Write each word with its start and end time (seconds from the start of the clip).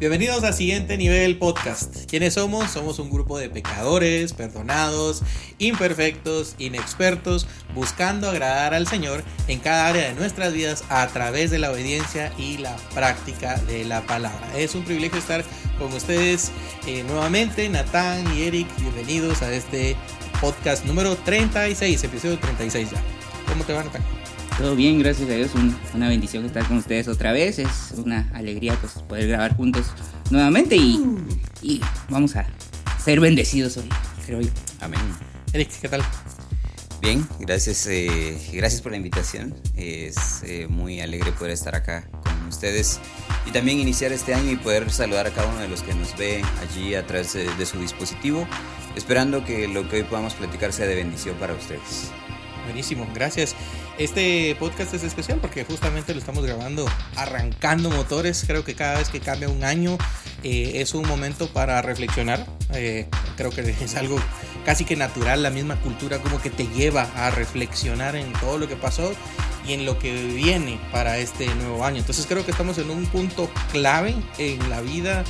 Bienvenidos 0.00 0.44
a 0.44 0.54
Siguiente 0.54 0.96
Nivel 0.96 1.36
Podcast. 1.36 2.06
¿Quiénes 2.08 2.32
somos? 2.32 2.70
Somos 2.70 2.98
un 2.98 3.10
grupo 3.10 3.36
de 3.36 3.50
pecadores, 3.50 4.32
perdonados, 4.32 5.22
imperfectos, 5.58 6.54
inexpertos, 6.56 7.46
buscando 7.74 8.30
agradar 8.30 8.72
al 8.72 8.86
Señor 8.86 9.22
en 9.46 9.58
cada 9.60 9.88
área 9.88 10.08
de 10.08 10.14
nuestras 10.14 10.54
vidas 10.54 10.84
a 10.88 11.06
través 11.08 11.50
de 11.50 11.58
la 11.58 11.70
obediencia 11.70 12.32
y 12.38 12.56
la 12.56 12.74
práctica 12.94 13.56
de 13.66 13.84
la 13.84 14.00
palabra. 14.06 14.56
Es 14.56 14.74
un 14.74 14.84
privilegio 14.84 15.18
estar 15.18 15.44
con 15.78 15.92
ustedes 15.92 16.50
eh, 16.86 17.02
nuevamente, 17.02 17.68
Natán 17.68 18.24
y 18.34 18.44
Eric. 18.44 18.68
Bienvenidos 18.80 19.42
a 19.42 19.52
este 19.52 19.96
podcast 20.40 20.86
número 20.86 21.14
36, 21.14 22.04
episodio 22.04 22.38
36 22.38 22.90
ya. 22.90 23.02
¿Cómo 23.46 23.64
te 23.64 23.74
va, 23.74 23.84
Natán? 23.84 24.19
Todo 24.60 24.76
bien, 24.76 24.98
gracias 24.98 25.30
a 25.30 25.32
Dios. 25.32 25.52
una 25.94 26.08
bendición 26.10 26.44
estar 26.44 26.66
con 26.68 26.76
ustedes 26.76 27.08
otra 27.08 27.32
vez. 27.32 27.58
Es 27.58 27.94
una 27.96 28.30
alegría 28.34 28.74
pues, 28.74 28.92
poder 29.08 29.28
grabar 29.28 29.56
juntos 29.56 29.86
nuevamente 30.30 30.76
y, 30.76 31.02
y 31.62 31.80
vamos 32.10 32.36
a 32.36 32.46
ser 33.02 33.20
bendecidos 33.20 33.78
hoy, 33.78 33.88
creo 34.26 34.42
yo. 34.42 34.50
Amén. 34.80 35.00
Eric, 35.54 35.70
¿qué 35.80 35.88
tal? 35.88 36.02
Bien, 37.00 37.26
gracias, 37.38 37.86
eh, 37.86 38.36
gracias 38.52 38.82
por 38.82 38.92
la 38.92 38.98
invitación. 38.98 39.54
Es 39.76 40.42
eh, 40.42 40.66
muy 40.68 41.00
alegre 41.00 41.32
poder 41.32 41.52
estar 41.52 41.74
acá 41.74 42.06
con 42.22 42.48
ustedes 42.48 43.00
y 43.46 43.52
también 43.52 43.78
iniciar 43.78 44.12
este 44.12 44.34
año 44.34 44.52
y 44.52 44.56
poder 44.56 44.90
saludar 44.90 45.26
a 45.26 45.30
cada 45.30 45.48
uno 45.48 45.60
de 45.60 45.68
los 45.68 45.82
que 45.82 45.94
nos 45.94 46.14
ve 46.18 46.42
allí 46.60 46.94
a 46.94 47.06
través 47.06 47.32
de, 47.32 47.50
de 47.54 47.64
su 47.64 47.80
dispositivo, 47.80 48.46
esperando 48.94 49.42
que 49.42 49.68
lo 49.68 49.88
que 49.88 49.96
hoy 49.96 50.02
podamos 50.02 50.34
platicar 50.34 50.74
sea 50.74 50.86
de 50.86 50.96
bendición 50.96 51.34
para 51.36 51.54
ustedes. 51.54 52.10
Buenísimo, 52.66 53.08
gracias. 53.14 53.56
Este 53.98 54.56
podcast 54.58 54.94
es 54.94 55.02
especial 55.02 55.38
porque 55.40 55.64
justamente 55.64 56.14
lo 56.14 56.20
estamos 56.20 56.44
grabando 56.44 56.86
arrancando 57.16 57.90
motores. 57.90 58.44
Creo 58.46 58.64
que 58.64 58.74
cada 58.74 58.98
vez 58.98 59.10
que 59.10 59.20
cambia 59.20 59.48
un 59.48 59.62
año 59.64 59.98
eh, 60.42 60.72
es 60.76 60.94
un 60.94 61.06
momento 61.06 61.48
para 61.52 61.82
reflexionar. 61.82 62.46
Eh, 62.72 63.08
creo 63.36 63.50
que 63.50 63.60
es 63.60 63.96
algo 63.96 64.18
casi 64.64 64.84
que 64.84 64.96
natural, 64.96 65.42
la 65.42 65.50
misma 65.50 65.76
cultura 65.80 66.18
como 66.18 66.40
que 66.40 66.50
te 66.50 66.66
lleva 66.68 67.08
a 67.16 67.30
reflexionar 67.30 68.16
en 68.16 68.32
todo 68.34 68.58
lo 68.58 68.68
que 68.68 68.76
pasó 68.76 69.12
y 69.66 69.74
en 69.74 69.84
lo 69.84 69.98
que 69.98 70.12
viene 70.12 70.80
para 70.92 71.18
este 71.18 71.46
nuevo 71.56 71.84
año. 71.84 71.98
Entonces 71.98 72.26
creo 72.26 72.44
que 72.44 72.50
estamos 72.50 72.78
en 72.78 72.90
un 72.90 73.06
punto 73.06 73.50
clave 73.72 74.14
en 74.38 74.70
la 74.70 74.80
vida 74.80 75.24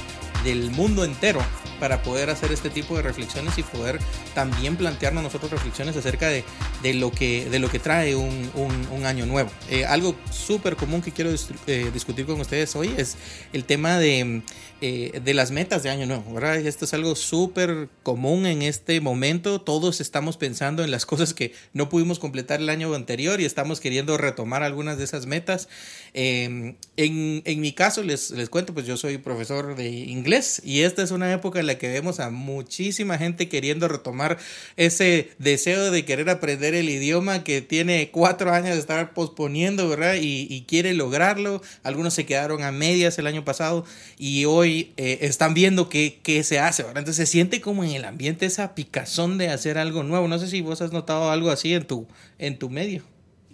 del 0.45 0.71
mundo 0.71 1.05
entero 1.05 1.41
para 1.81 2.03
poder 2.03 2.31
hacer 2.31 2.53
este 2.53 2.71
tipo 2.71 2.95
de 2.95 3.03
reflexiones 3.03 3.59
y 3.59 3.63
poder 3.63 3.99
también 4.35 4.77
plantearnos 4.77 5.25
nosotros 5.25 5.51
reflexiones 5.51 5.97
acerca 5.97 6.29
de, 6.29 6.45
de 6.83 6.95
lo, 6.95 7.11
que, 7.11 7.49
de 7.49 7.59
lo 7.59 7.69
que 7.69 7.79
trae 7.79 8.15
un, 8.15 8.51
un, 8.55 9.07
año 9.07 9.25
nuevo. 9.25 9.51
Eh, 9.71 9.87
algo 9.87 10.15
súper 10.31 10.77
común 10.77 11.01
que 11.01 11.11
quiero 11.11 11.31
eh, 11.67 11.91
discutir 11.93 12.27
con 12.27 12.39
ustedes 12.39 12.77
hoy 12.77 12.93
es 12.99 13.17
el 13.55 13.65
tema 13.65 13.99
de, 13.99 14.43
eh, 14.83 15.21
de 15.25 15.35
las 15.35 15.51
metas 15.51 15.83
de 15.83 15.89
año 15.89 16.05
nuevo, 16.05 16.35
¿verdad? 16.35 16.57
Esto 16.57 16.85
es 16.85 16.93
algo 16.93 17.17
súper 17.17 17.89
común 18.03 18.45
en 18.45 18.61
este 18.61 19.01
momento. 19.01 19.63
Todos 19.63 20.03
estamos 20.03 20.37
pensando 20.37 20.85
en 20.85 20.91
las 20.91 21.07
cosas 21.07 21.33
que 21.33 21.55
no 21.73 21.89
pudimos 21.89 22.19
completar 22.19 22.61
el 22.61 22.69
año 22.69 22.95
anterior 22.95 23.41
y 23.41 23.47
estamos 23.47 23.81
queriendo 23.81 24.19
retomar 24.19 24.63
algunas 24.63 24.99
de 24.99 25.05
esas 25.05 25.25
metas. 25.25 25.69
en, 26.13 26.77
en 26.97 27.61
mi 27.61 27.73
caso, 27.73 28.03
les, 28.03 28.31
les 28.33 28.51
cuento, 28.51 28.75
pues 28.75 28.87
yo 28.87 28.99
soy 28.99 29.17
profesor 29.17 29.77
de 29.77 29.89
inglés 29.89 30.61
y 30.65 30.83
esta 30.83 31.03
es 31.03 31.11
una 31.11 31.33
época 31.33 31.61
en 31.61 31.67
que 31.79 31.89
vemos 31.89 32.21
a 32.21 32.31
muchísima 32.31 33.19
gente 33.19 33.49
queriendo 33.49 33.89
retomar 33.89 34.39
ese 34.77 35.31
deseo 35.39 35.91
de 35.91 36.05
querer 36.05 36.31
aprender 36.31 36.75
el 36.75 36.89
idioma 36.89 37.45
que 37.45 37.63
tiene 37.63 38.11
cuatro 38.11 38.53
años 38.53 38.75
de 38.75 38.81
estar 38.81 39.15
posponiendo, 39.15 39.89
¿verdad? 39.89 40.17
Y, 40.21 40.65
quiere 40.69 40.95
lograrlo. 40.95 41.63
Algunos 41.83 42.15
se 42.15 42.27
quedaron 42.27 42.63
a 42.63 42.71
medias 42.71 43.19
el 43.19 43.27
año 43.27 43.45
pasado 43.45 43.85
y 44.19 44.45
hoy 44.45 44.93
eh, 44.97 45.19
están 45.23 45.55
viendo 45.55 45.89
qué, 45.89 46.21
qué, 46.23 46.43
se 46.45 46.59
hace, 46.59 46.83
¿verdad? 46.83 46.99
Entonces 46.99 47.29
se 47.29 47.33
siente 47.33 47.61
como 47.61 47.83
en 47.83 47.91
el 47.91 48.05
ambiente 48.05 48.47
esa 48.47 48.75
picazón 48.75 49.39
de 49.39 49.49
hacer 49.49 49.79
algo 49.79 50.03
nuevo. 50.03 50.29
No 50.29 50.39
sé 50.39 50.49
si 50.49 50.61
vos 50.61 50.81
has 50.83 50.93
notado 50.93 51.31
algo 51.31 51.51
así 51.51 51.75
en 51.75 51.87
tu, 51.87 52.07
en 52.39 52.59
tu 52.59 52.71
medio. 52.71 53.03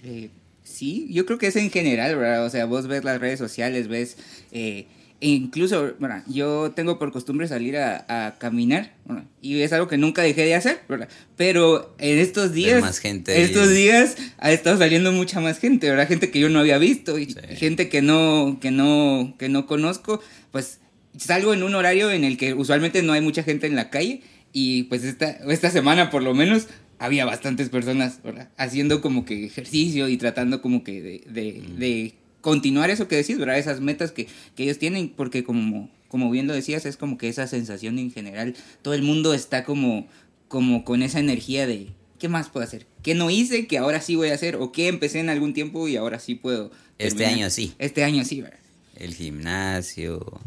Eh, 0.02 0.30
sí, 0.62 1.08
yo 1.10 1.24
creo 1.26 1.38
que 1.38 1.46
es 1.46 1.56
en 1.56 1.70
general, 1.70 2.16
¿verdad? 2.16 2.44
O 2.44 2.50
sea, 2.50 2.66
vos 2.66 2.86
ves 2.86 3.04
las 3.04 3.20
redes 3.20 3.38
sociales, 3.38 3.88
ves... 3.88 4.16
Eh, 4.52 4.86
e 5.20 5.28
incluso, 5.28 5.94
bueno, 5.98 6.22
yo 6.28 6.72
tengo 6.72 6.98
por 6.98 7.10
costumbre 7.10 7.48
salir 7.48 7.78
a, 7.78 8.36
caminar, 8.38 8.92
y 9.40 9.60
es 9.60 9.72
algo 9.72 9.88
que 9.88 9.96
nunca 9.96 10.22
dejé 10.22 10.44
de 10.44 10.54
hacer, 10.54 10.80
¿verdad? 10.88 11.08
Pero 11.36 11.94
en 11.98 12.18
estos 12.18 12.52
días, 12.52 12.82
más 12.82 12.98
gente 12.98 13.42
estos 13.42 13.70
días 13.70 14.16
ha 14.38 14.52
estado 14.52 14.76
saliendo 14.76 15.12
mucha 15.12 15.40
más 15.40 15.58
gente, 15.58 15.88
¿verdad? 15.88 16.06
Gente 16.06 16.30
que 16.30 16.40
yo 16.40 16.50
no 16.50 16.58
había 16.58 16.76
visto, 16.78 17.18
y 17.18 17.34
gente 17.56 17.88
que 17.88 18.02
no, 18.02 18.58
que 18.60 18.70
no, 18.70 19.34
que 19.38 19.48
no 19.48 19.66
conozco, 19.66 20.20
pues 20.52 20.80
salgo 21.16 21.54
en 21.54 21.62
un 21.62 21.74
horario 21.74 22.10
en 22.10 22.24
el 22.24 22.36
que 22.36 22.52
usualmente 22.52 23.02
no 23.02 23.14
hay 23.14 23.22
mucha 23.22 23.42
gente 23.42 23.66
en 23.66 23.74
la 23.74 23.88
calle, 23.88 24.20
y 24.52 24.84
pues 24.84 25.02
esta, 25.04 25.30
esta 25.30 25.70
semana 25.70 26.10
por 26.10 26.22
lo 26.22 26.34
menos 26.34 26.66
había 26.98 27.24
bastantes 27.24 27.70
personas, 27.70 28.20
¿verdad? 28.22 28.50
Haciendo 28.58 29.00
como 29.00 29.24
que 29.24 29.46
ejercicio 29.46 30.08
y 30.08 30.16
tratando 30.18 30.60
como 30.60 30.84
que 30.84 31.02
de, 31.02 31.22
de, 31.26 31.62
de 31.78 32.14
continuar 32.46 32.90
eso 32.90 33.08
que 33.08 33.16
decís, 33.16 33.38
¿verdad? 33.38 33.58
Esas 33.58 33.80
metas 33.80 34.12
que, 34.12 34.28
ellos 34.56 34.78
tienen, 34.78 35.08
porque 35.08 35.42
como, 35.42 35.90
como 36.06 36.30
bien 36.30 36.46
lo 36.46 36.54
decías, 36.54 36.86
es 36.86 36.96
como 36.96 37.18
que 37.18 37.28
esa 37.28 37.48
sensación 37.48 37.98
en 37.98 38.12
general, 38.12 38.54
todo 38.82 38.94
el 38.94 39.02
mundo 39.02 39.34
está 39.34 39.64
como, 39.64 40.06
como 40.46 40.84
con 40.84 41.02
esa 41.02 41.18
energía 41.18 41.66
de, 41.66 41.88
¿qué 42.20 42.28
más 42.28 42.48
puedo 42.48 42.62
hacer? 42.62 42.86
¿Qué 43.02 43.16
no 43.16 43.30
hice 43.30 43.66
que 43.66 43.78
ahora 43.78 44.00
sí 44.00 44.14
voy 44.14 44.28
a 44.28 44.34
hacer? 44.34 44.54
¿O 44.54 44.70
qué 44.70 44.86
empecé 44.86 45.18
en 45.18 45.28
algún 45.28 45.54
tiempo 45.54 45.88
y 45.88 45.96
ahora 45.96 46.20
sí 46.20 46.36
puedo? 46.36 46.70
Este 46.98 47.26
año 47.26 47.50
sí. 47.50 47.74
Este 47.80 48.04
año 48.04 48.24
sí, 48.24 48.42
¿verdad? 48.42 48.60
El 48.94 49.12
gimnasio, 49.12 50.40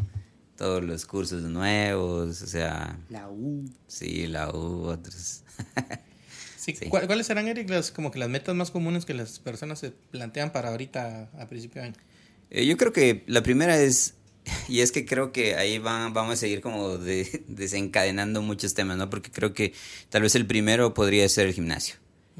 todos 0.56 0.82
los 0.82 1.06
cursos 1.06 1.42
nuevos, 1.42 2.42
o 2.42 2.48
sea... 2.48 2.98
La 3.10 3.28
U. 3.28 3.66
Sí, 3.88 4.26
la 4.28 4.50
U, 4.52 4.84
otros. 4.86 5.44
¿Cuáles 6.90 7.28
serán, 7.28 7.48
Eric, 7.48 7.70
las, 7.70 7.92
como 7.92 8.12
que 8.12 8.20
las 8.20 8.30
metas 8.30 8.56
más 8.56 8.72
comunes 8.72 9.06
que 9.06 9.14
las 9.14 9.40
personas 9.40 9.80
se 9.80 9.92
plantean 9.92 10.52
para 10.52 10.70
ahorita 10.70 11.30
a 11.38 11.48
principio 11.48 11.82
de 11.82 11.88
año? 11.90 11.98
Eh, 12.50 12.66
yo 12.66 12.78
creo 12.78 12.92
que 12.92 13.24
la 13.28 13.44
primera 13.44 13.80
es, 13.80 14.16
y 14.68 14.82
es 14.82 14.92
que 14.92 15.06
creo 15.06 15.32
que 15.32 15.56
ahí 15.56 15.80
van, 15.80 16.14
vamos 16.14 16.34
a 16.34 16.38
seguir 16.38 16.62
como 16.62 16.98
desencadenando 16.98 18.42
muchos 18.42 18.74
temas, 18.74 18.98
¿no? 18.98 19.10
Porque 19.10 19.32
creo 19.32 19.54
que 19.54 19.74
tal 20.10 20.24
vez 20.24 20.36
el 20.36 20.46
primero 20.46 20.94
podría 20.94 21.28
ser 21.30 21.48
el 21.48 21.54
gimnasio 21.54 21.96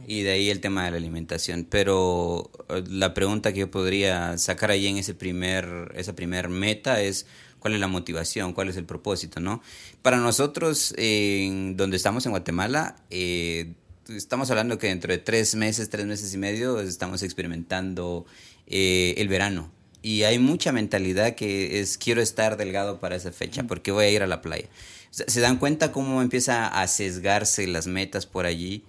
y 0.08 0.22
de 0.22 0.32
ahí 0.32 0.50
el 0.50 0.62
tema 0.62 0.86
de 0.86 0.92
la 0.92 0.98
alimentación. 0.98 1.66
Pero 1.70 2.52
eh, 2.70 2.84
la 2.90 3.14
pregunta 3.14 3.54
que 3.54 3.60
yo 3.60 3.72
podría 3.72 4.38
sacar 4.38 4.72
ahí 4.72 4.88
en 4.88 4.98
ese 4.98 5.14
primer, 5.14 5.92
esa 5.96 6.16
primer 6.16 6.50
meta 6.50 7.02
es 7.02 7.26
cuál 7.60 7.74
es 7.74 7.80
la 7.80 7.88
motivación, 7.88 8.54
cuál 8.54 8.70
es 8.70 8.78
el 8.78 8.86
propósito, 8.86 9.40
¿no? 9.40 9.62
Para 10.02 10.18
nosotros, 10.18 10.94
donde 10.96 11.98
estamos 11.98 12.26
en 12.26 12.32
Guatemala, 12.32 12.96
eh, 13.10 13.74
estamos 14.10 14.50
hablando 14.50 14.78
que 14.78 14.88
dentro 14.88 15.12
de 15.12 15.20
tres 15.20 15.56
meses, 15.56 15.90
tres 15.90 16.06
meses 16.06 16.34
y 16.34 16.38
medio, 16.38 16.80
estamos 16.80 17.24
experimentando 17.24 18.26
eh, 18.68 19.16
el 19.18 19.28
verano. 19.28 19.72
Y 20.02 20.24
hay 20.24 20.40
mucha 20.40 20.72
mentalidad 20.72 21.36
que 21.36 21.80
es 21.80 21.98
quiero 21.98 22.22
estar 22.22 22.58
delgado 22.58 23.00
para 23.00 23.16
esa 23.16 23.32
fecha 23.32 23.64
porque 23.64 23.92
voy 23.92 24.06
a 24.06 24.10
ir 24.10 24.24
a 24.24 24.28
la 24.28 24.42
playa. 24.42 24.68
¿Se 25.12 25.42
dan 25.42 25.58
cuenta 25.58 25.92
cómo 25.92 26.22
empieza 26.22 26.68
a 26.68 26.88
sesgarse 26.88 27.68
las 27.68 27.88
metas 27.88 28.26
por 28.26 28.46
allí? 28.46 28.84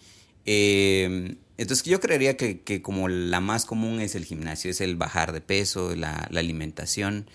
Eh, 0.47 1.37
entonces 1.57 1.85
yo 1.85 2.01
creería 2.01 2.37
que, 2.37 2.61
que, 2.61 2.81
como 2.81 3.09
la 3.09 3.41
más 3.41 3.65
común 3.65 4.01
es 4.01 4.15
el 4.15 4.25
gimnasio, 4.25 4.71
es 4.71 4.81
el 4.81 4.97
bajar 4.97 5.33
de 5.33 5.41
peso, 5.41 5.95
la, 5.97 6.29
la 6.31 6.41
alimentación. 6.41 7.27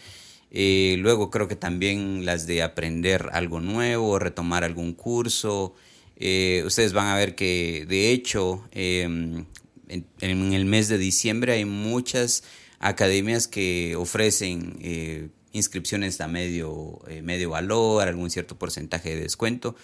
Eh, 0.51 0.95
luego 1.00 1.31
creo 1.31 1.47
que 1.47 1.56
también 1.56 2.25
las 2.25 2.47
de 2.47 2.63
aprender 2.63 3.29
algo 3.34 3.59
nuevo, 3.59 4.19
retomar 4.19 4.63
algún 4.63 4.94
curso, 4.94 5.75
eh, 6.18 6.64
ustedes 6.66 6.94
van 6.94 7.08
a 7.08 7.16
ver 7.16 7.36
que 7.36 7.86
de 7.88 8.12
hecho 8.12 8.64
em, 8.72 9.46
en, 9.88 10.53
el 10.53 10.66
mes 10.66 10.88
de 10.88 10.98
diciembre 10.98 11.54
hay 11.54 11.66
muchas 11.66 12.44
academias 12.80 13.48
que 13.48 13.95
ofrecen 13.95 14.78
eh, 14.81 15.30
inscripciones 15.51 16.19
a 16.22 16.28
medio, 16.28 17.00
eh, 17.07 17.22
medio 17.22 17.50
valor, 17.51 18.07
algún 18.07 18.30
cierto 18.30 18.57
porcentaje 18.57 19.16
de 19.16 19.22
descuento, 19.22 19.75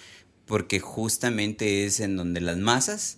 porque 0.46 0.80
justamente 0.80 1.86
es 1.86 2.00
en 2.00 2.16
donde 2.16 2.42
las 2.42 2.58
masas 2.58 3.18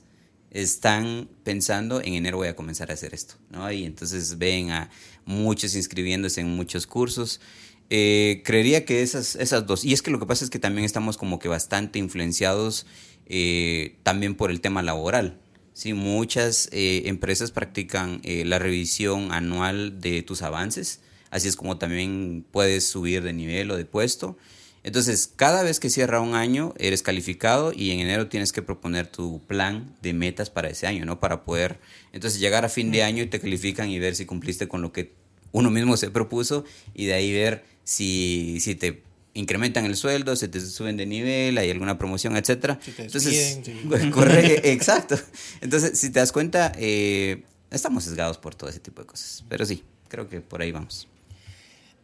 están 0.52 1.28
pensando 1.44 2.00
en 2.00 2.14
enero 2.14 2.38
voy 2.38 2.48
a 2.48 2.56
comenzar 2.56 2.92
a 2.92 2.94
hacer 2.94 3.14
esto, 3.16 3.36
¿no? 3.50 3.72
Y 3.72 3.86
entonces 3.86 4.38
ven 4.38 4.70
a 4.70 4.92
muchos 5.26 5.76
inscribiéndose 5.76 6.42
en 6.42 6.50
muchos 6.50 6.86
cursos. 6.86 7.42
Eh, 7.90 8.42
creería 8.46 8.86
que 8.86 9.02
esas, 9.02 9.36
esas 9.36 9.66
dos. 9.66 9.84
Y 9.84 9.94
es 9.94 10.02
que 10.04 10.12
lo 10.12 10.20
que 10.20 10.28
pasa 10.28 10.46
es 10.46 10.52
que 10.52 10.60
también 10.60 10.86
estamos 10.86 11.18
como 11.18 11.40
que 11.40 11.48
bastante 11.48 11.98
influenciados 11.98 12.86
eh, 13.28 13.96
también 14.04 14.36
por 14.36 14.52
el 14.52 14.62
tema 14.62 14.82
laboral. 14.82 15.40
Sí, 15.74 15.94
muchas 15.94 16.70
eh, 16.72 17.04
empresas 17.06 17.52
practican 17.52 18.22
la 18.24 18.60
revisión 18.60 19.32
anual 19.32 20.00
de 20.00 20.22
tus 20.22 20.44
avances, 20.44 21.02
así 21.32 21.48
es 21.48 21.56
como 21.56 21.78
también 21.78 22.46
puedes 22.52 22.88
subir 22.88 23.24
de 23.24 23.34
nivel 23.34 23.72
o 23.72 23.78
de 23.78 23.86
puesto. 23.86 24.38
Entonces, 24.84 25.32
cada 25.34 25.64
vez 25.64 25.80
que 25.80 25.90
cierra 25.90 26.20
un 26.20 26.36
año, 26.36 26.74
eres 26.78 27.02
calificado 27.02 27.72
y 27.74 27.92
en 27.92 28.02
enero 28.02 28.28
tienes 28.28 28.52
que 28.52 28.62
proponer 28.62 29.08
tu 29.08 29.42
plan 29.48 29.96
de 30.02 30.14
metas 30.14 30.50
para 30.50 30.70
ese 30.70 30.88
año, 30.88 31.06
¿no? 31.06 31.22
Para 31.22 31.46
poder, 31.46 31.80
entonces, 32.12 32.42
llegar 32.42 32.66
a 32.66 32.70
fin 32.70 32.92
de 32.92 33.02
año 33.02 33.24
y 33.24 33.28
te 33.28 33.40
califican 33.40 33.90
y 33.90 34.00
ver 34.00 34.16
si 34.16 34.26
cumpliste 34.26 34.68
con 34.68 34.82
lo 34.82 34.92
que 34.92 35.14
uno 35.54 35.70
mismo 35.70 35.96
se 35.96 36.12
propuso 36.12 36.66
y 36.94 37.06
de 37.06 37.14
ahí 37.14 37.32
ver 37.32 37.64
si, 37.86 38.58
si 38.60 38.76
te 38.76 39.04
incrementan 39.34 39.86
el 39.86 39.96
sueldo, 39.96 40.36
se 40.36 40.48
te 40.48 40.60
suben 40.60 40.98
de 40.98 41.06
nivel, 41.06 41.58
hay 41.58 41.72
alguna 41.72 41.98
promoción, 41.98 42.38
etcétera. 42.38 42.80
Entonces, 42.98 43.60
corre, 44.12 44.72
exacto. 44.72 45.20
Entonces, 45.62 46.00
si 46.00 46.10
te 46.10 46.20
das 46.20 46.32
cuenta, 46.32 46.72
eh, 46.78 47.44
estamos 47.72 48.04
sesgados 48.04 48.38
por 48.38 48.56
todo 48.56 48.70
ese 48.70 48.80
tipo 48.80 49.02
de 49.02 49.08
cosas. 49.08 49.44
Pero 49.50 49.66
sí, 49.66 49.84
creo 50.08 50.30
que 50.30 50.42
por 50.42 50.62
ahí 50.62 50.72
vamos. 50.72 51.08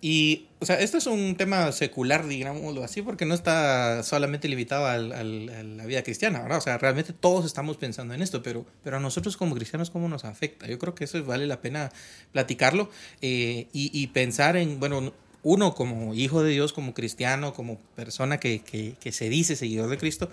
Y, 0.01 0.47
o 0.59 0.65
sea, 0.65 0.79
esto 0.79 0.97
es 0.97 1.07
un 1.07 1.35
tema 1.35 1.73
secular, 1.73 2.25
digámoslo 2.25 2.85
así, 2.85 3.01
porque 3.01 3.25
no 3.25 3.33
está 3.33 4.01
solamente 4.03 4.47
limitado 4.47 4.85
al, 4.85 5.11
a 5.11 5.23
la 5.23 5.85
vida 5.85 6.03
cristiana, 6.03 6.41
¿verdad? 6.41 6.59
O 6.59 6.61
sea, 6.61 6.77
realmente 6.77 7.11
todos 7.11 7.45
estamos 7.45 7.75
pensando 7.75 8.13
en 8.13 8.21
esto, 8.21 8.41
pero, 8.41 8.65
pero 8.81 8.95
a 8.95 8.99
nosotros 9.01 9.35
como 9.35 9.55
cristianos, 9.55 9.89
¿cómo 9.89 10.07
nos 10.07 10.23
afecta? 10.23 10.67
Yo 10.67 10.79
creo 10.79 10.95
que 10.95 11.03
eso 11.03 11.21
vale 11.25 11.47
la 11.47 11.59
pena 11.59 11.91
platicarlo 12.31 12.89
eh, 13.21 13.67
y, 13.73 13.91
y, 13.93 14.07
pensar 14.07 14.55
en, 14.55 14.79
bueno, 14.79 15.11
uno 15.43 15.73
como 15.73 16.13
hijo 16.13 16.43
de 16.43 16.51
Dios, 16.51 16.73
como 16.73 16.93
cristiano, 16.93 17.53
como 17.53 17.77
persona 17.95 18.39
que, 18.39 18.59
que, 18.59 18.93
que 18.99 19.11
se 19.11 19.29
dice 19.29 19.55
seguidor 19.55 19.89
de 19.89 19.97
Cristo, 19.97 20.29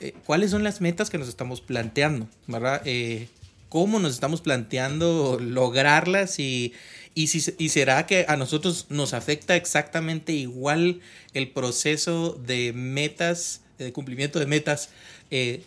eh, 0.00 0.14
¿cuáles 0.26 0.50
son 0.50 0.64
las 0.64 0.80
metas 0.80 1.10
que 1.10 1.18
nos 1.18 1.28
estamos 1.28 1.60
planteando, 1.60 2.28
¿verdad? 2.46 2.82
Eh, 2.84 3.28
¿Cómo 3.68 4.00
nos 4.00 4.12
estamos 4.12 4.40
planteando 4.40 5.38
lograrlas 5.40 6.38
y 6.38 6.72
y, 7.12 7.26
si, 7.26 7.54
y 7.58 7.70
será 7.70 8.06
que 8.06 8.24
a 8.28 8.36
nosotros 8.36 8.86
nos 8.88 9.14
afecta 9.14 9.56
exactamente 9.56 10.32
igual 10.32 11.00
el 11.34 11.48
proceso 11.48 12.40
de 12.46 12.72
metas, 12.72 13.62
de 13.78 13.92
cumplimiento 13.92 14.38
de 14.38 14.46
metas, 14.46 14.90
eh, 15.32 15.64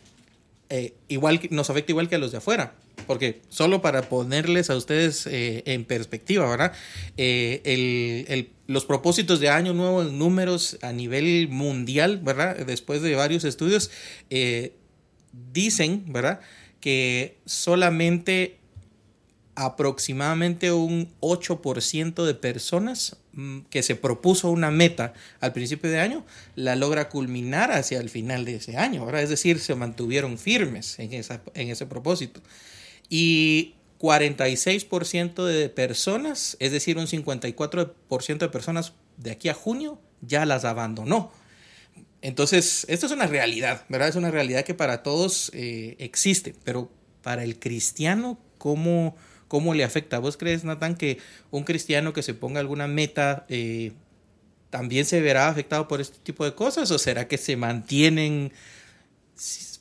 igual 1.09 1.41
nos 1.49 1.69
afecta 1.69 1.91
igual 1.91 2.07
que 2.07 2.15
a 2.15 2.17
los 2.17 2.31
de 2.31 2.37
afuera. 2.37 2.75
Porque 3.07 3.41
solo 3.49 3.81
para 3.81 4.03
ponerles 4.03 4.69
a 4.69 4.77
ustedes 4.77 5.27
en 5.29 5.83
perspectiva, 5.83 6.49
¿verdad? 6.49 6.71
El, 7.17 8.25
el, 8.29 8.52
los 8.67 8.85
propósitos 8.85 9.39
de 9.39 9.49
año 9.49 9.73
nuevo 9.73 10.01
en 10.01 10.17
números 10.17 10.77
a 10.81 10.91
nivel 10.91 11.49
mundial, 11.49 12.19
¿verdad? 12.23 12.65
Después 12.65 13.01
de 13.01 13.15
varios 13.15 13.43
estudios, 13.43 13.91
dicen, 15.51 16.05
¿verdad? 16.07 16.39
Que 16.79 17.37
solamente 17.45 18.59
aproximadamente 19.55 20.71
un 20.71 21.13
8% 21.19 22.25
de 22.25 22.33
personas 22.33 23.17
mm, 23.33 23.59
que 23.69 23.83
se 23.83 23.95
propuso 23.95 24.49
una 24.49 24.71
meta 24.71 25.13
al 25.39 25.53
principio 25.53 25.89
de 25.89 25.99
año, 25.99 26.25
la 26.55 26.75
logra 26.75 27.09
culminar 27.09 27.71
hacia 27.71 27.99
el 27.99 28.09
final 28.09 28.45
de 28.45 28.55
ese 28.55 28.77
año, 28.77 29.05
¿verdad? 29.05 29.21
Es 29.21 29.29
decir, 29.29 29.59
se 29.59 29.75
mantuvieron 29.75 30.37
firmes 30.37 30.97
en, 30.99 31.13
esa, 31.13 31.41
en 31.53 31.69
ese 31.69 31.85
propósito. 31.85 32.41
Y 33.09 33.75
46% 34.03 35.45
de 35.45 35.69
personas, 35.69 36.57
es 36.59 36.73
decir, 36.73 36.97
un 36.97 37.07
54% 37.07 38.37
de 38.37 38.49
personas 38.49 38.91
de 39.15 39.31
aquí 39.31 39.47
a 39.47 39.53
junio, 39.53 39.97
ya 40.19 40.45
las 40.45 40.65
abandonó. 40.65 41.31
Entonces, 42.21 42.85
esto 42.89 43.05
es 43.05 43.13
una 43.13 43.27
realidad, 43.27 43.85
¿verdad? 43.87 44.09
Es 44.09 44.17
una 44.17 44.29
realidad 44.29 44.65
que 44.65 44.73
para 44.73 45.03
todos 45.03 45.51
eh, 45.53 45.95
existe, 45.99 46.53
pero 46.65 46.91
para 47.21 47.45
el 47.45 47.59
cristiano, 47.59 48.37
¿cómo, 48.57 49.15
¿Cómo 49.47 49.73
le 49.73 49.85
afecta? 49.85 50.19
¿Vos 50.19 50.35
crees, 50.35 50.65
Natán, 50.65 50.95
que 50.95 51.19
un 51.51 51.63
cristiano 51.63 52.11
que 52.11 52.23
se 52.23 52.33
ponga 52.33 52.59
alguna 52.59 52.87
meta 52.87 53.45
eh, 53.47 53.93
también 54.69 55.05
se 55.05 55.21
verá 55.21 55.47
afectado 55.47 55.87
por 55.87 56.01
este 56.01 56.17
tipo 56.17 56.43
de 56.43 56.55
cosas? 56.55 56.91
¿O 56.91 56.97
será 56.97 57.27
que 57.29 57.37
se 57.37 57.55
mantienen 57.55 58.51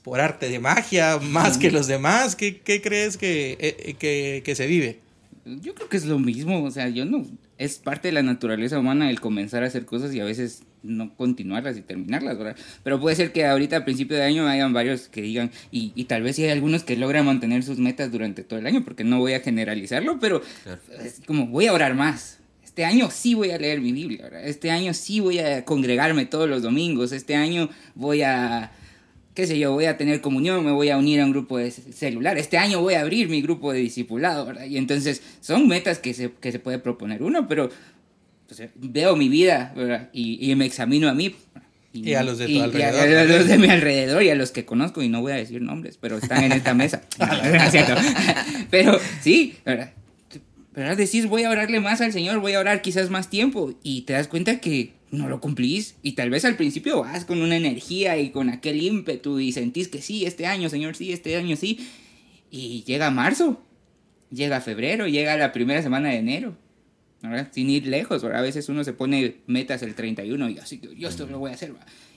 por 0.03 0.21
arte 0.21 0.49
de 0.49 0.59
magia 0.59 1.19
más 1.19 1.59
que 1.59 1.71
los 1.71 1.87
demás? 1.87 2.37
¿Qué, 2.37 2.61
qué 2.61 2.81
crees 2.81 3.17
que, 3.17 3.57
eh, 3.61 3.95
que, 3.99 4.43
que 4.45 4.55
se 4.55 4.67
vive? 4.67 5.01
Yo 5.45 5.75
creo 5.75 5.89
que 5.89 5.97
es 5.97 6.05
lo 6.05 6.19
mismo, 6.19 6.63
o 6.63 6.71
sea, 6.71 6.89
yo 6.89 7.05
no, 7.05 7.27
es 7.59 7.79
parte 7.79 8.09
de 8.09 8.13
la 8.13 8.23
naturaleza 8.23 8.79
humana 8.79 9.11
el 9.11 9.21
comenzar 9.21 9.63
a 9.63 9.67
hacer 9.67 9.85
cosas 9.85 10.15
y 10.15 10.21
a 10.21 10.25
veces 10.25 10.63
no 10.83 11.15
continuarlas 11.15 11.77
y 11.77 11.83
terminarlas, 11.83 12.39
¿verdad? 12.39 12.57
Pero 12.83 13.01
puede 13.01 13.17
ser 13.17 13.33
que 13.33 13.47
ahorita 13.47 13.79
a 13.79 13.85
principio 13.85 14.17
de 14.17 14.25
año 14.25 14.47
hayan 14.47 14.73
varios 14.73 15.09
que 15.09 15.23
digan, 15.23 15.51
y, 15.71 15.93
y 15.95 16.05
tal 16.05 16.23
vez 16.23 16.37
sí 16.37 16.45
hay 16.45 16.51
algunos 16.51 16.83
que 16.85 16.97
logran 16.97 17.27
mantener 17.27 17.63
sus 17.63 17.79
metas 17.79 18.11
durante 18.11 18.43
todo 18.43 18.59
el 18.59 18.67
año, 18.67 18.85
porque 18.85 19.05
no 19.05 19.19
voy 19.19 19.35
a 19.35 19.41
generalizarlo, 19.41 20.19
pero 20.19 20.43
es 21.03 21.21
como 21.27 21.47
voy 21.47 21.67
a 21.67 21.73
orar 21.73 21.95
más. 21.95 22.39
Este 22.65 22.85
año 22.85 23.11
sí 23.11 23.35
voy 23.35 23.51
a 23.51 23.59
leer 23.59 23.81
mi 23.81 23.93
Biblia, 23.93 24.25
¿verdad? 24.25 24.45
Este 24.45 24.71
año 24.71 24.95
sí 24.95 25.21
voy 25.21 25.39
a 25.39 25.65
congregarme 25.65 26.27
todos 26.27 26.49
los 26.49 26.63
domingos, 26.63 27.13
este 27.13 27.37
año 27.37 27.69
voy 27.95 28.23
a 28.23 28.73
qué 29.35 29.47
sé 29.47 29.59
yo, 29.59 29.73
voy 29.73 29.87
a 29.87 29.97
tener 29.97 30.21
comunión, 30.21 30.65
me 30.65 30.73
voy 30.73 30.91
a 30.91 30.99
unir 30.99 31.21
a 31.21 31.25
un 31.25 31.33
grupo 31.33 31.59
de 31.59 31.71
celular, 31.71 32.39
este 32.39 32.59
año 32.59 32.81
voy 32.81 32.95
a 32.95 33.01
abrir 33.01 33.29
mi 33.29 33.41
grupo 33.41 33.73
de 33.73 33.81
discipulado, 33.81 34.47
¿verdad? 34.47 34.67
Y 34.67 34.77
entonces 34.77 35.23
son 35.41 35.69
metas 35.69 35.99
que 35.99 36.15
se, 36.15 36.33
que 36.33 36.53
se 36.53 36.59
puede 36.59 36.79
proponer 36.79 37.23
uno, 37.23 37.49
pero 37.49 37.71
pues, 38.47 38.63
veo 38.75 39.17
mi 39.17 39.29
vida, 39.29 39.73
¿verdad? 39.75 40.11
Y, 40.13 40.51
y, 40.51 40.55
me 40.55 40.67
examino 40.67 41.09
a 41.09 41.15
mí. 41.15 41.35
Y, 41.95 42.15
a 42.15 42.23
los 42.23 42.39
de 42.39 42.47
tu 42.47 42.63
alrededor. 42.63 43.09
Y 43.09 43.15
a, 43.15 43.25
los 43.25 43.49
de 43.49 43.59
mi 43.59 43.69
alrededor 43.69 44.23
y 44.23 44.31
a 44.31 44.35
los 44.35 44.51
que 44.51 44.65
conozco, 44.65 45.03
y 45.03 45.09
no 45.09 45.21
voy 45.21 45.33
a 45.33 45.37
decir 45.37 45.61
nombres, 45.63 45.99
pero 45.99 46.19
están 46.19 46.45
en 46.45 46.53
esta 46.53 46.75
mesa. 46.75 47.03
pero 48.71 48.99
sí, 49.21 49.55
¿verdad? 49.65 49.93
¿verdad? 50.75 50.97
Decís, 50.97 51.27
voy 51.27 51.45
a 51.45 51.51
orarle 51.51 51.81
más 51.81 52.01
al 52.01 52.13
Señor, 52.13 52.41
voy 52.41 52.55
a 52.55 52.61
orar 52.61 52.83
quizás 52.83 53.11
más 53.11 53.29
tiempo, 53.29 53.75
y 53.83 54.03
te 54.03 54.15
das 54.15 54.29
cuenta 54.29 54.59
que 54.59 54.93
no 55.13 55.29
lo 55.29 55.41
cumplís. 55.41 55.95
Y 56.03 56.13
tal 56.13 56.31
vez 56.31 56.45
al 56.45 56.57
principio 56.57 57.03
vas 57.03 57.25
con 57.25 57.41
una 57.41 57.57
energía 57.57 58.19
y 58.19 58.31
con 58.31 58.49
aquel 58.49 58.83
ímpetu 58.83 59.39
y 59.39 59.53
sentís 59.53 59.87
que 59.87 60.03
sí, 60.03 60.27
este 60.27 60.47
año, 60.47 60.69
Señor, 60.69 60.97
sí, 60.97 61.13
este 61.13 61.37
año 61.37 61.55
sí. 61.55 61.79
Y 62.51 62.83
llega 62.85 63.11
marzo, 63.11 63.63
llega 64.31 64.61
febrero, 64.61 65.07
llega 65.07 65.37
la 65.37 65.53
primera 65.53 65.83
semana 65.83 66.09
de 66.09 66.17
enero. 66.17 66.57
¿verdad? 67.23 67.49
Sin 67.53 67.71
ir 67.71 67.87
lejos, 67.87 68.25
a 68.25 68.41
veces 68.41 68.69
uno 68.69 68.83
se 68.83 68.93
pone 68.93 69.37
metas 69.47 69.83
el 69.83 69.95
31 69.95 70.51
y 70.51 70.59
así, 70.59 70.81
yo 70.97 71.09
esto 71.09 71.27
lo 71.27 71.39
voy 71.39 71.53
a 71.53 71.55
hacer. 71.55 71.73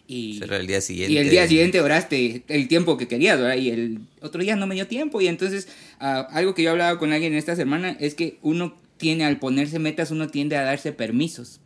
Y, 0.08 0.42
el 0.42 0.68
día 0.68 0.82
siguiente. 0.82 1.14
Y 1.14 1.18
el 1.18 1.30
día 1.30 1.48
siguiente 1.48 1.82
oraste 1.82 2.44
el 2.48 2.68
tiempo 2.68 2.98
que 2.98 3.08
querías, 3.08 3.40
¿verdad? 3.40 3.58
Y 3.58 3.70
el 3.70 4.00
otro 4.22 4.42
día 4.42 4.56
no 4.56 4.68
me 4.68 4.76
dio 4.76 4.88
tiempo. 4.88 5.22
Y 5.22 5.28
entonces, 5.28 5.68
uh, 6.00 6.26
algo 6.32 6.54
que 6.54 6.64
yo 6.64 6.72
hablaba 6.72 6.98
con 6.98 7.12
alguien 7.12 7.34
esta 7.34 7.56
semana 7.56 7.98
es 8.00 8.16
que 8.16 8.38
uno 8.42 8.76
tiene, 8.98 9.26
al 9.26 9.40
ponerse 9.40 9.80
metas, 9.80 10.12
uno 10.12 10.28
tiende 10.28 10.58
a 10.58 10.64
darse 10.64 10.92
permisos. 10.92 11.60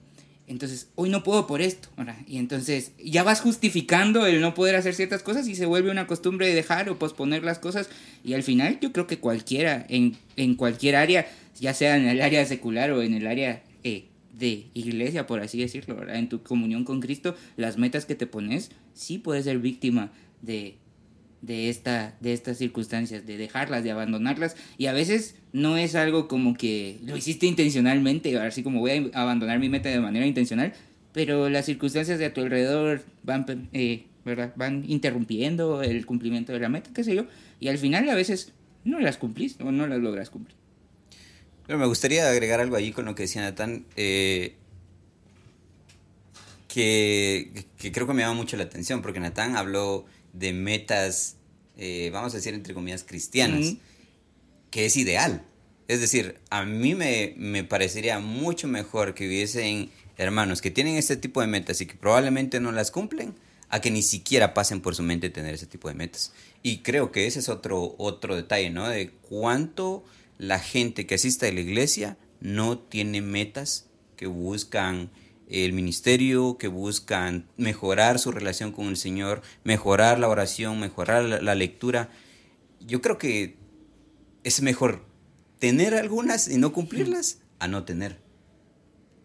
Entonces, 0.49 0.89
hoy 0.95 1.09
no 1.09 1.23
puedo 1.23 1.45
por 1.45 1.61
esto. 1.61 1.89
Y 2.27 2.39
entonces 2.39 2.91
ya 2.97 3.23
vas 3.23 3.39
justificando 3.39 4.25
el 4.25 4.41
no 4.41 4.55
poder 4.55 4.75
hacer 4.75 4.95
ciertas 4.95 5.21
cosas 5.21 5.47
y 5.47 5.53
se 5.53 5.67
vuelve 5.67 5.91
una 5.91 6.07
costumbre 6.07 6.47
de 6.47 6.55
dejar 6.55 6.89
o 6.89 6.97
posponer 6.97 7.43
las 7.43 7.59
cosas. 7.59 7.87
Y 8.25 8.33
al 8.33 8.41
final 8.41 8.79
yo 8.81 8.91
creo 8.91 9.05
que 9.05 9.19
cualquiera, 9.19 9.85
en, 9.89 10.17
en 10.37 10.55
cualquier 10.55 10.95
área, 10.95 11.27
ya 11.59 11.75
sea 11.75 11.97
en 11.97 12.07
el 12.07 12.19
área 12.19 12.43
secular 12.45 12.89
o 12.91 13.03
en 13.03 13.13
el 13.13 13.27
área 13.27 13.61
eh, 13.83 14.05
de 14.33 14.65
iglesia, 14.73 15.27
por 15.27 15.39
así 15.39 15.59
decirlo, 15.59 15.95
¿verdad? 15.95 16.15
en 16.15 16.29
tu 16.29 16.41
comunión 16.41 16.83
con 16.83 16.99
Cristo, 16.99 17.35
las 17.55 17.77
metas 17.77 18.07
que 18.07 18.15
te 18.15 18.25
pones, 18.25 18.71
sí 18.95 19.19
puedes 19.19 19.45
ser 19.45 19.59
víctima 19.59 20.11
de, 20.41 20.78
de, 21.41 21.69
esta, 21.69 22.15
de 22.19 22.33
estas 22.33 22.57
circunstancias, 22.57 23.25
de 23.25 23.37
dejarlas, 23.37 23.83
de 23.83 23.91
abandonarlas. 23.91 24.55
Y 24.77 24.87
a 24.87 24.93
veces 24.93 25.35
no 25.53 25.77
es 25.77 25.95
algo 25.95 26.27
como 26.27 26.55
que 26.55 26.99
lo 27.03 27.17
hiciste 27.17 27.45
intencionalmente, 27.45 28.37
así 28.37 28.63
como 28.63 28.79
voy 28.79 29.11
a 29.13 29.21
abandonar 29.21 29.59
mi 29.59 29.69
meta 29.69 29.89
de 29.89 29.99
manera 29.99 30.25
intencional, 30.25 30.73
pero 31.13 31.49
las 31.49 31.65
circunstancias 31.65 32.19
de 32.19 32.25
a 32.25 32.33
tu 32.33 32.41
alrededor 32.41 33.03
van, 33.23 33.69
eh, 33.73 34.05
¿verdad? 34.25 34.53
van 34.55 34.83
interrumpiendo 34.87 35.81
el 35.81 36.05
cumplimiento 36.05 36.53
de 36.53 36.59
la 36.59 36.69
meta, 36.69 36.91
qué 36.93 37.03
sé 37.03 37.15
yo, 37.15 37.25
y 37.59 37.67
al 37.69 37.77
final 37.77 38.07
a 38.09 38.15
veces 38.15 38.53
no 38.83 38.99
las 38.99 39.17
cumplís 39.17 39.57
o 39.59 39.71
no 39.71 39.87
las 39.87 39.99
logras 39.99 40.29
cumplir. 40.29 40.55
Pero 41.65 41.77
me 41.77 41.85
gustaría 41.85 42.27
agregar 42.29 42.59
algo 42.59 42.75
allí 42.75 42.91
con 42.91 43.05
lo 43.05 43.15
que 43.15 43.23
decía 43.23 43.41
Natán, 43.41 43.85
eh, 43.95 44.55
que, 46.67 47.65
que 47.77 47.91
creo 47.91 48.07
que 48.07 48.13
me 48.13 48.21
llama 48.21 48.35
mucho 48.35 48.57
la 48.57 48.63
atención, 48.63 49.01
porque 49.01 49.19
Natán 49.19 49.55
habló 49.55 50.05
de 50.33 50.53
metas, 50.53 51.37
eh, 51.77 52.09
vamos 52.11 52.33
a 52.33 52.37
decir 52.37 52.53
entre 52.53 52.73
comillas, 52.73 53.03
cristianas, 53.03 53.75
que 54.71 54.85
es 54.85 54.97
ideal. 54.97 55.45
Es 55.87 56.01
decir, 56.01 56.39
a 56.49 56.65
mí 56.65 56.93
me, 56.93 57.33
me, 57.37 57.63
parecería 57.63 58.19
mucho 58.19 58.67
mejor 58.67 59.15
que 59.15 59.27
hubiesen 59.27 59.89
hermanos 60.17 60.61
que 60.61 60.69
tienen 60.69 60.97
este 60.97 61.15
tipo 61.15 61.41
de 61.41 61.47
metas 61.47 61.81
y 61.81 61.85
que 61.85 61.95
probablemente 61.95 62.59
no 62.59 62.71
las 62.71 62.91
cumplen, 62.91 63.33
a 63.69 63.81
que 63.81 63.91
ni 63.91 64.01
siquiera 64.01 64.53
pasen 64.53 64.81
por 64.81 64.95
su 64.95 65.03
mente 65.03 65.29
tener 65.29 65.53
ese 65.53 65.65
tipo 65.65 65.87
de 65.87 65.95
metas. 65.95 66.33
Y 66.61 66.79
creo 66.79 67.11
que 67.11 67.27
ese 67.27 67.39
es 67.39 67.49
otro, 67.49 67.95
otro 67.97 68.35
detalle, 68.35 68.69
¿no? 68.69 68.87
De 68.87 69.11
cuánto 69.11 70.03
la 70.37 70.59
gente 70.59 71.05
que 71.05 71.15
asiste 71.15 71.47
a 71.47 71.53
la 71.53 71.61
iglesia 71.61 72.17
no 72.41 72.77
tiene 72.77 73.21
metas 73.21 73.87
que 74.15 74.27
buscan 74.27 75.09
el 75.49 75.73
ministerio, 75.73 76.57
que 76.57 76.67
buscan 76.67 77.47
mejorar 77.57 78.19
su 78.19 78.31
relación 78.31 78.71
con 78.71 78.87
el 78.87 78.97
Señor, 78.97 79.41
mejorar 79.63 80.19
la 80.19 80.29
oración, 80.29 80.79
mejorar 80.79 81.23
la, 81.23 81.55
lectura. 81.55 82.09
Yo 82.79 83.01
creo 83.01 83.17
que 83.17 83.57
es 84.43 84.61
mejor 84.61 85.03
tener 85.57 85.95
algunas 85.95 86.47
y 86.47 86.57
no 86.57 86.71
cumplirlas 86.71 87.39
a 87.57 87.67
no 87.67 87.83
tener 87.83 88.21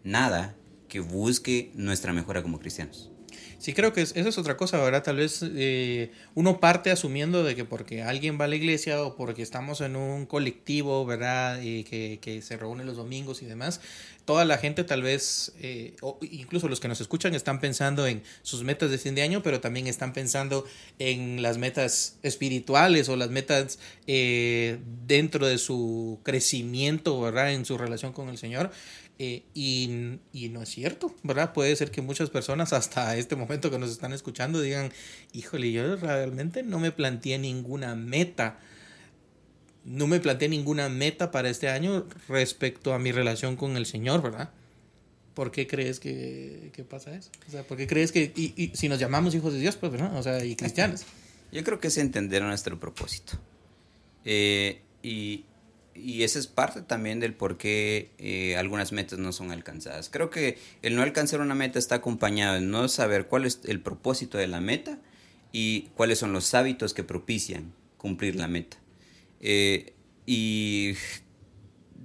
nada 0.03 0.55
que 0.89 0.99
busque 0.99 1.71
nuestra 1.75 2.11
mejora 2.11 2.41
como 2.41 2.59
cristianos. 2.59 3.11
Sí, 3.57 3.73
creo 3.73 3.93
que 3.93 4.01
esa 4.01 4.19
es 4.19 4.37
otra 4.37 4.57
cosa, 4.57 4.77
¿verdad? 4.77 5.01
Tal 5.01 5.15
vez 5.15 5.43
eh, 5.43 6.11
uno 6.35 6.59
parte 6.59 6.91
asumiendo 6.91 7.43
de 7.43 7.55
que 7.55 7.65
porque 7.65 8.03
alguien 8.03 8.39
va 8.39 8.45
a 8.45 8.47
la 8.47 8.57
iglesia 8.57 9.01
o 9.01 9.15
porque 9.15 9.41
estamos 9.41 9.81
en 9.81 9.95
un 9.95 10.25
colectivo, 10.27 11.03
¿verdad? 11.05 11.59
Que, 11.59 12.19
que 12.21 12.41
se 12.43 12.57
reúne 12.57 12.83
los 12.83 12.97
domingos 12.97 13.41
y 13.41 13.45
demás, 13.45 13.81
toda 14.25 14.43
la 14.43 14.57
gente 14.57 14.83
tal 14.83 15.03
vez, 15.03 15.53
eh, 15.61 15.95
o 16.01 16.17
incluso 16.21 16.67
los 16.67 16.79
que 16.79 16.87
nos 16.87 16.99
escuchan, 16.99 17.35
están 17.35 17.59
pensando 17.59 18.07
en 18.07 18.23
sus 18.41 18.63
metas 18.63 18.89
de 18.91 18.97
fin 18.97 19.15
de 19.15 19.21
año, 19.21 19.41
pero 19.43 19.61
también 19.61 19.87
están 19.87 20.13
pensando 20.13 20.65
en 20.99 21.41
las 21.41 21.57
metas 21.57 22.17
espirituales 22.23 23.07
o 23.07 23.15
las 23.15 23.29
metas 23.29 23.79
eh, 24.07 24.79
dentro 25.07 25.47
de 25.47 25.57
su 25.59 26.19
crecimiento, 26.23 27.21
¿verdad? 27.21 27.53
En 27.53 27.65
su 27.65 27.77
relación 27.77 28.13
con 28.13 28.29
el 28.29 28.37
Señor. 28.37 28.71
Eh, 29.17 29.43
y, 29.53 30.19
y, 30.33 30.49
no 30.49 30.61
es 30.61 30.67
cierto, 30.67 31.15
¿verdad? 31.23 31.53
Puede 31.53 31.73
ser 31.77 31.89
que 31.89 32.01
muchas 32.01 32.29
personas 32.29 32.73
hasta 32.73 33.15
este 33.15 33.37
momento 33.37 33.71
que 33.71 33.79
nos 33.79 33.89
están 33.89 34.11
escuchando 34.11 34.59
digan, 34.59 34.91
híjole, 35.31 35.71
yo 35.71 35.95
realmente 35.95 36.63
no 36.63 36.79
me 36.79 36.91
planteé 36.91 37.37
ninguna 37.37 37.95
meta, 37.95 38.59
no 39.85 40.07
me 40.07 40.19
planteé 40.19 40.49
ninguna 40.49 40.89
meta 40.89 41.31
para 41.31 41.49
este 41.49 41.69
año 41.69 42.05
respecto 42.27 42.93
a 42.93 42.99
mi 42.99 43.11
relación 43.11 43.55
con 43.55 43.77
el 43.77 43.85
Señor, 43.85 44.21
¿verdad? 44.21 44.49
¿Por 45.35 45.51
qué 45.51 45.67
crees 45.67 45.99
que, 45.99 46.71
que 46.73 46.83
pasa 46.83 47.15
eso? 47.15 47.29
O 47.47 47.51
sea, 47.51 47.63
¿por 47.63 47.77
qué 47.77 47.85
crees 47.87 48.11
que, 48.11 48.33
y, 48.35 48.53
y, 48.55 48.71
si 48.75 48.89
nos 48.89 48.99
llamamos 48.99 49.35
hijos 49.35 49.53
de 49.53 49.59
Dios, 49.59 49.75
pues, 49.75 49.91
¿verdad? 49.91 50.17
O 50.17 50.23
sea, 50.23 50.43
y 50.43 50.55
cristianos. 50.55 51.05
Yo 51.51 51.63
creo 51.63 51.79
que 51.79 51.87
es 51.87 51.97
entender 51.97 52.41
nuestro 52.41 52.79
propósito. 52.79 53.33
Eh, 54.23 54.81
y, 55.03 55.45
y 55.93 56.23
esa 56.23 56.39
es 56.39 56.47
parte 56.47 56.81
también 56.81 57.19
del 57.19 57.33
por 57.33 57.57
qué 57.57 58.09
eh, 58.17 58.57
algunas 58.57 58.91
metas 58.91 59.19
no 59.19 59.31
son 59.31 59.51
alcanzadas. 59.51 60.09
Creo 60.09 60.29
que 60.31 60.57
el 60.81 60.95
no 60.95 61.03
alcanzar 61.03 61.41
una 61.41 61.53
meta 61.53 61.77
está 61.77 61.95
acompañado 61.95 62.55
de 62.55 62.61
no 62.61 62.87
saber 62.87 63.27
cuál 63.27 63.45
es 63.45 63.59
el 63.65 63.81
propósito 63.81 64.37
de 64.37 64.47
la 64.47 64.61
meta 64.61 64.97
y 65.51 65.89
cuáles 65.95 66.17
son 66.17 66.33
los 66.33 66.53
hábitos 66.55 66.93
que 66.93 67.03
propician 67.03 67.71
cumplir 67.97 68.35
la 68.35 68.47
meta. 68.47 68.77
Eh, 69.41 69.93
y 70.25 70.93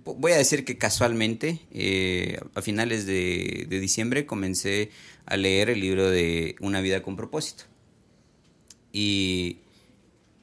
voy 0.04 0.32
a 0.32 0.36
decir 0.36 0.64
que 0.64 0.78
casualmente, 0.78 1.60
eh, 1.72 2.38
a 2.54 2.62
finales 2.62 3.06
de, 3.06 3.66
de 3.68 3.80
diciembre, 3.80 4.26
comencé 4.26 4.90
a 5.26 5.36
leer 5.36 5.70
el 5.70 5.80
libro 5.80 6.10
de 6.10 6.56
Una 6.60 6.80
vida 6.80 7.02
con 7.02 7.16
propósito. 7.16 7.64
Y 8.92 9.58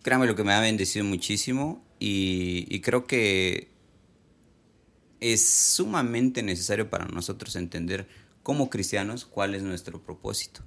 créanme 0.02 0.26
lo 0.26 0.36
que 0.36 0.44
me 0.44 0.54
ha 0.54 0.62
bendecido 0.62 1.04
muchísimo 1.04 1.84
y, 2.00 2.80
creo 2.82 3.06
que 3.06 3.70
es 5.20 5.48
sumamente 5.50 6.44
necesario 6.44 6.90
para 6.90 7.06
nosotros 7.08 7.56
entender 7.56 8.08
como 8.44 8.70
cristianos 8.70 9.26
cuál 9.26 9.56
es 9.56 9.64
nuestro 9.64 10.02
propósito. 10.02 10.62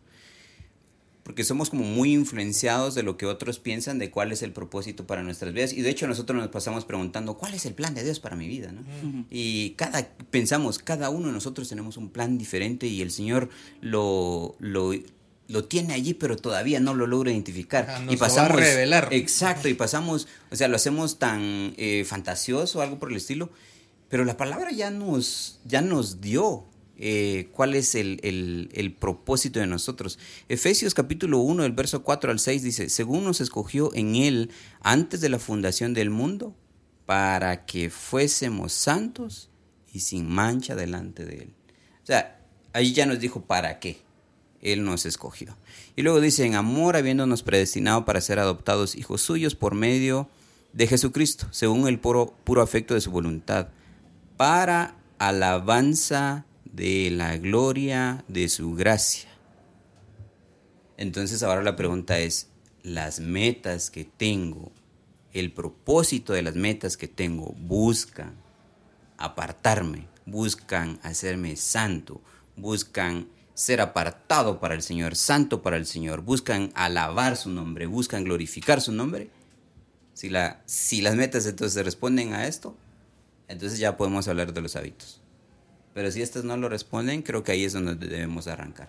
Porque 1.30 1.44
somos 1.44 1.70
como 1.70 1.84
muy 1.84 2.12
influenciados 2.12 2.96
de 2.96 3.04
lo 3.04 3.16
que 3.16 3.24
otros 3.24 3.60
piensan 3.60 4.00
de 4.00 4.10
cuál 4.10 4.32
es 4.32 4.42
el 4.42 4.50
propósito 4.50 5.06
para 5.06 5.22
nuestras 5.22 5.52
vidas. 5.52 5.72
Y 5.72 5.80
de 5.80 5.88
hecho 5.88 6.08
nosotros 6.08 6.36
nos 6.36 6.48
pasamos 6.48 6.84
preguntando, 6.84 7.34
¿cuál 7.34 7.54
es 7.54 7.66
el 7.66 7.74
plan 7.74 7.94
de 7.94 8.02
Dios 8.02 8.18
para 8.18 8.34
mi 8.34 8.48
vida? 8.48 8.74
Y 9.30 9.70
cada, 9.76 10.08
pensamos, 10.32 10.80
cada 10.80 11.08
uno 11.08 11.28
de 11.28 11.32
nosotros 11.32 11.68
tenemos 11.68 11.96
un 11.98 12.10
plan 12.10 12.36
diferente 12.36 12.88
y 12.88 13.00
el 13.00 13.12
Señor 13.12 13.48
lo, 13.80 14.56
lo, 14.58 14.92
lo 15.46 15.64
tiene 15.66 15.94
allí, 15.94 16.14
pero 16.14 16.36
todavía 16.36 16.80
no 16.80 16.94
lo 16.94 17.06
logra 17.06 17.30
identificar. 17.30 18.04
y 18.10 18.16
pasamos. 18.16 18.50
a 18.50 18.56
revelar. 18.56 19.10
Exacto, 19.12 19.68
y 19.68 19.74
pasamos, 19.74 20.26
o 20.50 20.56
sea, 20.56 20.66
lo 20.66 20.74
hacemos 20.74 21.20
tan 21.20 21.74
eh, 21.76 22.04
fantasioso, 22.04 22.82
algo 22.82 22.98
por 22.98 23.12
el 23.12 23.18
estilo, 23.18 23.50
pero 24.08 24.24
la 24.24 24.36
palabra 24.36 24.72
ya 24.72 24.90
nos, 24.90 25.60
ya 25.64 25.80
nos 25.80 26.20
dio 26.20 26.64
eh, 27.02 27.48
cuál 27.52 27.74
es 27.74 27.94
el, 27.94 28.96
propósito 29.00 29.58
de 29.58 29.66
nosotros. 29.66 30.18
Efesios 30.50 30.92
capítulo 30.92 31.38
1, 31.38 31.64
el 31.64 31.72
verso 31.72 32.02
4 32.02 32.30
al 32.30 32.38
6 32.38 32.62
dice, 32.62 32.90
según 32.90 33.24
nos 33.24 33.40
escogió 33.40 33.90
en 33.94 34.16
él 34.16 34.50
antes 34.82 35.22
de 35.22 35.30
la 35.30 35.38
fundación 35.38 35.94
del 35.94 36.10
mundo, 36.10 36.54
para 37.06 37.64
que 37.64 37.88
fuésemos 37.88 38.74
santos 38.74 39.48
y 39.90 40.00
sin 40.00 40.28
mancha 40.28 40.74
delante 40.74 41.24
de 41.24 41.38
él. 41.38 41.54
O 42.02 42.06
sea, 42.06 42.38
ahí 42.74 42.92
ya 42.92 43.06
nos 43.06 43.18
dijo 43.18 43.40
para 43.40 43.80
qué. 43.80 44.02
Él 44.60 44.84
nos 44.84 45.06
escogió. 45.06 45.56
Y 45.96 46.02
luego 46.02 46.20
dice, 46.20 46.44
en 46.44 46.54
amor 46.54 46.96
habiéndonos 46.96 47.42
predestinado 47.42 48.04
para 48.04 48.20
ser 48.20 48.38
adoptados 48.38 48.94
hijos 48.94 49.22
suyos 49.22 49.54
por 49.54 49.74
medio 49.74 50.28
de 50.74 50.86
Jesucristo, 50.86 51.46
según 51.50 51.88
el 51.88 51.98
puro 51.98 52.60
afecto 52.62 52.92
de 52.92 53.00
su 53.00 53.10
voluntad, 53.10 53.68
para 54.36 54.96
alabanza 55.18 56.44
de 56.72 57.10
la 57.10 57.36
gloria 57.36 58.24
de 58.28 58.48
su 58.48 58.74
gracia. 58.74 59.28
Entonces 60.96 61.42
ahora 61.42 61.62
la 61.62 61.76
pregunta 61.76 62.18
es, 62.18 62.48
las 62.82 63.20
metas 63.20 63.90
que 63.90 64.04
tengo, 64.04 64.72
el 65.32 65.52
propósito 65.52 66.32
de 66.32 66.42
las 66.42 66.54
metas 66.54 66.96
que 66.96 67.08
tengo, 67.08 67.54
buscan 67.58 68.34
apartarme, 69.16 70.08
buscan 70.26 70.98
hacerme 71.02 71.56
santo, 71.56 72.20
buscan 72.56 73.28
ser 73.54 73.80
apartado 73.80 74.60
para 74.60 74.74
el 74.74 74.82
Señor, 74.82 75.16
santo 75.16 75.62
para 75.62 75.76
el 75.76 75.86
Señor, 75.86 76.22
buscan 76.22 76.70
alabar 76.74 77.36
su 77.36 77.50
nombre, 77.50 77.86
buscan 77.86 78.24
glorificar 78.24 78.80
su 78.80 78.92
nombre, 78.92 79.30
si, 80.14 80.28
la, 80.28 80.62
si 80.66 81.00
las 81.00 81.14
metas 81.14 81.46
entonces 81.46 81.84
responden 81.84 82.32
a 82.34 82.46
esto, 82.46 82.76
entonces 83.48 83.78
ya 83.78 83.96
podemos 83.96 84.28
hablar 84.28 84.52
de 84.52 84.60
los 84.60 84.76
hábitos. 84.76 85.20
Pero 85.94 86.10
si 86.10 86.22
estas 86.22 86.44
no 86.44 86.56
lo 86.56 86.68
responden, 86.68 87.22
creo 87.22 87.42
que 87.42 87.52
ahí 87.52 87.64
es 87.64 87.72
donde 87.72 87.94
debemos 87.94 88.46
arrancar. 88.46 88.88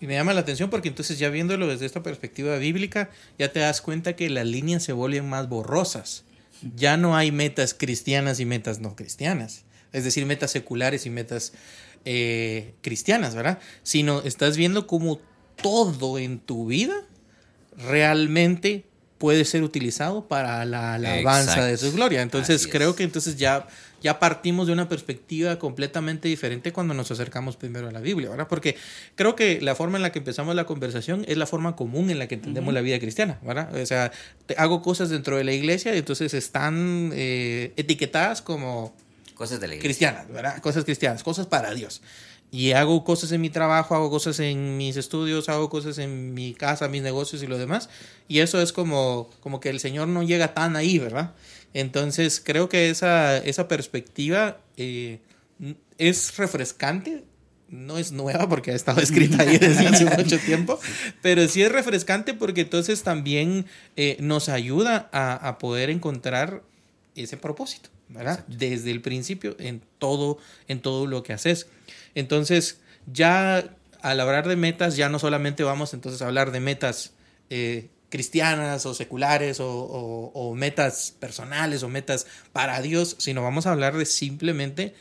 Y 0.00 0.06
me 0.06 0.14
llama 0.14 0.32
la 0.32 0.40
atención 0.40 0.70
porque 0.70 0.88
entonces 0.88 1.18
ya 1.18 1.28
viéndolo 1.28 1.66
desde 1.66 1.84
esta 1.84 2.02
perspectiva 2.02 2.56
bíblica, 2.56 3.10
ya 3.38 3.52
te 3.52 3.60
das 3.60 3.80
cuenta 3.82 4.16
que 4.16 4.30
las 4.30 4.46
líneas 4.46 4.82
se 4.82 4.92
vuelven 4.92 5.28
más 5.28 5.48
borrosas. 5.48 6.24
Ya 6.74 6.96
no 6.96 7.16
hay 7.16 7.32
metas 7.32 7.74
cristianas 7.74 8.40
y 8.40 8.46
metas 8.46 8.80
no 8.80 8.96
cristianas. 8.96 9.64
Es 9.92 10.04
decir, 10.04 10.24
metas 10.24 10.50
seculares 10.52 11.04
y 11.04 11.10
metas 11.10 11.52
eh, 12.04 12.74
cristianas, 12.80 13.34
¿verdad? 13.34 13.58
Sino 13.82 14.22
estás 14.22 14.56
viendo 14.56 14.86
cómo 14.86 15.20
todo 15.62 16.18
en 16.18 16.38
tu 16.38 16.66
vida 16.66 16.94
realmente 17.76 18.84
puede 19.18 19.44
ser 19.44 19.62
utilizado 19.62 20.26
para 20.28 20.64
la 20.64 20.94
alabanza 20.94 21.64
de 21.66 21.76
su 21.76 21.92
gloria. 21.92 22.22
Entonces 22.22 22.66
creo 22.66 22.96
que 22.96 23.02
entonces 23.02 23.36
ya, 23.36 23.68
ya 24.00 24.18
partimos 24.18 24.66
de 24.66 24.72
una 24.72 24.88
perspectiva 24.88 25.58
completamente 25.58 26.28
diferente 26.28 26.72
cuando 26.72 26.94
nos 26.94 27.10
acercamos 27.10 27.56
primero 27.56 27.88
a 27.88 27.92
la 27.92 28.00
Biblia, 28.00 28.30
¿verdad? 28.30 28.48
Porque 28.48 28.76
creo 29.14 29.36
que 29.36 29.60
la 29.60 29.74
forma 29.74 29.98
en 29.98 30.02
la 30.02 30.12
que 30.12 30.18
empezamos 30.18 30.54
la 30.54 30.64
conversación 30.64 31.24
es 31.28 31.36
la 31.36 31.46
forma 31.46 31.76
común 31.76 32.10
en 32.10 32.18
la 32.18 32.28
que 32.28 32.36
entendemos 32.36 32.72
la 32.74 32.80
vida 32.80 32.98
cristiana, 32.98 33.38
¿verdad? 33.42 33.74
O 33.74 33.86
sea, 33.86 34.12
hago 34.56 34.82
cosas 34.82 35.10
dentro 35.10 35.36
de 35.36 35.44
la 35.44 35.52
iglesia 35.52 35.94
y 35.94 35.98
entonces 35.98 36.34
están 36.34 37.12
eh, 37.14 37.72
etiquetadas 37.76 38.42
como 38.42 38.94
Cosas 39.40 39.58
de 39.58 39.68
la 39.68 39.74
iglesia. 39.74 39.88
Cristianas, 39.88 40.28
¿verdad? 40.28 40.60
Cosas 40.60 40.84
cristianas, 40.84 41.22
cosas 41.22 41.46
para 41.46 41.72
Dios. 41.72 42.02
Y 42.50 42.72
hago 42.72 43.04
cosas 43.04 43.32
en 43.32 43.40
mi 43.40 43.48
trabajo, 43.48 43.94
hago 43.94 44.10
cosas 44.10 44.38
en 44.40 44.76
mis 44.76 44.98
estudios, 44.98 45.48
hago 45.48 45.70
cosas 45.70 45.96
en 45.96 46.34
mi 46.34 46.52
casa, 46.52 46.88
mis 46.88 47.00
negocios 47.00 47.42
y 47.42 47.46
lo 47.46 47.56
demás. 47.56 47.88
Y 48.28 48.40
eso 48.40 48.60
es 48.60 48.74
como, 48.74 49.30
como 49.40 49.58
que 49.58 49.70
el 49.70 49.80
Señor 49.80 50.08
no 50.08 50.22
llega 50.22 50.52
tan 50.52 50.76
ahí, 50.76 50.98
¿verdad? 50.98 51.30
Entonces 51.74 52.42
creo 52.44 52.68
que 52.68 52.90
esa, 52.90 53.38
esa 53.38 53.68
perspectiva 53.68 54.60
eh, 54.76 55.20
es 55.98 56.36
refrescante. 56.36 57.24
No 57.68 57.98
es 57.98 58.10
nueva 58.10 58.48
porque 58.48 58.72
ha 58.72 58.74
estado 58.74 59.00
escrita 59.00 59.44
ahí 59.44 59.56
desde 59.60 59.86
hace 59.86 60.04
mucho 60.04 60.38
tiempo, 60.40 60.80
pero 61.22 61.46
sí 61.46 61.62
es 61.62 61.70
refrescante 61.70 62.34
porque 62.34 62.62
entonces 62.62 63.04
también 63.04 63.66
eh, 63.96 64.16
nos 64.18 64.48
ayuda 64.48 65.08
a, 65.12 65.34
a 65.34 65.58
poder 65.58 65.88
encontrar 65.88 66.64
ese 67.14 67.36
propósito. 67.36 67.90
¿verdad? 68.10 68.44
Desde 68.48 68.90
el 68.90 69.00
principio 69.00 69.56
en 69.58 69.82
todo, 69.98 70.38
en 70.68 70.80
todo 70.80 71.06
lo 71.06 71.22
que 71.22 71.32
haces. 71.32 71.68
Entonces, 72.14 72.80
ya 73.06 73.76
al 74.02 74.20
hablar 74.20 74.48
de 74.48 74.56
metas, 74.56 74.96
ya 74.96 75.08
no 75.08 75.18
solamente 75.18 75.62
vamos 75.62 75.94
entonces 75.94 76.20
a 76.22 76.26
hablar 76.26 76.52
de 76.52 76.60
metas 76.60 77.12
eh, 77.50 77.88
cristianas 78.10 78.84
o 78.84 78.92
seculares 78.92 79.58
o, 79.60 80.52
metas 80.56 81.14
personales 81.18 81.82
o 81.82 81.88
metas 81.88 82.26
para 82.52 82.82
Dios, 82.82 83.16
sino 83.18 83.42
vamos 83.42 83.66
a 83.66 83.72
hablar 83.72 83.96
de 83.96 84.04
simplemente 84.04 84.94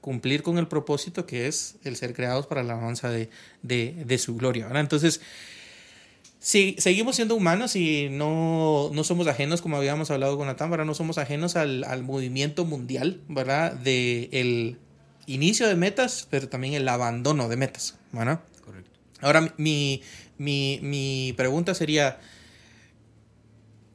cumplir 0.00 0.42
con 0.42 0.58
el 0.58 0.66
propósito 0.66 1.26
que 1.26 1.46
es 1.46 1.76
el 1.84 1.96
ser 1.96 2.14
creados 2.14 2.46
para 2.46 2.62
la 2.62 2.72
alabanza 2.72 3.10
de, 3.10 3.28
de, 3.62 4.18
su 4.18 4.36
gloria. 4.36 4.66
¿verdad? 4.66 4.82
Entonces, 4.82 5.20
Sí, 6.40 6.76
seguimos 6.78 7.16
siendo 7.16 7.34
humanos 7.34 7.74
y 7.74 8.08
no, 8.10 8.90
no, 8.92 9.02
somos 9.02 9.26
ajenos, 9.26 9.60
como 9.60 9.76
habíamos 9.76 10.12
hablado 10.12 10.38
con 10.38 10.46
la 10.46 10.54
Támara, 10.54 10.84
no 10.84 10.94
somos 10.94 11.18
ajenos 11.18 11.56
al, 11.56 11.82
al 11.82 12.04
movimiento 12.04 12.64
mundial, 12.64 13.20
¿verdad? 13.28 13.72
De 13.72 14.28
el 14.30 14.78
inicio 15.26 15.66
de 15.66 15.74
metas, 15.74 16.28
pero 16.30 16.48
también 16.48 16.74
el 16.74 16.88
abandono 16.88 17.48
de 17.48 17.56
metas, 17.56 17.96
¿verdad? 18.12 18.40
Correcto. 18.64 18.90
Ahora, 19.20 19.52
mi, 19.56 20.02
mi, 20.38 20.78
mi 20.80 21.34
pregunta 21.36 21.74
sería, 21.74 22.18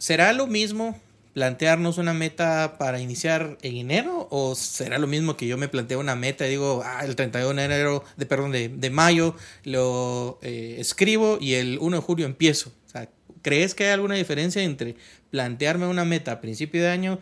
¿será 0.03 0.33
lo 0.33 0.48
mismo 0.48 1.00
plantearnos 1.33 1.98
una 1.98 2.13
meta 2.13 2.75
para 2.77 3.00
iniciar 3.00 3.57
en 3.62 3.77
enero 3.77 4.27
o 4.31 4.53
será 4.53 4.98
lo 4.98 5.07
mismo 5.07 5.38
que 5.38 5.48
yo 5.48 5.57
me 5.57 5.69
planteo 5.69 6.01
una 6.01 6.13
meta 6.13 6.45
y 6.45 6.50
digo, 6.50 6.81
ah, 6.83 7.05
el 7.05 7.15
31 7.15 7.53
de 7.53 7.63
enero, 7.63 8.03
de, 8.17 8.25
perdón, 8.25 8.51
de, 8.51 8.67
de 8.67 8.89
mayo 8.89 9.33
lo 9.63 10.39
eh, 10.41 10.75
escribo 10.77 11.38
y 11.39 11.53
el 11.53 11.77
1 11.79 11.95
de 11.95 12.03
julio 12.03 12.25
empiezo? 12.25 12.74
O 12.86 12.89
sea, 12.89 13.07
¿crees 13.41 13.75
que 13.75 13.86
hay 13.86 13.91
alguna 13.91 14.15
diferencia 14.15 14.62
entre 14.62 14.98
plantearme 15.31 15.88
una 15.88 16.03
meta 16.03 16.33
a 16.33 16.41
principio 16.41 16.81
de 16.81 16.89
año 16.89 17.19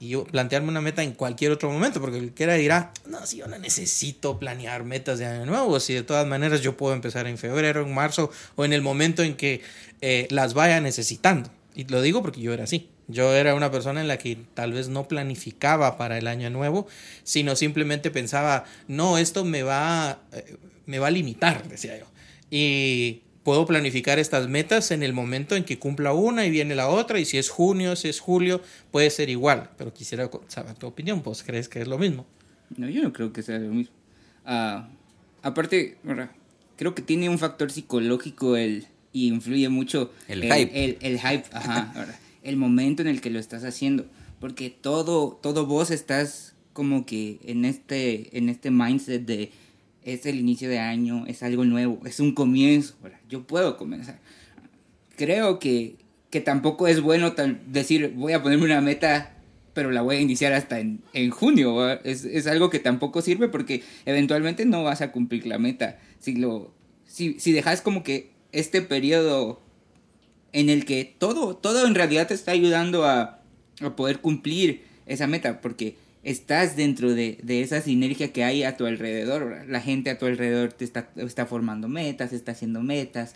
y 0.00 0.08
yo 0.08 0.24
plantearme 0.24 0.70
una 0.70 0.80
meta 0.80 1.02
en 1.02 1.12
cualquier 1.12 1.52
otro 1.52 1.70
momento? 1.70 2.00
Porque 2.00 2.16
el 2.16 2.32
quiera 2.32 2.54
dirá, 2.54 2.94
no, 3.04 3.26
si 3.26 3.36
yo 3.36 3.46
no 3.46 3.58
necesito 3.58 4.38
planear 4.38 4.84
metas 4.84 5.18
de 5.18 5.26
año 5.26 5.44
nuevo, 5.44 5.78
si 5.80 5.92
de 5.92 6.02
todas 6.02 6.26
maneras 6.26 6.62
yo 6.62 6.78
puedo 6.78 6.94
empezar 6.94 7.26
en 7.26 7.36
febrero, 7.36 7.82
en 7.82 7.92
marzo 7.92 8.30
o 8.54 8.64
en 8.64 8.72
el 8.72 8.80
momento 8.80 9.22
en 9.22 9.36
que 9.36 9.60
eh, 10.00 10.26
las 10.30 10.54
vaya 10.54 10.80
necesitando. 10.80 11.50
Y 11.76 11.84
lo 11.84 12.00
digo 12.00 12.22
porque 12.22 12.40
yo 12.40 12.54
era 12.54 12.64
así. 12.64 12.88
Yo 13.06 13.34
era 13.34 13.54
una 13.54 13.70
persona 13.70 14.00
en 14.00 14.08
la 14.08 14.16
que 14.16 14.38
tal 14.54 14.72
vez 14.72 14.88
no 14.88 15.06
planificaba 15.06 15.98
para 15.98 16.16
el 16.16 16.26
año 16.26 16.48
nuevo, 16.48 16.86
sino 17.22 17.54
simplemente 17.54 18.10
pensaba, 18.10 18.64
no, 18.88 19.18
esto 19.18 19.44
me 19.44 19.62
va, 19.62 20.22
eh, 20.32 20.56
me 20.86 20.98
va 20.98 21.08
a 21.08 21.10
limitar, 21.10 21.68
decía 21.68 21.98
yo. 21.98 22.06
Y 22.50 23.20
puedo 23.42 23.66
planificar 23.66 24.18
estas 24.18 24.48
metas 24.48 24.90
en 24.90 25.02
el 25.02 25.12
momento 25.12 25.54
en 25.54 25.64
que 25.64 25.78
cumpla 25.78 26.14
una 26.14 26.46
y 26.46 26.50
viene 26.50 26.74
la 26.74 26.88
otra, 26.88 27.20
y 27.20 27.26
si 27.26 27.36
es 27.36 27.50
junio, 27.50 27.94
si 27.94 28.08
es 28.08 28.20
julio, 28.20 28.62
puede 28.90 29.10
ser 29.10 29.28
igual. 29.28 29.68
Pero 29.76 29.92
quisiera 29.92 30.30
saber 30.48 30.76
tu 30.76 30.86
opinión, 30.86 31.22
¿pues 31.22 31.42
crees 31.42 31.68
que 31.68 31.82
es 31.82 31.86
lo 31.86 31.98
mismo? 31.98 32.24
No, 32.74 32.88
yo 32.88 33.02
no 33.02 33.12
creo 33.12 33.34
que 33.34 33.42
sea 33.42 33.58
lo 33.58 33.68
mismo. 33.68 33.94
Ah, 34.46 34.88
aparte, 35.42 35.98
creo 36.76 36.94
que 36.94 37.02
tiene 37.02 37.28
un 37.28 37.38
factor 37.38 37.70
psicológico 37.70 38.56
el, 38.56 38.86
y 39.16 39.28
influye 39.28 39.70
mucho 39.70 40.12
el, 40.28 40.42
hype. 40.42 40.84
El, 40.84 40.98
el 41.00 41.18
hype, 41.18 41.44
ajá. 41.52 41.90
el 42.42 42.58
momento 42.58 43.00
en 43.00 43.08
el 43.08 43.22
que 43.22 43.30
lo 43.30 43.38
estás 43.38 43.64
haciendo. 43.64 44.04
Porque 44.40 44.68
todo, 44.68 45.38
todo 45.42 45.64
vos 45.64 45.90
estás 45.90 46.54
como 46.74 47.06
que 47.06 47.38
en 47.42 47.64
este, 47.64 48.36
en 48.36 48.50
este 48.50 48.70
mindset 48.70 49.24
de 49.24 49.52
es 50.02 50.26
el 50.26 50.38
inicio 50.38 50.68
de 50.68 50.80
año, 50.80 51.24
es 51.26 51.42
algo 51.42 51.64
nuevo, 51.64 51.98
es 52.04 52.20
un 52.20 52.34
comienzo. 52.34 52.94
Yo 53.30 53.44
puedo 53.44 53.78
comenzar. 53.78 54.18
Creo 55.16 55.60
que, 55.60 55.96
que 56.28 56.42
tampoco 56.42 56.86
es 56.86 57.00
bueno 57.00 57.34
decir 57.66 58.12
voy 58.14 58.34
a 58.34 58.42
ponerme 58.42 58.66
una 58.66 58.82
meta 58.82 59.32
pero 59.72 59.90
la 59.90 60.02
voy 60.02 60.16
a 60.16 60.20
iniciar 60.20 60.52
hasta 60.52 60.78
en, 60.78 61.00
en 61.14 61.30
junio. 61.30 61.90
Es, 62.02 62.26
es, 62.26 62.46
algo 62.46 62.68
que 62.68 62.78
tampoco 62.80 63.22
sirve 63.22 63.48
porque 63.48 63.82
eventualmente 64.04 64.66
no 64.66 64.84
vas 64.84 65.00
a 65.00 65.12
cumplir 65.12 65.46
la 65.46 65.58
meta. 65.58 65.98
Si, 66.18 66.34
lo, 66.34 66.74
si, 67.04 67.40
si 67.40 67.52
dejas 67.52 67.82
como 67.82 68.02
que 68.02 68.35
este 68.56 68.80
periodo 68.80 69.60
en 70.52 70.70
el 70.70 70.86
que 70.86 71.14
todo, 71.18 71.54
todo 71.56 71.86
en 71.86 71.94
realidad 71.94 72.28
te 72.28 72.34
está 72.34 72.52
ayudando 72.52 73.04
a, 73.04 73.40
poder 73.94 74.20
cumplir 74.20 74.84
esa 75.04 75.26
meta, 75.26 75.60
porque 75.60 75.96
estás 76.22 76.76
dentro 76.76 77.14
de, 77.14 77.36
esa 77.46 77.82
sinergia 77.82 78.32
que 78.32 78.42
hay 78.42 78.62
a 78.62 78.78
tu 78.78 78.86
alrededor. 78.86 79.66
La 79.68 79.82
gente 79.82 80.08
a 80.08 80.16
tu 80.18 80.24
alrededor 80.24 80.72
te 80.72 80.86
está, 80.86 81.10
está 81.16 81.44
formando 81.44 81.88
metas, 81.88 82.32
está 82.32 82.52
haciendo 82.52 82.80
metas. 82.80 83.34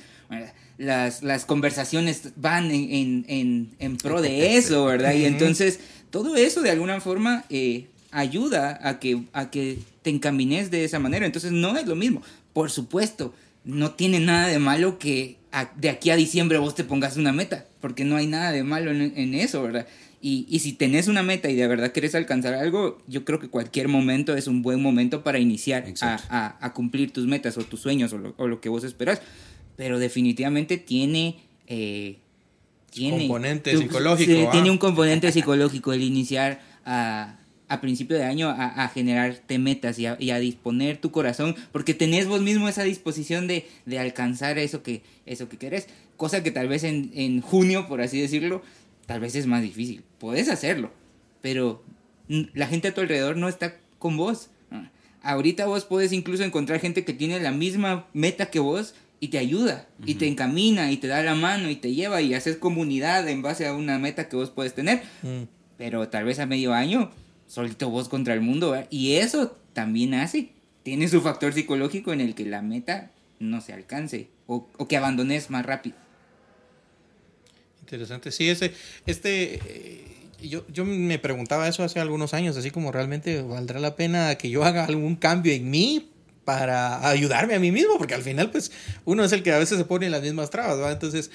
Las, 0.78 1.22
las 1.22 1.44
conversaciones 1.44 2.30
van 2.36 2.70
en, 2.70 3.26
en, 3.28 3.70
en, 3.78 3.96
pro 3.98 4.22
de 4.22 4.56
eso, 4.56 4.86
¿verdad? 4.86 5.12
Y 5.12 5.26
entonces 5.26 5.80
todo 6.08 6.36
eso 6.36 6.62
de 6.62 6.70
alguna 6.70 7.02
forma 7.02 7.44
eh, 7.50 7.88
ayuda 8.10 8.80
a 8.82 8.98
que, 8.98 9.24
a 9.34 9.50
que 9.50 9.78
te 10.00 10.08
encamines 10.08 10.70
de 10.70 10.84
esa 10.84 10.98
manera. 10.98 11.26
Entonces 11.26 11.52
no 11.52 11.76
es 11.76 11.86
lo 11.86 11.96
mismo. 11.96 12.22
Por 12.54 12.70
supuesto, 12.70 13.34
no 13.64 13.92
tiene 13.92 14.20
nada 14.20 14.48
de 14.48 14.58
malo 14.58 14.98
que 14.98 15.36
de 15.76 15.90
aquí 15.90 16.10
a 16.10 16.16
diciembre 16.16 16.58
vos 16.58 16.74
te 16.74 16.84
pongas 16.84 17.16
una 17.16 17.32
meta, 17.32 17.66
porque 17.80 18.04
no 18.04 18.16
hay 18.16 18.26
nada 18.26 18.52
de 18.52 18.62
malo 18.62 18.90
en, 18.90 19.34
eso, 19.34 19.62
¿verdad? 19.62 19.86
Y, 20.22 20.46
y, 20.48 20.58
si 20.58 20.74
tenés 20.74 21.08
una 21.08 21.22
meta 21.22 21.48
y 21.48 21.56
de 21.56 21.66
verdad 21.66 21.92
querés 21.92 22.14
alcanzar 22.14 22.54
algo, 22.54 23.02
yo 23.06 23.24
creo 23.24 23.40
que 23.40 23.48
cualquier 23.48 23.88
momento 23.88 24.36
es 24.36 24.46
un 24.46 24.60
buen 24.60 24.82
momento 24.82 25.22
para 25.24 25.38
iniciar 25.38 25.86
a, 26.02 26.56
a, 26.60 26.72
cumplir 26.74 27.10
tus 27.10 27.26
metas 27.26 27.56
o 27.56 27.62
tus 27.62 27.80
sueños 27.80 28.12
o 28.12 28.18
lo, 28.18 28.34
o 28.36 28.46
lo 28.46 28.60
que 28.60 28.68
vos 28.68 28.84
esperás. 28.84 29.22
Pero 29.76 29.98
definitivamente 29.98 30.76
tiene... 30.76 31.40
Eh, 31.66 32.18
tiene 32.90 33.18
componente 33.18 33.76
psicológico. 33.76 34.50
Tiene 34.50 34.68
ah. 34.68 34.72
un 34.72 34.78
componente 34.78 35.32
psicológico 35.32 35.92
el 35.92 36.02
iniciar 36.02 36.60
a, 36.84 37.39
a 37.70 37.80
principio 37.80 38.18
de 38.18 38.24
año 38.24 38.48
a, 38.48 38.66
a 38.84 38.88
generarte 38.88 39.58
metas 39.60 39.96
y 40.00 40.06
a, 40.06 40.16
y 40.18 40.32
a, 40.32 40.40
disponer 40.40 40.96
tu 40.96 41.12
corazón, 41.12 41.54
porque 41.70 41.94
tenés 41.94 42.26
vos 42.26 42.42
mismo 42.42 42.68
esa 42.68 42.82
disposición 42.82 43.46
de, 43.46 43.66
de 43.86 44.00
alcanzar 44.00 44.58
eso 44.58 44.82
que, 44.82 45.02
eso 45.24 45.48
que 45.48 45.56
querés, 45.56 45.86
cosa 46.16 46.42
que 46.42 46.50
tal 46.50 46.66
vez 46.66 46.82
en, 46.82 47.12
en, 47.14 47.40
junio, 47.40 47.86
por 47.86 48.00
así 48.00 48.20
decirlo, 48.20 48.62
tal 49.06 49.20
vez 49.20 49.36
es 49.36 49.46
más 49.46 49.62
difícil. 49.62 50.02
Podés 50.18 50.48
hacerlo, 50.48 50.90
pero 51.42 51.84
la 52.28 52.66
gente 52.66 52.88
a 52.88 52.94
tu 52.94 53.02
alrededor 53.02 53.36
no 53.36 53.48
está 53.48 53.76
con 54.00 54.16
vos. 54.16 54.50
Ahorita 55.22 55.66
vos 55.66 55.84
puedes 55.84 56.12
incluso 56.12 56.42
encontrar 56.42 56.80
gente 56.80 57.04
que 57.04 57.12
tiene 57.12 57.38
la 57.38 57.52
misma 57.52 58.08
meta 58.14 58.50
que 58.50 58.58
vos 58.58 58.94
y 59.20 59.28
te 59.28 59.38
ayuda, 59.38 59.86
y 60.04 60.14
te 60.14 60.26
encamina, 60.26 60.90
y 60.90 60.96
te 60.96 61.06
da 61.06 61.22
la 61.22 61.36
mano, 61.36 61.70
y 61.70 61.76
te 61.76 61.94
lleva, 61.94 62.20
y 62.20 62.34
haces 62.34 62.56
comunidad 62.56 63.28
en 63.28 63.42
base 63.42 63.66
a 63.66 63.74
una 63.74 63.98
meta 64.00 64.28
que 64.28 64.34
vos 64.34 64.50
puedes 64.50 64.74
tener. 64.74 65.02
Mm. 65.22 65.42
Pero 65.76 66.08
tal 66.08 66.24
vez 66.24 66.40
a 66.40 66.46
medio 66.46 66.74
año 66.74 67.10
solito 67.50 67.90
vos 67.90 68.08
contra 68.08 68.32
el 68.32 68.40
mundo, 68.40 68.80
Y 68.90 69.16
eso 69.16 69.56
también 69.72 70.14
hace, 70.14 70.52
tiene 70.84 71.08
su 71.08 71.20
factor 71.20 71.52
psicológico 71.52 72.12
en 72.12 72.20
el 72.20 72.34
que 72.34 72.44
la 72.46 72.62
meta 72.62 73.10
no 73.40 73.60
se 73.60 73.72
alcance 73.72 74.28
o, 74.46 74.68
que 74.88 74.96
abandones 74.96 75.50
más 75.50 75.66
rápido. 75.66 75.96
Interesante, 77.80 78.30
sí, 78.30 78.48
ese, 78.48 78.72
este, 79.04 79.54
eh, 79.66 80.04
yo, 80.42 80.64
yo 80.68 80.84
me 80.84 81.18
preguntaba 81.18 81.66
eso 81.66 81.82
hace 81.82 81.98
algunos 81.98 82.34
años, 82.34 82.56
así 82.56 82.70
como 82.70 82.92
realmente 82.92 83.42
valdrá 83.42 83.80
la 83.80 83.96
pena 83.96 84.36
que 84.36 84.48
yo 84.48 84.64
haga 84.64 84.84
algún 84.84 85.16
cambio 85.16 85.52
en 85.52 85.70
mí 85.70 86.08
para 86.44 87.08
ayudarme 87.08 87.56
a 87.56 87.60
mí 87.60 87.72
mismo, 87.72 87.98
porque 87.98 88.14
al 88.14 88.22
final, 88.22 88.50
pues, 88.50 88.70
uno 89.04 89.24
es 89.24 89.32
el 89.32 89.42
que 89.42 89.52
a 89.52 89.58
veces 89.58 89.76
se 89.76 89.84
pone 89.84 90.06
en 90.06 90.12
las 90.12 90.22
mismas 90.22 90.50
trabas, 90.50 90.80
¿va? 90.80 90.92
Entonces, 90.92 91.32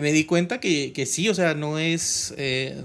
me 0.00 0.12
di 0.12 0.24
cuenta 0.24 0.60
que, 0.60 0.92
que, 0.92 1.06
sí, 1.06 1.28
o 1.28 1.34
sea, 1.34 1.54
no 1.54 1.78
es, 1.78 2.34
eh, 2.36 2.82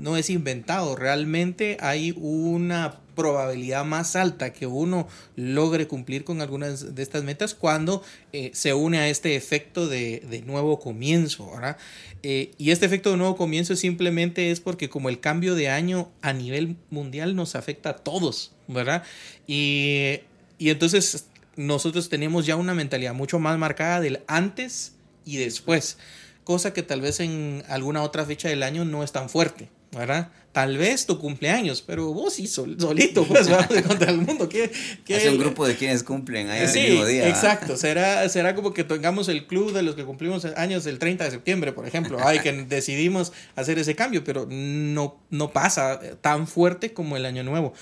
no 0.00 0.16
es 0.16 0.30
inventado, 0.30 0.96
realmente 0.96 1.76
hay 1.80 2.14
una 2.16 3.00
probabilidad 3.14 3.84
más 3.84 4.14
alta 4.14 4.52
que 4.52 4.66
uno 4.66 5.08
logre 5.36 5.88
cumplir 5.88 6.22
con 6.24 6.40
algunas 6.40 6.94
de 6.94 7.02
estas 7.02 7.24
metas 7.24 7.54
cuando 7.54 8.02
eh, 8.32 8.50
se 8.52 8.74
une 8.74 8.98
a 8.98 9.08
este 9.08 9.36
efecto 9.36 9.88
de, 9.88 10.22
de 10.30 10.42
nuevo 10.42 10.78
comienzo, 10.78 11.50
¿verdad? 11.50 11.76
y 12.22 12.72
este 12.72 12.86
efecto 12.86 13.12
de 13.12 13.18
nuevo 13.18 13.36
comienzo 13.36 13.76
simplemente 13.76 14.50
es 14.50 14.58
porque 14.58 14.88
como 14.88 15.08
el 15.08 15.20
cambio 15.20 15.54
de 15.54 15.68
año 15.68 16.10
a 16.22 16.32
nivel 16.32 16.74
mundial 16.90 17.36
nos 17.36 17.54
afecta 17.54 17.90
a 17.90 17.96
todos, 17.98 18.52
¿verdad? 18.66 19.04
Y, 19.46 20.22
y 20.58 20.70
entonces 20.70 21.28
nosotros 21.54 22.08
tenemos 22.08 22.44
ya 22.44 22.56
una 22.56 22.74
mentalidad 22.74 23.14
mucho 23.14 23.38
más 23.38 23.56
marcada 23.58 24.00
del 24.00 24.20
antes 24.26 24.94
y 25.24 25.36
después 25.36 25.98
cosa 26.46 26.72
que 26.72 26.84
tal 26.84 27.00
vez 27.00 27.18
en 27.18 27.64
alguna 27.68 28.04
otra 28.04 28.24
fecha 28.24 28.48
del 28.48 28.62
año 28.62 28.84
no 28.84 29.02
es 29.02 29.10
tan 29.10 29.28
fuerte, 29.28 29.68
¿verdad? 29.90 30.30
Tal 30.52 30.78
vez 30.78 31.04
tu 31.04 31.18
cumpleaños, 31.18 31.82
pero 31.82 32.12
vos 32.14 32.34
sí 32.34 32.46
solito, 32.46 33.26
pues, 33.26 33.48
vas 33.50 33.66
contra 33.88 34.12
el 34.12 34.18
mundo. 34.18 34.48
¿Qué, 34.48 34.70
qué? 35.04 35.16
Es 35.16 35.28
un 35.28 35.38
grupo 35.38 35.66
de 35.66 35.74
quienes 35.74 36.04
cumplen 36.04 36.48
ahí 36.48 36.68
sí, 36.68 36.90
mismo 36.90 37.04
día. 37.04 37.28
Exacto, 37.28 37.76
será, 37.76 38.28
será 38.28 38.54
como 38.54 38.72
que 38.72 38.84
tengamos 38.84 39.28
el 39.28 39.48
club 39.48 39.72
de 39.72 39.82
los 39.82 39.96
que 39.96 40.04
cumplimos 40.04 40.44
años 40.44 40.86
el 40.86 41.00
30 41.00 41.24
de 41.24 41.30
septiembre, 41.32 41.72
por 41.72 41.84
ejemplo. 41.84 42.16
Ay, 42.24 42.38
que 42.38 42.52
decidimos 42.68 43.32
hacer 43.56 43.80
ese 43.80 43.96
cambio, 43.96 44.22
pero 44.22 44.46
no, 44.48 45.18
no 45.30 45.52
pasa 45.52 45.98
tan 46.20 46.46
fuerte 46.46 46.92
como 46.92 47.16
el 47.16 47.26
año 47.26 47.42
nuevo. 47.42 47.74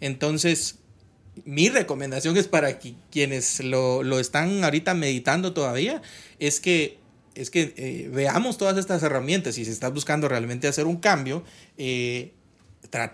Entonces, 0.00 0.76
mi 1.44 1.70
recomendación 1.70 2.36
es 2.36 2.46
para 2.46 2.78
quienes 2.78 3.64
lo, 3.64 4.04
lo 4.04 4.20
están 4.20 4.62
ahorita 4.62 4.94
meditando 4.94 5.52
todavía, 5.52 6.02
es 6.38 6.60
que 6.60 7.01
es 7.34 7.50
que 7.50 7.74
eh, 7.76 8.10
veamos 8.12 8.58
todas 8.58 8.76
estas 8.76 9.02
herramientas 9.02 9.58
y 9.58 9.64
si 9.64 9.70
estás 9.70 9.92
buscando 9.92 10.28
realmente 10.28 10.68
hacer 10.68 10.86
un 10.86 10.96
cambio, 10.96 11.44
eh, 11.78 12.32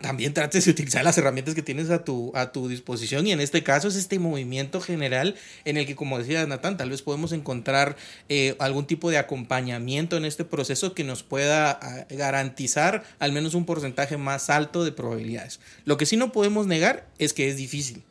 también 0.00 0.34
trates 0.34 0.64
de 0.64 0.72
utilizar 0.72 1.04
las 1.04 1.18
herramientas 1.18 1.54
que 1.54 1.62
tienes 1.62 1.90
a 1.90 2.02
tu, 2.02 2.32
a 2.34 2.50
tu 2.50 2.68
disposición 2.68 3.26
y 3.26 3.32
en 3.32 3.40
este 3.40 3.62
caso 3.62 3.86
es 3.86 3.94
este 3.94 4.18
movimiento 4.18 4.80
general 4.80 5.36
en 5.64 5.76
el 5.76 5.86
que, 5.86 5.94
como 5.94 6.18
decía 6.18 6.44
Natán, 6.46 6.76
tal 6.76 6.90
vez 6.90 7.02
podemos 7.02 7.32
encontrar 7.32 7.96
eh, 8.28 8.56
algún 8.58 8.86
tipo 8.86 9.10
de 9.10 9.18
acompañamiento 9.18 10.16
en 10.16 10.24
este 10.24 10.44
proceso 10.44 10.94
que 10.94 11.04
nos 11.04 11.22
pueda 11.22 11.70
ah, 11.70 12.06
garantizar 12.10 13.04
al 13.20 13.32
menos 13.32 13.54
un 13.54 13.66
porcentaje 13.66 14.16
más 14.16 14.50
alto 14.50 14.84
de 14.84 14.90
probabilidades. 14.90 15.60
Lo 15.84 15.96
que 15.96 16.06
sí 16.06 16.16
no 16.16 16.32
podemos 16.32 16.66
negar 16.66 17.06
es 17.18 17.32
que 17.32 17.48
es 17.48 17.56
difícil. 17.56 18.02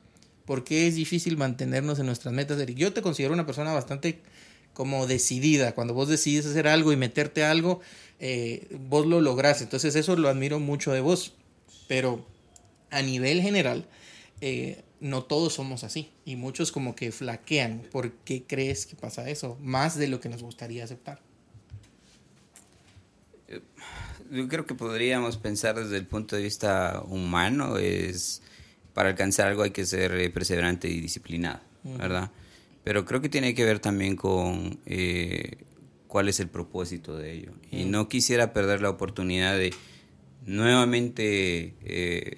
porque 0.46 0.88
es 0.88 0.96
difícil 0.96 1.36
mantenernos 1.36 2.00
en 2.00 2.06
nuestras 2.06 2.34
metas? 2.34 2.66
Yo 2.68 2.94
te 2.94 3.02
considero 3.02 3.34
una 3.34 3.46
persona 3.46 3.74
bastante 3.74 4.22
como 4.78 5.08
decidida. 5.08 5.74
Cuando 5.74 5.96
vos 5.96 6.08
decides 6.08 6.46
hacer 6.46 6.68
algo 6.68 6.92
y 6.92 6.96
meterte 6.96 7.44
a 7.44 7.50
algo, 7.50 7.82
eh, 8.20 8.68
vos 8.88 9.08
lo 9.08 9.22
lográs. 9.22 9.64
Entonces 9.64 9.96
eso 9.96 10.16
lo 10.16 10.30
admiro 10.30 10.60
mucho 10.60 10.92
de 10.92 11.02
vos. 11.02 11.34
Pero 11.88 12.24
a 12.92 13.02
nivel 13.02 13.42
general, 13.42 13.88
eh, 14.40 14.84
no 15.00 15.24
todos 15.24 15.54
somos 15.54 15.84
así. 15.84 16.12
Y 16.26 16.36
muchos 16.36 16.72
como 16.72 16.94
que 16.94 17.12
flaquean. 17.12 17.88
¿Por 17.92 18.12
qué 18.18 18.44
crees 18.44 18.86
que 18.86 18.96
pasa 18.96 19.28
eso? 19.28 19.58
Más 19.64 19.98
de 19.98 20.10
lo 20.10 20.20
que 20.20 20.30
nos 20.30 20.44
gustaría 20.44 20.84
aceptar. 20.84 21.24
yo 24.30 24.48
creo 24.48 24.68
que 24.68 24.76
podríamos 24.76 25.38
pensar 25.38 25.74
desde 25.74 25.98
el 25.98 26.06
punto 26.06 26.36
de 26.36 26.44
vista 26.44 27.02
humano, 27.08 27.80
es 27.80 28.44
para 28.94 29.10
alcanzar 29.10 29.48
algo 29.48 29.64
hay 29.64 29.72
que 29.72 29.88
ser 29.88 30.32
perseverante 30.32 30.88
y 30.88 31.00
disciplinado, 31.00 31.62
¿verdad? 31.84 32.30
Pero 32.88 33.04
creo 33.04 33.20
que 33.20 33.28
tiene 33.28 33.54
que 33.54 33.66
ver 33.66 33.80
también 33.80 34.16
con 34.16 34.80
eh, 34.86 35.58
cuál 36.08 36.30
es 36.30 36.40
el 36.40 36.48
propósito 36.48 37.18
de 37.18 37.34
ello. 37.34 37.52
Y 37.70 37.84
no 37.84 38.08
quisiera 38.08 38.54
perder 38.54 38.82
la 38.82 38.90
oportunidad 38.90 39.58
de 39.58 39.74
nuevamente 40.46 41.74
eh, 41.84 42.38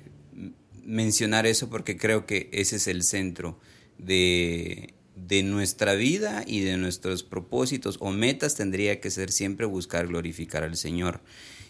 mencionar 0.83 1.45
eso 1.45 1.69
porque 1.69 1.97
creo 1.97 2.25
que 2.25 2.49
ese 2.51 2.77
es 2.77 2.87
el 2.87 3.03
centro 3.03 3.59
de, 3.99 4.95
de 5.15 5.43
nuestra 5.43 5.93
vida 5.93 6.43
y 6.47 6.61
de 6.61 6.77
nuestros 6.77 7.21
propósitos 7.21 7.97
o 7.99 8.09
metas 8.09 8.55
tendría 8.55 8.99
que 8.99 9.11
ser 9.11 9.31
siempre 9.31 9.67
buscar 9.67 10.07
glorificar 10.07 10.63
al 10.63 10.77
Señor. 10.77 11.21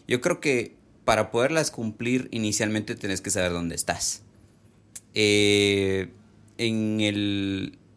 Yo 0.07 0.21
creo 0.21 0.39
que 0.39 0.77
para 1.03 1.31
poderlas 1.31 1.69
cumplir 1.69 2.29
inicialmente 2.31 2.95
tenés 2.95 3.19
que 3.19 3.29
saber 3.29 3.51
dónde 3.51 3.75
estás. 3.75 4.23
Eh, 5.15 6.11
en 6.57 7.01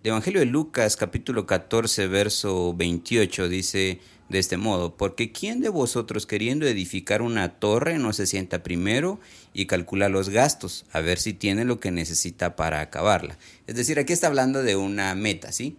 el 0.03 0.09
Evangelio 0.09 0.41
de 0.41 0.47
Lucas 0.47 0.97
capítulo 0.97 1.47
14 1.47 2.09
verso 2.09 2.75
28 2.75 3.49
dice 3.49 4.01
de 4.29 4.38
este 4.38 4.57
modo, 4.57 4.97
porque 4.97 5.31
¿quién 5.31 5.61
de 5.61 5.69
vosotros 5.69 6.27
queriendo 6.27 6.67
edificar 6.67 7.23
una 7.23 7.61
torre 7.61 7.99
no 7.99 8.12
se 8.12 8.27
sienta 8.27 8.62
primero 8.62 9.21
y 9.53 9.67
calcula 9.67 10.09
los 10.09 10.31
gastos, 10.31 10.87
a 10.91 11.01
ver 11.01 11.19
si 11.19 11.35
tiene 11.35 11.65
lo 11.65 11.79
que 11.79 11.91
necesita 11.91 12.57
para 12.57 12.81
acabarla? 12.81 13.38
Es 13.67 13.77
decir, 13.77 13.99
aquí 13.99 14.12
está 14.12 14.27
hablando 14.27 14.62
de 14.62 14.75
una 14.75 15.15
meta, 15.15 15.53
¿sí? 15.53 15.77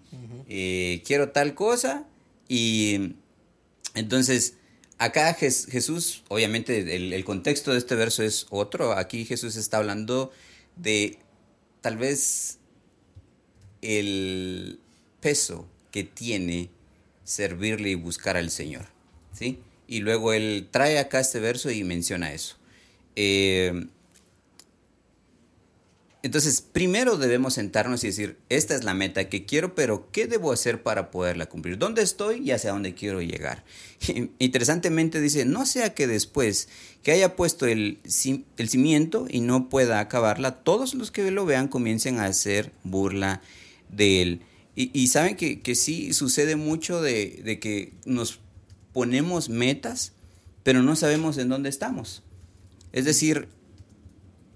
Eh, 0.48 1.02
quiero 1.06 1.30
tal 1.30 1.56
cosa 1.56 2.06
y 2.48 3.16
entonces 3.96 4.54
acá 5.00 5.34
Jesús, 5.34 6.24
obviamente 6.30 6.96
el, 6.96 7.12
el 7.12 7.26
contexto 7.26 7.72
de 7.72 7.80
este 7.80 7.96
verso 7.96 8.24
es 8.24 8.46
otro, 8.52 8.94
aquí 8.94 9.26
Jesús 9.26 9.58
está 9.58 9.78
hablando 9.78 10.32
de 10.78 11.18
tal 11.82 11.98
vez 11.98 12.60
el 13.84 14.80
peso 15.20 15.68
que 15.92 16.04
tiene 16.04 16.70
servirle 17.24 17.90
y 17.90 17.96
buscar 17.96 18.38
al 18.38 18.50
Señor. 18.50 18.86
¿sí? 19.34 19.60
Y 19.88 20.00
luego 20.00 20.34
él 20.34 20.68
trae 20.72 20.98
acá 20.98 21.20
este 21.20 21.40
verso 21.40 21.70
y 21.70 21.84
menciona 21.84 22.34
eso. 22.34 22.56
Eh, 23.16 23.88
entonces, 26.24 26.62
primero 26.62 27.18
debemos 27.18 27.56
sentarnos 27.56 28.02
y 28.06 28.08
decir, 28.08 28.38
esta 28.48 28.76
es 28.76 28.86
la 28.86 28.94
meta 28.94 29.28
que 29.28 29.46
quiero, 29.46 29.76
pero 29.76 30.08
¿qué 30.14 30.26
debo 30.26 30.54
hacer 30.54 30.82
para 30.82 31.12
poderla 31.12 31.48
cumplir? 31.48 31.78
¿Dónde 31.78 32.02
estoy 32.02 32.38
y 32.38 32.52
hacia 32.52 32.72
dónde 32.72 32.96
quiero 32.96 33.22
llegar? 33.22 33.66
Interesantemente 34.40 35.20
dice, 35.20 35.44
no 35.44 35.66
sea 35.66 35.94
que 35.94 36.08
después 36.08 36.70
que 37.04 37.12
haya 37.12 37.36
puesto 37.36 37.68
el, 37.68 38.00
el 38.58 38.70
cimiento 38.70 39.28
y 39.30 39.42
no 39.42 39.68
pueda 39.68 40.00
acabarla, 40.00 40.64
todos 40.64 40.94
los 40.94 41.12
que 41.12 41.30
lo 41.30 41.46
vean 41.46 41.68
comiencen 41.68 42.20
a 42.20 42.26
hacer 42.26 42.72
burla 42.84 43.42
de 43.96 44.22
él. 44.22 44.42
Y, 44.76 45.08
saben 45.08 45.36
que, 45.36 45.62
que, 45.62 45.76
sí 45.76 46.14
sucede 46.14 46.56
mucho 46.56 47.00
de, 47.00 47.42
de, 47.44 47.60
que 47.60 47.94
nos 48.06 48.40
ponemos 48.92 49.48
metas, 49.48 50.14
pero 50.64 50.82
no 50.82 50.96
sabemos 50.96 51.38
en 51.38 51.50
dónde 51.50 51.70
estamos. 51.70 52.24
Es 52.92 53.06
decir, 53.06 53.50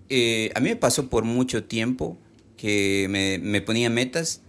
eh, 0.09 0.51
a 0.55 0.59
mí 0.59 0.69
me 0.69 0.75
pasó 0.75 1.07
por 1.09 1.23
mucho 1.23 1.65
tiempo 1.65 2.17
que 2.55 3.07
me, 3.11 3.37
me, 3.37 3.61
ponía 3.61 3.91
metas, 3.91 4.41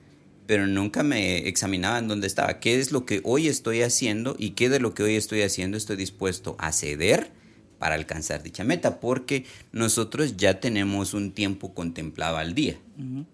pero 0.47 0.67
nunca 0.67 1.03
me 1.03 1.49
examinaba 1.49 1.99
en 1.99 2.09
dónde 2.09 2.27
estaba. 2.27 2.61
¿Qué 2.61 2.79
es 2.79 2.91
lo 2.91 3.05
que 3.05 3.21
hoy 3.25 3.49
estoy 3.49 3.83
haciendo 3.83 4.37
y 4.39 4.51
qué 4.51 4.71
de 4.71 4.81
lo 4.81 4.95
que 4.95 5.03
hoy 5.03 5.17
estoy 5.17 5.43
haciendo 5.43 5.77
estoy 5.77 5.97
dispuesto 5.97 6.57
a 6.59 6.73
ceder 6.73 7.31
para 7.79 7.95
alcanzar 7.95 8.43
dicha 8.43 8.65
meta? 8.65 9.01
Porque 9.01 9.45
nosotros 9.73 10.39
ya 10.39 10.61
tenemos 10.61 11.13
un 11.13 11.33
tiempo 11.33 11.75
contemplado 11.75 12.39
al 12.39 12.55
día, 12.55 12.79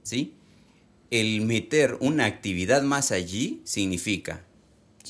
¿sí? 0.03 0.33
El 1.21 1.43
meter 1.43 1.97
una 2.01 2.25
actividad 2.25 2.83
más 2.83 3.13
allí 3.13 3.63
significa 3.65 4.45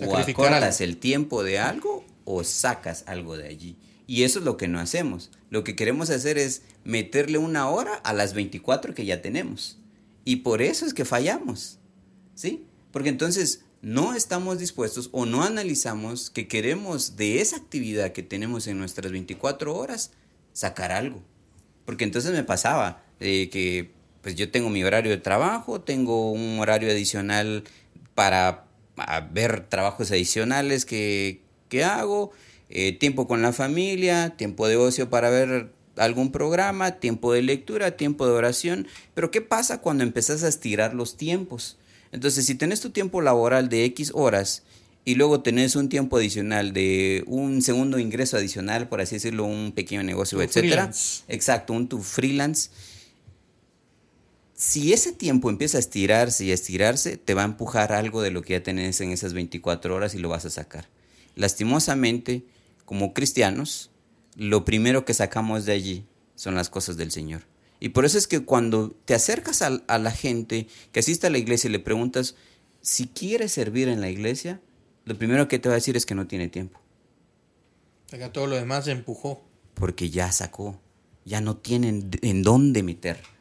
o 0.07 0.17
acortas 0.17 0.83
el 0.83 0.99
tiempo 0.99 1.43
de 1.43 1.59
algo 1.59 2.05
o 2.27 2.45
sacas 2.45 3.05
algo 3.07 3.39
de 3.39 3.49
allí. 3.49 3.79
Y 4.07 4.25
eso 4.25 4.41
es 4.41 4.45
lo 4.45 4.59
que 4.59 4.69
no 4.69 4.81
hacemos. 4.81 5.31
Lo 5.49 5.65
que 5.65 5.77
queremos 5.77 6.11
hacer 6.11 6.37
es 6.37 6.61
meterle 6.85 7.39
una 7.39 7.71
hora 7.71 7.95
a 7.95 8.13
las 8.13 8.35
24 8.35 8.93
que 8.93 9.07
ya 9.07 9.23
tenemos. 9.23 9.79
Y 10.27 10.37
por 10.37 10.61
eso 10.61 10.85
es 10.85 10.93
que 10.93 11.07
fallamos. 11.07 11.79
¿Sí? 12.35 12.67
Porque 12.91 13.09
entonces 13.09 13.65
no 13.81 14.15
estamos 14.15 14.59
dispuestos 14.59 15.09
o 15.13 15.25
no 15.25 15.43
analizamos 15.43 16.29
que 16.29 16.49
queremos 16.49 17.17
de 17.17 17.41
esa 17.41 17.57
actividad 17.57 18.13
que 18.13 18.23
tenemos 18.23 18.67
en 18.67 18.79
nuestras 18.79 19.11
24 19.11 19.75
horas 19.75 20.11
sacar 20.53 20.93
algo. 20.93 21.23
Porque 21.87 22.05
entonces 22.05 22.33
me 22.33 22.45
pasaba 22.45 23.05
eh, 23.21 23.49
que 23.51 23.95
pues 24.25 24.37
yo 24.37 24.51
tengo 24.51 24.71
mi 24.71 24.83
horario 24.83 25.11
de 25.11 25.19
trabajo, 25.19 25.83
tengo 25.83 26.33
un 26.33 26.59
horario 26.59 26.91
adicional 26.91 27.63
para 28.15 28.65
ver 29.31 29.69
trabajos 29.69 30.11
adicionales 30.11 30.87
que, 30.87 31.43
hago, 31.85 32.33
eh, 32.71 32.93
tiempo 32.93 33.29
con 33.29 33.43
la 33.43 33.53
familia, 33.53 34.31
tiempo 34.31 34.67
de 34.67 34.77
ocio 34.77 35.11
para 35.11 35.29
ver 35.29 35.73
algún 35.97 36.33
programa, 36.33 36.93
tiempo 36.93 37.35
de 37.35 37.43
lectura, 37.43 37.99
tiempo 37.99 38.27
de 38.27 38.33
oración. 38.33 38.87
Pero 39.13 39.31
¿qué 39.31 39.43
pasa 39.43 39.83
cuando 39.83 40.05
empezás 40.05 40.43
a 40.43 40.49
estirar 40.49 40.95
los 40.95 41.19
tiempos? 41.19 41.77
Entonces, 42.11 42.47
si 42.47 42.55
tenés 42.55 42.81
tu 42.81 42.91
tiempo 42.91 43.21
laboral 43.21 43.69
de 43.69 43.85
X 43.85 44.11
horas 44.15 44.63
y 45.05 45.17
luego 45.17 45.43
tenés 45.43 45.77
un 45.77 45.91
tiempo 45.91 46.17
adicional 46.17 46.73
de 46.73 47.25
un 47.27 47.61
segundo 47.61 47.99
ingreso 47.99 48.39
adicional, 48.39 48.89
por 48.89 49.03
así 49.03 49.17
decirlo, 49.17 49.45
un 49.45 49.73
pequeño 49.73 50.03
negocio, 50.03 50.41
etcétera. 50.41 50.91
Exacto, 51.29 51.75
un 51.75 51.89
tu 51.89 52.01
freelance 52.01 52.71
si 54.65 54.95
ese 54.95 55.13
tiempo 55.13 55.51
empieza 55.51 55.77
a 55.77 55.81
estirarse 55.81 56.47
y 56.47 56.51
a 56.51 56.55
estirarse, 56.55 57.19
te 57.19 57.35
va 57.35 57.43
a 57.43 57.45
empujar 57.45 57.93
algo 57.93 58.23
de 58.23 58.31
lo 58.31 58.41
que 58.41 58.55
ya 58.55 58.63
tenés 58.63 58.99
en 59.03 59.11
esas 59.11 59.35
24 59.35 59.95
horas 59.95 60.15
y 60.15 60.19
lo 60.19 60.31
vas 60.31 60.47
a 60.47 60.51
sacar. 60.51 60.89
Lastimosamente, 61.37 62.47
como 62.87 63.13
cristianos, 63.13 63.91
lo 64.37 64.65
primero 64.65 65.05
que 65.05 65.13
sacamos 65.13 65.67
de 65.67 65.73
allí 65.73 66.07
son 66.35 66.55
las 66.55 66.71
cosas 66.71 66.97
del 66.97 67.11
Señor. 67.11 67.43
Y 67.79 67.91
por 67.91 68.07
eso 68.07 68.17
es 68.17 68.27
que 68.27 68.41
cuando 68.41 68.89
te 69.05 69.15
acercas 69.15 69.61
a, 69.61 69.99
la 69.99 70.11
gente 70.11 70.67
que 70.93 71.01
asiste 71.01 71.27
a 71.27 71.31
la 71.31 71.37
iglesia 71.37 71.69
y 71.69 71.73
le 71.73 71.79
preguntas 71.79 72.35
si 72.81 73.07
quiere 73.07 73.51
servir 73.51 73.89
en 73.89 74.01
la 74.01 74.09
iglesia, 74.09 74.63
lo 75.05 75.19
primero 75.19 75.47
que 75.47 75.59
te 75.59 75.69
va 75.69 75.75
a 75.75 75.77
decir 75.77 75.95
es 75.95 76.07
que 76.07 76.15
no 76.15 76.27
tiene 76.27 76.49
tiempo. 76.49 76.81
Acá 78.13 78.33
todo 78.33 78.47
lo 78.47 78.57
demás 78.57 78.87
se 78.87 78.93
empujó. 78.93 79.45
Porque 79.75 80.09
ya 80.09 80.33
sacó, 80.33 80.81
ya 81.27 81.43
no 81.43 81.59
tienen 81.59 82.09
en 82.23 82.43
dónde 82.43 82.83
meter 82.83 83.34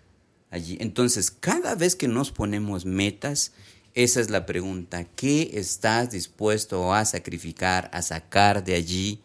allí. 0.53 0.77
Entonces, 0.79 1.31
cada 1.31 1.75
vez 1.75 1.95
que 1.95 2.07
nos 2.07 2.31
ponemos 2.31 2.85
metas, 2.85 3.51
esa 3.95 4.21
es 4.21 4.29
la 4.29 4.45
pregunta. 4.45 5.03
¿Qué 5.03 5.51
estás 5.53 6.11
dispuesto 6.11 6.93
a 6.93 7.05
sacrificar, 7.05 7.89
a 7.93 8.01
sacar 8.01 8.63
de 8.63 8.75
allí 8.75 9.19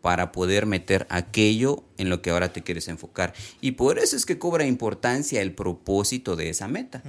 para 0.00 0.32
poder 0.32 0.66
meter 0.66 1.06
aquello 1.08 1.84
en 1.96 2.10
lo 2.10 2.20
que 2.20 2.30
ahora 2.30 2.52
te 2.52 2.62
quieres 2.62 2.88
enfocar? 2.88 3.34
Y 3.60 3.72
por 3.72 3.98
eso 3.98 4.16
es 4.16 4.26
que 4.26 4.38
cobra 4.38 4.66
importancia 4.66 5.40
el 5.40 5.54
propósito 5.54 6.36
de 6.36 6.50
esa 6.50 6.68
meta. 6.68 7.02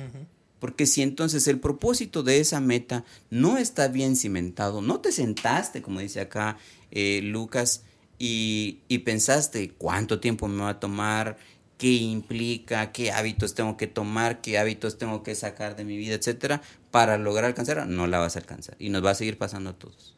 Porque 0.59 0.85
si 0.85 1.01
entonces 1.01 1.47
el 1.47 1.59
propósito 1.59 2.23
de 2.23 2.39
esa 2.39 2.61
meta 2.61 3.03
no 3.29 3.57
está 3.57 3.89
bien 3.89 4.15
cimentado, 4.15 4.81
no 4.81 5.01
te 5.01 5.11
sentaste, 5.11 5.81
como 5.81 5.99
dice 5.99 6.21
acá 6.21 6.57
eh, 6.91 7.19
Lucas, 7.21 7.83
y, 8.17 8.79
y 8.87 8.99
pensaste 8.99 9.71
cuánto 9.71 10.21
tiempo 10.21 10.47
me 10.47 10.63
va 10.63 10.69
a 10.69 10.79
tomar, 10.79 11.37
qué 11.83 11.89
implica, 11.89 12.93
qué 12.93 13.11
hábitos 13.11 13.55
tengo 13.55 13.75
que 13.75 13.87
tomar, 13.87 14.39
qué 14.39 14.57
hábitos 14.57 14.97
tengo 14.97 15.21
que 15.21 15.35
sacar 15.35 15.75
de 15.75 15.83
mi 15.83 15.97
vida, 15.97 16.15
etcétera, 16.15 16.61
para 16.91 17.17
lograr 17.17 17.43
alcanzar, 17.43 17.85
no 17.87 18.07
la 18.07 18.19
vas 18.19 18.37
a 18.37 18.39
alcanzar 18.39 18.77
y 18.79 18.87
nos 18.87 19.03
va 19.03 19.09
a 19.11 19.15
seguir 19.15 19.37
pasando 19.37 19.71
a 19.71 19.73
todos. 19.73 20.15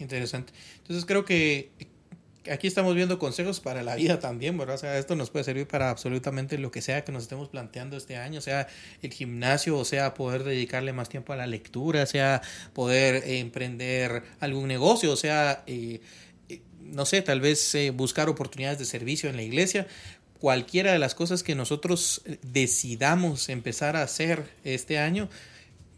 Interesante. 0.00 0.52
Entonces 0.76 1.06
creo 1.06 1.24
que 1.24 1.70
aquí 2.50 2.66
estamos 2.66 2.94
viendo 2.94 3.18
consejos 3.18 3.58
para 3.60 3.82
la 3.82 3.94
vida 3.96 4.20
también, 4.20 4.58
¿verdad? 4.58 4.74
O 4.74 4.78
sea, 4.78 4.98
esto 4.98 5.16
nos 5.16 5.30
puede 5.30 5.46
servir 5.46 5.66
para 5.66 5.88
absolutamente 5.88 6.58
lo 6.58 6.70
que 6.70 6.82
sea 6.82 7.04
que 7.04 7.10
nos 7.10 7.22
estemos 7.22 7.48
planteando 7.48 7.96
este 7.96 8.18
año, 8.18 8.42
sea 8.42 8.68
el 9.00 9.14
gimnasio, 9.14 9.78
o 9.78 9.84
sea 9.86 10.12
poder 10.12 10.44
dedicarle 10.44 10.92
más 10.92 11.08
tiempo 11.08 11.32
a 11.32 11.36
la 11.36 11.46
lectura, 11.46 12.04
sea 12.04 12.42
poder 12.74 13.26
emprender 13.26 14.24
algún 14.40 14.68
negocio, 14.68 15.10
o 15.10 15.16
sea, 15.16 15.64
eh, 15.66 16.02
eh, 16.50 16.60
no 16.82 17.06
sé, 17.06 17.22
tal 17.22 17.40
vez 17.40 17.74
eh, 17.74 17.92
buscar 17.92 18.28
oportunidades 18.28 18.78
de 18.78 18.84
servicio 18.84 19.30
en 19.30 19.36
la 19.36 19.42
iglesia 19.42 19.86
cualquiera 20.40 20.92
de 20.92 20.98
las 20.98 21.14
cosas 21.14 21.42
que 21.42 21.54
nosotros 21.54 22.22
eh, 22.24 22.38
decidamos 22.42 23.48
empezar 23.48 23.96
a 23.96 24.02
hacer 24.02 24.50
este 24.64 24.98
año 24.98 25.28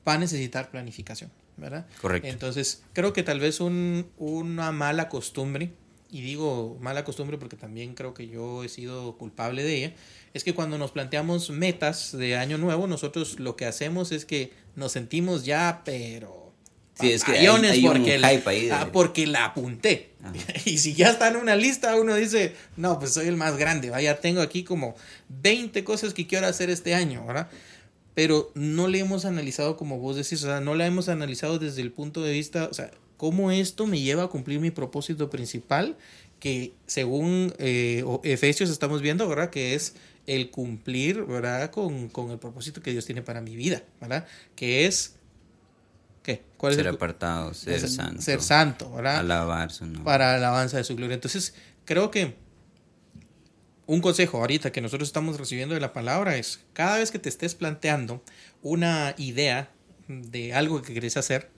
va 0.06 0.14
a 0.14 0.18
necesitar 0.18 0.70
planificación, 0.70 1.30
¿verdad? 1.56 1.86
Correcto. 2.00 2.28
Entonces, 2.28 2.82
creo 2.92 3.12
que 3.12 3.22
tal 3.22 3.40
vez 3.40 3.60
una 3.60 4.72
mala 4.72 5.08
costumbre, 5.08 5.72
y 6.10 6.22
digo 6.22 6.78
mala 6.80 7.04
costumbre 7.04 7.36
porque 7.36 7.56
también 7.56 7.94
creo 7.94 8.14
que 8.14 8.28
yo 8.28 8.64
he 8.64 8.68
sido 8.68 9.18
culpable 9.18 9.62
de 9.62 9.76
ella, 9.76 9.94
es 10.32 10.44
que 10.44 10.54
cuando 10.54 10.78
nos 10.78 10.92
planteamos 10.92 11.50
metas 11.50 12.16
de 12.16 12.36
año 12.36 12.58
nuevo, 12.58 12.86
nosotros 12.86 13.38
lo 13.38 13.56
que 13.56 13.66
hacemos 13.66 14.12
es 14.12 14.24
que 14.24 14.52
nos 14.76 14.92
sentimos 14.92 15.44
ya, 15.44 15.82
pero 15.84 16.47
Sí, 17.00 17.12
es 17.12 17.22
que 17.22 17.32
hay, 17.32 17.46
hay 17.46 17.82
porque, 17.82 18.16
un 18.16 18.24
hype 18.24 18.50
ahí 18.50 18.70
ah, 18.70 18.88
porque 18.92 19.26
la 19.26 19.46
apunté. 19.46 20.10
Y 20.64 20.78
si 20.78 20.94
ya 20.94 21.10
está 21.10 21.28
en 21.28 21.36
una 21.36 21.54
lista, 21.54 21.94
uno 21.96 22.14
dice, 22.14 22.54
no, 22.76 22.98
pues 22.98 23.12
soy 23.12 23.28
el 23.28 23.36
más 23.36 23.56
grande, 23.56 23.90
vaya, 23.90 24.20
tengo 24.20 24.40
aquí 24.40 24.64
como 24.64 24.96
20 25.28 25.84
cosas 25.84 26.12
que 26.12 26.26
quiero 26.26 26.46
hacer 26.46 26.70
este 26.70 26.94
año, 26.94 27.24
¿verdad? 27.24 27.48
Pero 28.14 28.50
no 28.54 28.88
le 28.88 28.98
hemos 28.98 29.24
analizado 29.24 29.76
como 29.76 29.98
vos 29.98 30.16
decís, 30.16 30.42
o 30.42 30.46
sea, 30.46 30.60
no 30.60 30.74
la 30.74 30.86
hemos 30.86 31.08
analizado 31.08 31.58
desde 31.58 31.82
el 31.82 31.92
punto 31.92 32.22
de 32.22 32.32
vista, 32.32 32.68
o 32.68 32.74
sea, 32.74 32.90
cómo 33.16 33.50
esto 33.52 33.86
me 33.86 34.00
lleva 34.00 34.24
a 34.24 34.28
cumplir 34.28 34.58
mi 34.58 34.70
propósito 34.70 35.30
principal, 35.30 35.96
que 36.40 36.72
según 36.86 37.54
eh, 37.58 38.04
Efesios 38.24 38.70
estamos 38.70 39.02
viendo, 39.02 39.28
¿verdad? 39.28 39.50
Que 39.50 39.74
es 39.74 39.94
el 40.26 40.50
cumplir, 40.50 41.22
¿verdad? 41.24 41.70
Con, 41.70 42.08
con, 42.08 42.30
el 42.30 42.38
propósito 42.38 42.82
que 42.82 42.92
Dios 42.92 43.06
tiene 43.06 43.22
para 43.22 43.40
mi 43.40 43.56
vida, 43.56 43.82
¿verdad? 44.00 44.26
Que 44.54 44.86
es 44.86 45.17
¿Cuál 46.56 46.74
ser 46.74 46.88
apartado, 46.88 47.54
ser 47.54 47.88
santo. 47.88 48.22
Ser 48.22 48.42
santo, 48.42 48.92
¿verdad? 48.92 49.18
Alabar 49.18 49.70
su 49.70 49.84
nombre. 49.84 50.04
Para 50.04 50.34
alabanza 50.34 50.76
de 50.76 50.84
su 50.84 50.96
gloria. 50.96 51.14
Entonces, 51.14 51.54
creo 51.84 52.10
que 52.10 52.36
un 53.86 54.00
consejo 54.00 54.38
ahorita 54.38 54.70
que 54.70 54.80
nosotros 54.80 55.08
estamos 55.08 55.38
recibiendo 55.38 55.74
de 55.74 55.80
la 55.80 55.92
palabra 55.92 56.36
es, 56.36 56.60
cada 56.74 56.98
vez 56.98 57.10
que 57.10 57.18
te 57.18 57.28
estés 57.28 57.54
planteando 57.54 58.22
una 58.62 59.14
idea 59.16 59.70
de 60.08 60.52
algo 60.52 60.82
que 60.82 60.92
querés 60.92 61.16
hacer, 61.16 61.50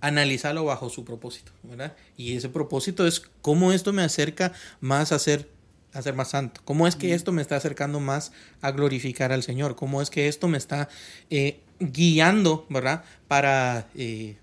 analizarlo 0.00 0.64
bajo 0.64 0.90
su 0.90 1.04
propósito, 1.04 1.52
¿verdad? 1.62 1.94
Y 2.16 2.36
ese 2.36 2.48
propósito 2.48 3.06
es 3.06 3.22
cómo 3.40 3.72
esto 3.72 3.92
me 3.92 4.02
acerca 4.02 4.52
más 4.80 5.12
a 5.12 5.18
ser 5.18 5.48
a 5.92 6.02
ser 6.02 6.14
más 6.14 6.30
santo? 6.30 6.60
¿Cómo 6.64 6.86
es 6.86 6.94
que 6.94 7.14
esto 7.14 7.32
me 7.32 7.40
está 7.40 7.56
acercando 7.56 8.00
más 8.00 8.32
a 8.60 8.70
glorificar 8.70 9.32
al 9.32 9.42
Señor? 9.42 9.76
¿Cómo 9.76 10.02
es 10.02 10.10
que 10.10 10.28
esto 10.28 10.46
me 10.46 10.58
está 10.58 10.88
eh, 11.30 11.60
guiando, 11.80 12.66
¿verdad? 12.68 13.04
Para, 13.28 13.88
eh, 13.94 14.36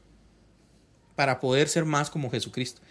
para 1.15 1.39
poder 1.39 1.67
ser 1.67 1.85
más 1.85 2.09
como 2.09 2.29
Jesucristo. 2.29 2.81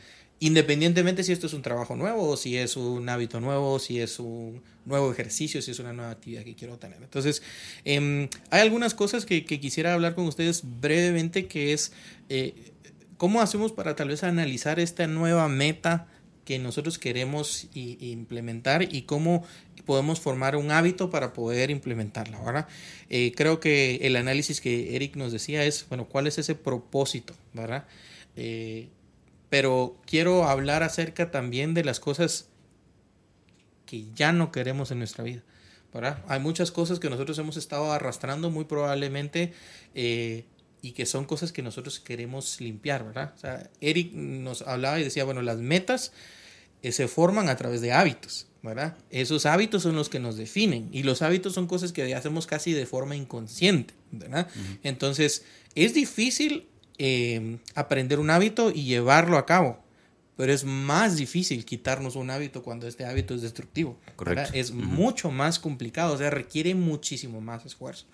Independientemente 0.40 1.22
si 1.22 1.32
esto 1.32 1.46
es 1.46 1.52
un 1.52 1.62
trabajo 1.62 1.94
nuevo, 1.94 2.36
si 2.36 2.56
es 2.56 2.76
un 2.76 3.08
hábito 3.08 3.40
nuevo, 3.40 3.78
si 3.78 4.00
es 4.00 4.18
un 4.18 4.60
nuevo 4.84 5.12
ejercicio, 5.12 5.62
si 5.62 5.70
es 5.70 5.78
una 5.78 5.92
nueva 5.92 6.10
actividad 6.10 6.42
que 6.42 6.56
quiero 6.56 6.78
tener. 6.78 7.00
Entonces, 7.00 7.42
em, 7.84 8.28
hay 8.50 8.60
algunas 8.60 8.94
cosas 8.94 9.24
que, 9.24 9.44
quisiera 9.44 9.94
hablar 9.94 10.16
con 10.16 10.26
ustedes 10.26 10.62
brevemente, 10.80 11.46
que 11.46 11.72
es 11.72 11.92
eh, 12.28 12.72
cómo 13.18 13.40
hacemos 13.40 13.70
para 13.70 13.94
tal 13.94 14.08
vez 14.08 14.24
analizar 14.24 14.80
esta 14.80 15.06
nueva 15.06 15.48
meta 15.48 16.08
que 16.44 16.58
nosotros 16.58 16.98
queremos 16.98 17.68
implementar 17.74 18.82
y 18.82 19.02
cómo 19.02 19.44
podemos 19.86 20.20
formar 20.20 20.56
un 20.56 20.70
hábito 20.70 21.10
para 21.10 21.32
poder 21.32 21.70
implementarla, 21.70 22.40
¿verdad? 22.40 22.68
Eh, 23.10 23.32
creo 23.36 23.60
que 23.60 23.96
el 24.02 24.16
análisis 24.16 24.60
que 24.60 24.96
Eric 24.96 25.16
nos 25.16 25.32
decía 25.32 25.64
es, 25.64 25.86
bueno, 25.88 26.06
¿cuál 26.06 26.26
es 26.26 26.38
ese 26.38 26.54
propósito, 26.54 27.34
¿verdad? 27.52 27.86
Eh, 28.36 28.88
pero 29.50 30.00
quiero 30.06 30.44
hablar 30.44 30.82
acerca 30.82 31.30
también 31.30 31.74
de 31.74 31.84
las 31.84 32.00
cosas 32.00 32.48
que 33.86 34.06
ya 34.14 34.32
no 34.32 34.50
queremos 34.50 34.90
en 34.90 34.98
nuestra 34.98 35.24
vida, 35.24 35.42
¿verdad? 35.92 36.24
Hay 36.28 36.40
muchas 36.40 36.70
cosas 36.70 36.98
que 36.98 37.10
nosotros 37.10 37.38
hemos 37.38 37.56
estado 37.56 37.92
arrastrando 37.92 38.50
muy 38.50 38.64
probablemente 38.64 39.52
eh, 39.94 40.44
y 40.82 40.92
que 40.92 41.06
son 41.06 41.24
cosas 41.24 41.52
que 41.52 41.62
nosotros 41.62 42.00
queremos 42.00 42.60
limpiar, 42.60 43.04
¿verdad? 43.04 43.32
O 43.36 43.38
sea, 43.38 43.70
Eric 43.80 44.12
nos 44.12 44.62
hablaba 44.62 44.98
y 44.98 45.04
decía, 45.04 45.24
bueno, 45.24 45.40
las 45.40 45.58
metas 45.58 46.12
eh, 46.82 46.90
se 46.90 47.06
forman 47.06 47.48
a 47.48 47.56
través 47.56 47.80
de 47.80 47.92
hábitos, 47.92 48.48
¿verdad? 48.62 48.96
Esos 49.10 49.46
hábitos 49.46 49.84
son 49.84 49.94
los 49.94 50.08
que 50.08 50.18
nos 50.18 50.36
definen 50.36 50.88
y 50.90 51.04
los 51.04 51.22
hábitos 51.22 51.54
son 51.54 51.68
cosas 51.68 51.92
que 51.92 52.12
hacemos 52.16 52.48
casi 52.48 52.72
de 52.72 52.84
forma 52.84 53.14
inconsciente, 53.14 53.94
¿verdad? 54.10 54.48
Entonces, 54.82 55.44
es 55.76 55.94
difícil 55.94 56.66
eh, 56.98 57.58
aprender 57.76 58.18
un 58.18 58.30
hábito 58.30 58.72
y 58.74 58.82
llevarlo 58.82 59.38
a 59.38 59.46
cabo, 59.46 59.84
pero 60.36 60.52
es 60.52 60.64
más 60.64 61.16
difícil 61.16 61.64
quitarnos 61.64 62.16
un 62.16 62.30
hábito 62.30 62.64
cuando 62.64 62.88
este 62.88 63.04
hábito 63.04 63.36
es 63.36 63.42
destructivo. 63.42 64.00
Correcto. 64.16 64.50
Es 64.52 64.72
mucho 64.72 65.30
más 65.30 65.60
complicado, 65.60 66.14
o 66.14 66.18
sea, 66.18 66.30
requiere 66.30 66.74
muchísimo 66.74 67.40
más 67.40 67.64
esfuerzo. 67.64 68.06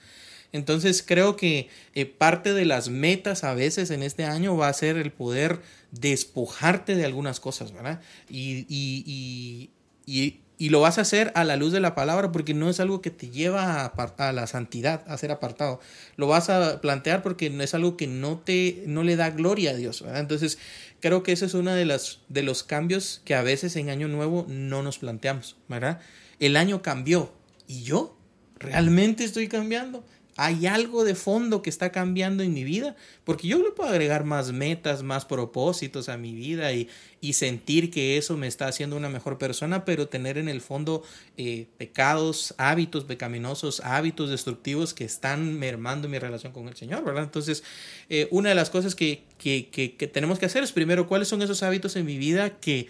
Entonces 0.52 1.04
creo 1.06 1.37
que 1.37 1.68
eh, 1.94 2.06
parte 2.06 2.54
de 2.54 2.64
las 2.64 2.88
metas 2.88 3.44
a 3.44 3.54
veces 3.54 3.90
en 3.90 4.02
este 4.02 4.24
año 4.24 4.56
va 4.56 4.68
a 4.68 4.72
ser 4.72 4.96
el 4.96 5.12
poder 5.12 5.61
despojarte 5.92 6.96
de 6.96 7.04
algunas 7.04 7.40
cosas, 7.40 7.72
¿verdad? 7.72 8.00
Y, 8.30 8.66
y, 8.68 9.70
y, 10.06 10.40
y, 10.58 10.68
lo 10.70 10.80
vas 10.80 10.98
a 10.98 11.02
hacer 11.02 11.32
a 11.34 11.44
la 11.44 11.56
luz 11.56 11.72
de 11.72 11.80
la 11.80 11.94
palabra 11.94 12.32
porque 12.32 12.54
no 12.54 12.70
es 12.70 12.80
algo 12.80 13.02
que 13.02 13.11
te 13.11 13.28
lleva 13.28 13.84
a, 13.84 14.32
la 14.32 14.46
santidad, 14.46 15.04
a 15.06 15.18
ser 15.18 15.30
apartado. 15.30 15.80
Lo 16.16 16.26
vas 16.28 16.48
a 16.48 16.80
plantear 16.80 17.22
porque 17.22 17.50
no 17.50 17.62
es 17.62 17.74
algo 17.74 17.96
que 17.96 18.06
no, 18.06 18.38
te, 18.38 18.84
no 18.87 19.02
le 19.02 19.16
da 19.16 19.30
gloria 19.30 19.72
a 19.72 19.74
Dios, 19.74 20.02
¿verdad? 20.02 20.20
Entonces 20.20 20.58
creo 21.00 21.22
que 21.22 21.32
ese 21.32 21.46
es 21.46 21.54
uno 21.54 21.72
de, 21.72 21.84
las, 21.84 22.20
de 22.28 22.42
los 22.42 22.62
cambios 22.62 23.20
que 23.24 23.34
a 23.34 23.42
veces 23.42 23.76
en 23.76 23.90
Año 23.90 24.08
Nuevo 24.08 24.46
no 24.48 24.82
nos 24.82 24.98
planteamos, 24.98 25.56
¿verdad? 25.68 26.00
El 26.40 26.56
año 26.56 26.80
cambió 26.80 27.32
y 27.66 27.82
yo 27.82 28.16
realmente 28.58 29.24
estoy 29.24 29.48
cambiando 29.48 30.04
hay 30.40 30.66
algo 30.66 31.03
de 31.03 31.16
fondo 31.16 31.62
que 31.62 31.68
está 31.68 31.90
cambiando 31.90 32.44
en 32.44 32.55
mi 32.55 32.62
vida, 32.62 32.94
porque 33.24 33.48
yo 33.48 33.59
le 33.59 33.72
puedo 33.72 33.90
agregar 33.90 34.22
más 34.22 34.53
metas, 34.53 35.03
más 35.03 35.24
propósitos 35.24 36.09
a 36.09 36.16
mi 36.16 36.33
vida 36.33 36.72
y, 36.72 36.88
sentir 37.33 37.90
que 37.90 38.16
eso 38.16 38.37
me 38.37 38.46
está 38.46 38.68
haciendo 38.68 38.96
una 38.96 39.09
mejor 39.09 39.37
persona, 39.37 39.85
pero 39.85 40.07
tener 40.07 40.38
en 40.38 40.48
el 40.48 40.61
fondo 40.61 41.03
eh, 41.37 41.66
pecados, 41.77 42.55
hábitos 42.57 43.03
pecaminosos, 43.03 43.81
hábitos 43.81 44.31
destructivos 44.31 44.94
que 44.94 45.05
están 45.05 45.59
mermando 45.59 46.09
mi 46.09 46.20
relación 46.20 46.53
con 46.53 46.68
el 46.68 46.77
Señor, 46.77 47.05
¿verdad? 47.05 47.24
Entonces, 47.24 47.64
eh, 48.09 48.29
una 48.31 48.51
de 48.51 48.55
las 48.55 48.70
cosas 48.70 48.94
que, 48.94 49.24
que, 49.38 49.68
que 49.68 50.07
tenemos 50.07 50.38
que 50.38 50.46
hacer 50.46 50.62
es 50.62 50.70
primero, 50.70 51.09
¿cuáles 51.09 51.27
son 51.27 51.42
esos 51.42 51.64
hábitos 51.64 51.96
en 51.96 52.07
mi 52.07 52.16
vida 52.16 52.61
que 52.61 52.87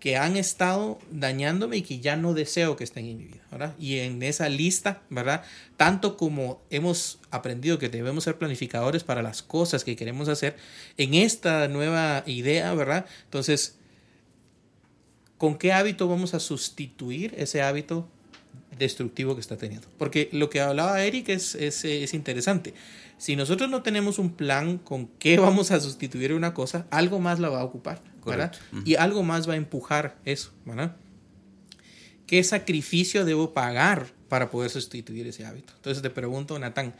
que 0.00 0.16
han 0.16 0.36
estado 0.36 0.98
dañándome 1.10 1.78
y 1.78 1.82
que 1.82 1.98
ya 1.98 2.16
no 2.16 2.32
deseo 2.32 2.76
que 2.76 2.84
estén 2.84 3.06
en 3.06 3.18
mi 3.18 3.24
vida, 3.24 3.42
¿verdad? 3.50 3.74
Y 3.78 3.98
en 3.98 4.22
esa 4.22 4.48
lista, 4.48 5.02
¿verdad? 5.10 5.42
Tanto 5.76 6.16
como 6.16 6.62
hemos 6.70 7.18
aprendido 7.30 7.78
que 7.78 7.88
debemos 7.88 8.24
ser 8.24 8.38
planificadores 8.38 9.02
para 9.02 9.22
las 9.22 9.42
cosas 9.42 9.82
que 9.82 9.96
queremos 9.96 10.28
hacer, 10.28 10.56
en 10.98 11.14
esta 11.14 11.66
nueva 11.66 12.22
idea, 12.26 12.72
¿verdad? 12.74 13.06
Entonces, 13.24 13.76
¿con 15.36 15.58
qué 15.58 15.72
hábito 15.72 16.06
vamos 16.06 16.32
a 16.32 16.38
sustituir 16.38 17.34
ese 17.36 17.62
hábito 17.62 18.08
destructivo 18.78 19.34
que 19.34 19.40
está 19.40 19.56
teniendo? 19.56 19.88
Porque 19.98 20.28
lo 20.30 20.48
que 20.48 20.60
hablaba 20.60 21.02
Eric 21.02 21.30
es, 21.30 21.56
es, 21.56 21.84
es 21.84 22.14
interesante. 22.14 22.72
Si 23.18 23.34
nosotros 23.34 23.68
no 23.68 23.82
tenemos 23.82 24.20
un 24.20 24.30
plan 24.30 24.78
con 24.78 25.08
qué 25.18 25.38
vamos 25.40 25.72
a 25.72 25.80
sustituir 25.80 26.34
una 26.34 26.54
cosa, 26.54 26.86
algo 26.90 27.18
más 27.18 27.40
la 27.40 27.48
va 27.48 27.62
a 27.62 27.64
ocupar. 27.64 28.00
Y 28.84 28.96
algo 28.96 29.22
más 29.22 29.48
va 29.48 29.54
a 29.54 29.56
empujar 29.56 30.18
eso, 30.24 30.52
¿verdad? 30.64 30.96
¿Qué 32.26 32.42
sacrificio 32.44 33.24
debo 33.24 33.54
pagar 33.54 34.06
para 34.28 34.50
poder 34.50 34.70
sustituir 34.70 35.26
ese 35.26 35.46
hábito? 35.46 35.72
Entonces 35.76 36.02
te 36.02 36.10
pregunto, 36.10 36.58
Natán, 36.58 36.94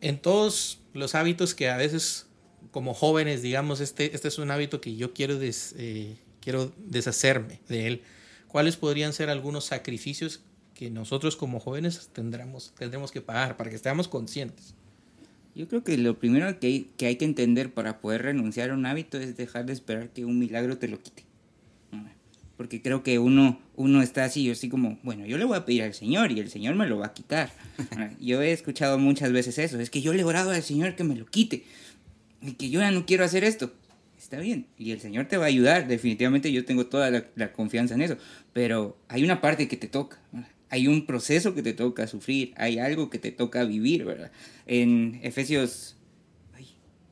en 0.00 0.18
todos 0.18 0.80
los 0.92 1.14
hábitos 1.14 1.54
que 1.54 1.70
a 1.70 1.76
veces 1.76 2.26
como 2.70 2.92
jóvenes, 2.92 3.42
digamos, 3.42 3.80
este, 3.80 4.14
este 4.14 4.28
es 4.28 4.38
un 4.38 4.50
hábito 4.50 4.80
que 4.80 4.96
yo 4.96 5.14
quiero, 5.14 5.38
eh, 5.40 6.16
quiero 6.40 6.72
deshacerme 6.76 7.60
de 7.68 7.86
él, 7.86 8.02
¿cuáles 8.48 8.76
podrían 8.76 9.12
ser 9.12 9.30
algunos 9.30 9.66
sacrificios 9.66 10.40
que 10.74 10.90
nosotros 10.90 11.36
como 11.36 11.60
jóvenes 11.60 12.10
tendremos, 12.12 12.72
tendremos 12.76 13.12
que 13.12 13.20
pagar 13.20 13.56
para 13.56 13.70
que 13.70 13.76
estemos 13.76 14.08
conscientes? 14.08 14.74
Yo 15.54 15.68
creo 15.68 15.84
que 15.84 15.96
lo 15.96 16.18
primero 16.18 16.58
que 16.58 16.66
hay, 16.66 16.90
que 16.96 17.06
hay 17.06 17.16
que 17.16 17.24
entender 17.24 17.72
para 17.72 18.00
poder 18.00 18.22
renunciar 18.22 18.70
a 18.70 18.74
un 18.74 18.86
hábito 18.86 19.18
es 19.18 19.36
dejar 19.36 19.66
de 19.66 19.72
esperar 19.72 20.08
que 20.08 20.24
un 20.24 20.38
milagro 20.38 20.78
te 20.78 20.88
lo 20.88 21.00
quite. 21.00 21.22
Porque 22.56 22.82
creo 22.82 23.02
que 23.02 23.18
uno, 23.18 23.60
uno 23.74 24.00
está 24.02 24.24
así, 24.24 24.44
yo 24.44 24.52
así 24.52 24.68
como, 24.68 24.98
bueno, 25.02 25.26
yo 25.26 25.38
le 25.38 25.44
voy 25.44 25.56
a 25.56 25.64
pedir 25.64 25.82
al 25.82 25.94
Señor 25.94 26.30
y 26.30 26.38
el 26.38 26.50
Señor 26.50 26.76
me 26.76 26.86
lo 26.86 26.98
va 26.98 27.06
a 27.06 27.12
quitar. 27.12 27.50
Yo 28.20 28.42
he 28.42 28.52
escuchado 28.52 28.96
muchas 28.96 29.32
veces 29.32 29.58
eso, 29.58 29.80
es 29.80 29.90
que 29.90 30.00
yo 30.00 30.12
le 30.12 30.20
he 30.20 30.24
orado 30.24 30.52
al 30.52 30.62
Señor 30.62 30.94
que 30.94 31.02
me 31.02 31.16
lo 31.16 31.26
quite 31.26 31.64
y 32.40 32.52
que 32.52 32.70
yo 32.70 32.78
ya 32.78 32.92
no 32.92 33.06
quiero 33.06 33.24
hacer 33.24 33.42
esto. 33.42 33.72
Está 34.16 34.38
bien, 34.38 34.66
y 34.78 34.92
el 34.92 35.00
Señor 35.00 35.26
te 35.26 35.36
va 35.36 35.46
a 35.46 35.48
ayudar, 35.48 35.88
definitivamente 35.88 36.52
yo 36.52 36.64
tengo 36.64 36.86
toda 36.86 37.10
la, 37.10 37.26
la 37.34 37.52
confianza 37.52 37.94
en 37.94 38.02
eso, 38.02 38.16
pero 38.52 38.96
hay 39.08 39.24
una 39.24 39.40
parte 39.40 39.66
que 39.66 39.76
te 39.76 39.88
toca 39.88 40.18
hay 40.74 40.88
un 40.88 41.06
proceso 41.06 41.54
que 41.54 41.62
te 41.62 41.72
toca 41.72 42.08
sufrir, 42.08 42.52
hay 42.56 42.80
algo 42.80 43.08
que 43.08 43.20
te 43.20 43.30
toca 43.30 43.62
vivir, 43.62 44.04
¿verdad? 44.04 44.32
En 44.66 45.20
Efesios, 45.22 45.94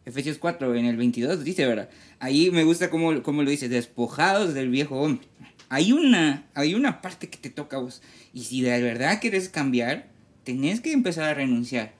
Efesios 0.04 0.38
4, 0.38 0.74
en 0.74 0.84
el 0.84 0.96
22 0.96 1.44
dice, 1.44 1.64
¿verdad? 1.64 1.88
Ahí 2.18 2.50
me 2.50 2.64
gusta 2.64 2.90
cómo, 2.90 3.12
lo 3.12 3.50
dice, 3.50 3.68
despojados 3.68 4.52
del 4.52 4.68
viejo 4.68 5.00
hombre. 5.00 5.28
Hay 5.68 5.92
una, 5.92 6.44
hay 6.54 6.74
una 6.74 7.00
parte 7.00 7.28
que 7.28 7.38
te 7.38 7.50
toca 7.50 7.76
a 7.76 7.80
vos. 7.80 8.02
Y 8.34 8.42
si 8.42 8.62
de 8.62 8.82
verdad 8.82 9.20
quieres 9.20 9.48
cambiar, 9.48 10.08
tenés 10.42 10.80
que 10.80 10.90
empezar 10.90 11.28
a 11.28 11.34
renunciar 11.34 11.92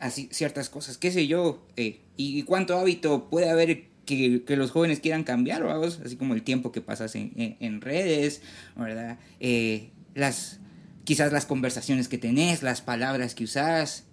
a 0.00 0.10
ciertas 0.10 0.68
cosas, 0.68 0.98
qué 0.98 1.12
sé 1.12 1.28
yo, 1.28 1.64
eh, 1.76 2.00
y 2.16 2.42
cuánto 2.42 2.76
hábito 2.76 3.30
puede 3.30 3.48
haber 3.48 3.84
que, 4.06 4.42
los 4.56 4.72
jóvenes 4.72 4.98
quieran 4.98 5.22
cambiar, 5.22 5.62
vamos, 5.62 6.00
así 6.04 6.16
como 6.16 6.34
el 6.34 6.42
tiempo 6.42 6.72
que 6.72 6.80
pasas 6.80 7.14
en, 7.14 7.80
redes, 7.80 8.42
¿verdad? 8.74 9.20
Eh, 9.38 9.90
las, 10.16 10.58
quizás 11.06 11.32
las 11.32 11.46
conversaciones 11.46 12.08
que 12.08 12.18
tenés, 12.18 12.62
las 12.62 12.82
palabras 12.82 13.34
que 13.34 13.44
usás, 13.44 14.04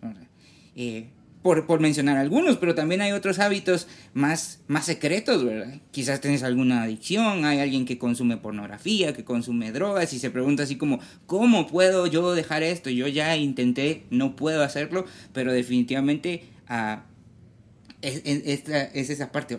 eh, 0.76 1.10
por, 1.42 1.66
por, 1.66 1.82
mencionar 1.82 2.18
algunos, 2.18 2.56
pero 2.58 2.76
también 2.76 3.02
hay 3.02 3.12
otros 3.12 3.40
hábitos 3.40 3.88
más, 4.14 4.62
más 4.68 4.86
secretos, 4.86 5.44
¿verdad? 5.44 5.82
Quizás 5.92 6.22
tienes 6.22 6.44
alguna 6.44 6.84
adicción, 6.84 7.44
hay 7.46 7.60
alguien 7.60 7.86
que 7.86 7.98
consume 7.98 8.38
pornografía, 8.38 9.14
que 9.14 9.26
consume 9.26 9.72
drogas 9.72 10.14
y 10.14 10.20
se 10.20 10.30
pregunta 10.30 10.64
así 10.64 10.78
como, 10.78 11.00
¿cómo 11.26 11.68
puedo 11.68 12.08
yo 12.08 12.34
dejar 12.34 12.64
esto? 12.64 12.90
Yo 12.92 13.08
ya 13.08 13.36
intenté, 13.36 14.06
no 14.10 14.38
puedo 14.38 14.64
hacerlo, 14.64 15.06
pero 15.34 15.52
definitivamente 15.52 16.44
ah, 16.70 17.04
es, 18.04 18.22
es, 18.24 19.10
esa 19.10 19.32
parte, 19.32 19.58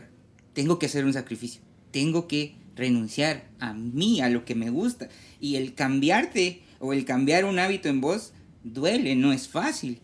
tengo 0.53 0.79
que 0.79 0.87
hacer 0.87 1.05
un 1.05 1.13
sacrificio, 1.13 1.61
tengo 1.91 2.29
que 2.29 2.55
renunciar 2.77 3.45
a 3.59 3.75
mí, 3.75 4.21
a 4.21 4.31
lo 4.31 4.45
que 4.45 4.55
me 4.55 4.71
gusta. 4.71 5.09
Y 5.41 5.57
el 5.57 5.75
cambiarte 5.75 6.63
o 6.85 6.93
el 6.93 7.07
cambiar 7.07 7.47
un 7.47 7.59
hábito 7.59 7.89
en 7.89 8.03
vos 8.03 8.33
duele, 8.63 9.17
no 9.17 9.33
es 9.33 9.49
fácil. 9.49 10.01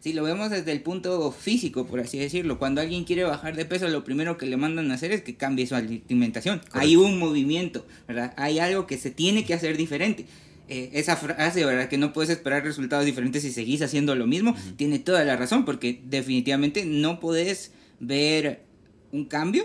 Si 0.00 0.12
lo 0.12 0.24
vemos 0.24 0.50
desde 0.50 0.72
el 0.72 0.82
punto 0.82 1.30
físico, 1.30 1.86
por 1.86 2.00
así 2.00 2.18
decirlo, 2.18 2.58
cuando 2.58 2.80
alguien 2.80 3.04
quiere 3.04 3.22
bajar 3.22 3.54
de 3.54 3.64
peso, 3.64 3.86
lo 3.88 4.02
primero 4.02 4.36
que 4.36 4.46
le 4.46 4.56
mandan 4.56 4.90
a 4.90 4.94
hacer 4.94 5.12
es 5.12 5.22
que 5.22 5.36
cambie 5.36 5.68
su 5.68 5.76
alimentación. 5.76 6.62
Hay 6.72 6.96
un 6.96 7.18
movimiento, 7.20 7.86
¿verdad? 8.08 8.34
Hay 8.36 8.58
algo 8.58 8.88
que 8.88 8.98
se 8.98 9.12
tiene 9.12 9.44
que 9.44 9.54
hacer 9.54 9.76
diferente. 9.76 10.26
Eh, 10.68 10.90
esa 10.94 11.16
frase, 11.16 11.64
¿verdad? 11.64 11.88
Que 11.88 11.98
no 11.98 12.12
puedes 12.12 12.30
esperar 12.30 12.64
resultados 12.64 13.04
diferentes 13.06 13.42
si 13.42 13.52
seguís 13.52 13.82
haciendo 13.82 14.16
lo 14.16 14.26
mismo, 14.26 14.56
tiene 14.76 14.98
toda 14.98 15.24
la 15.24 15.36
razón, 15.36 15.64
porque 15.64 16.00
definitivamente 16.06 16.84
no 16.86 17.20
puedes 17.20 17.72
ver 18.00 18.64
un 19.12 19.26
cambio 19.26 19.64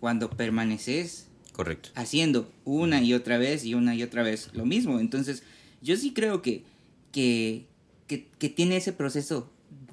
cuando 0.00 0.30
permaneces 0.30 1.28
Correcto. 1.52 1.90
haciendo 1.94 2.50
una 2.64 3.02
y 3.02 3.14
otra 3.14 3.38
vez 3.38 3.64
y 3.64 3.74
una 3.74 3.94
y 3.94 4.02
otra 4.02 4.24
vez 4.24 4.50
lo 4.52 4.64
mismo. 4.66 4.98
Entonces, 4.98 5.42
yo 5.86 5.96
sí 5.96 6.12
creo 6.12 6.42
que, 6.42 6.64
que, 7.12 7.64
que 8.08 8.48
tiene 8.48 8.76
ese 8.76 8.92
proceso 8.92 9.50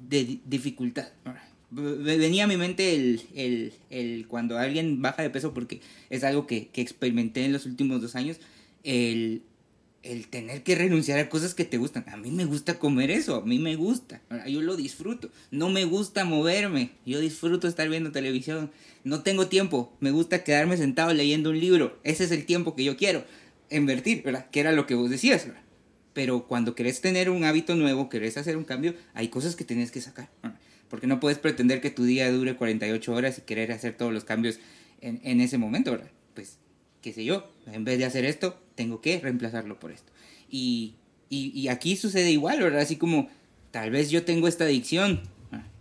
de 0.08 0.40
dificultad. 0.44 1.08
Venía 1.70 2.44
a 2.44 2.46
mi 2.48 2.56
mente 2.56 2.94
el, 2.94 3.72
el, 3.90 4.26
cuando 4.26 4.58
alguien 4.58 5.00
baja 5.00 5.22
de 5.22 5.30
peso, 5.30 5.54
porque 5.54 5.80
es 6.10 6.24
algo 6.24 6.46
que, 6.46 6.68
que 6.68 6.80
experimenté 6.80 7.44
en 7.44 7.52
los 7.52 7.64
últimos 7.64 8.02
dos 8.02 8.16
años, 8.16 8.38
el, 8.82 9.42
el 10.02 10.26
tener 10.28 10.62
que 10.64 10.74
renunciar 10.74 11.18
a 11.20 11.28
cosas 11.28 11.54
que 11.54 11.64
te 11.64 11.78
gustan. 11.78 12.04
A 12.08 12.16
mí 12.16 12.30
me 12.30 12.44
gusta 12.44 12.78
comer 12.80 13.10
eso, 13.12 13.36
a 13.36 13.46
mí 13.46 13.60
me 13.60 13.76
gusta, 13.76 14.20
yo 14.48 14.62
lo 14.62 14.76
disfruto. 14.76 15.30
No 15.52 15.68
me 15.70 15.84
gusta 15.84 16.24
moverme, 16.24 16.90
yo 17.06 17.20
disfruto 17.20 17.68
estar 17.68 17.88
viendo 17.88 18.10
televisión. 18.10 18.70
No 19.04 19.22
tengo 19.22 19.46
tiempo, 19.46 19.92
me 20.00 20.10
gusta 20.10 20.42
quedarme 20.42 20.76
sentado 20.76 21.14
leyendo 21.14 21.50
un 21.50 21.60
libro. 21.60 21.98
Ese 22.02 22.24
es 22.24 22.32
el 22.32 22.46
tiempo 22.46 22.74
que 22.74 22.84
yo 22.84 22.96
quiero 22.96 23.24
invertir, 23.70 24.22
¿verdad? 24.22 24.48
Que 24.50 24.60
era 24.60 24.72
lo 24.72 24.86
que 24.86 24.94
vos 24.94 25.10
decías, 25.10 25.46
¿verdad? 25.46 25.63
Pero 26.14 26.46
cuando 26.46 26.74
querés 26.74 27.00
tener 27.00 27.28
un 27.28 27.44
hábito 27.44 27.74
nuevo, 27.74 28.08
querés 28.08 28.36
hacer 28.38 28.56
un 28.56 28.64
cambio, 28.64 28.94
hay 29.12 29.28
cosas 29.28 29.56
que 29.56 29.64
tienes 29.64 29.90
que 29.90 30.00
sacar. 30.00 30.30
Porque 30.88 31.06
no 31.06 31.20
puedes 31.20 31.38
pretender 31.38 31.80
que 31.80 31.90
tu 31.90 32.04
día 32.04 32.30
dure 32.30 32.56
48 32.56 33.12
horas 33.12 33.38
y 33.38 33.42
querer 33.42 33.72
hacer 33.72 33.96
todos 33.96 34.12
los 34.12 34.24
cambios 34.24 34.60
en, 35.00 35.40
ese 35.40 35.58
momento, 35.58 35.90
¿verdad? 35.90 36.10
Pues, 36.34 36.58
qué 37.02 37.12
sé 37.12 37.24
yo, 37.24 37.52
en 37.66 37.84
vez 37.84 37.98
de 37.98 38.06
hacer 38.06 38.24
esto, 38.24 38.58
tengo 38.74 39.00
que 39.00 39.20
reemplazarlo 39.20 39.78
por 39.78 39.90
esto. 39.90 40.12
Y 40.48 40.94
aquí 41.68 41.96
sucede 41.96 42.30
igual, 42.30 42.60
¿verdad? 42.60 42.80
Así 42.80 42.96
como, 42.96 43.28
tal 43.72 43.90
vez 43.90 44.10
yo 44.10 44.24
tengo 44.24 44.46
esta 44.46 44.64
adicción 44.64 45.20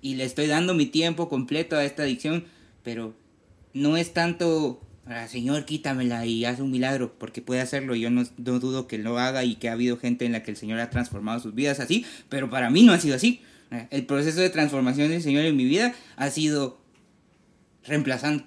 y 0.01 0.15
le 0.15 0.25
estoy 0.25 0.47
dando 0.47 0.73
mi 0.73 0.87
tiempo 0.87 1.29
completo 1.29 1.77
a 1.77 1.85
esta 1.85 2.03
adicción, 2.03 2.45
pero 2.83 3.13
no 3.73 3.97
es 3.97 4.13
tanto 4.13 4.81
Señor, 5.27 5.65
quítamela 5.65 6.25
y 6.25 6.45
haz 6.45 6.59
un 6.59 6.71
milagro, 6.71 7.13
porque 7.17 7.41
puede 7.41 7.59
hacerlo. 7.59 7.93
Yo 7.95 8.09
no, 8.09 8.23
dudo 8.37 8.87
que 8.87 8.97
lo 8.97 9.19
haga 9.19 9.43
y 9.43 9.55
que 9.55 9.67
ha 9.67 9.73
habido 9.73 9.97
gente 9.97 10.25
en 10.25 10.31
la 10.31 10.43
que 10.43 10.51
el 10.51 10.57
Señor 10.57 10.79
ha 10.79 10.89
transformado 10.89 11.39
sus 11.39 11.53
vidas 11.53 11.79
así, 11.79 12.05
pero 12.29 12.49
para 12.49 12.69
mí 12.69 12.83
no 12.83 12.93
ha 12.93 12.99
sido 12.99 13.15
así. 13.15 13.41
El 13.89 14.05
proceso 14.05 14.39
de 14.39 14.49
transformación 14.49 15.09
del 15.09 15.21
Señor 15.21 15.45
en 15.45 15.57
mi 15.57 15.65
vida 15.65 15.93
ha 16.15 16.29
sido 16.29 16.79
reemplazando 17.85 18.45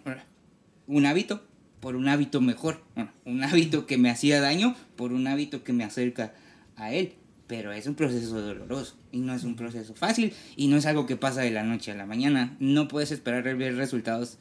un 0.86 1.04
hábito 1.04 1.44
por 1.80 1.94
un 1.94 2.08
hábito 2.08 2.40
mejor, 2.40 2.82
un 3.24 3.44
hábito 3.44 3.86
que 3.86 3.98
me 3.98 4.08
hacía 4.08 4.40
daño 4.40 4.76
por 4.96 5.12
un 5.12 5.26
hábito 5.26 5.62
que 5.62 5.72
me 5.72 5.84
acerca 5.84 6.32
a 6.76 6.92
Él. 6.92 7.14
Pero 7.48 7.72
es 7.72 7.86
un 7.86 7.94
proceso 7.94 8.40
doloroso 8.40 8.96
y 9.12 9.20
no 9.20 9.34
es 9.34 9.44
un 9.44 9.54
proceso 9.56 9.94
fácil 9.94 10.32
y 10.56 10.66
no 10.66 10.76
es 10.78 10.86
algo 10.86 11.06
que 11.06 11.16
pasa 11.16 11.42
de 11.42 11.50
la 11.50 11.62
noche 11.62 11.92
a 11.92 11.94
la 11.94 12.06
mañana. 12.06 12.56
No 12.58 12.88
puedes 12.88 13.12
esperar 13.12 13.44
ver 13.56 13.76
resultados 13.76 14.38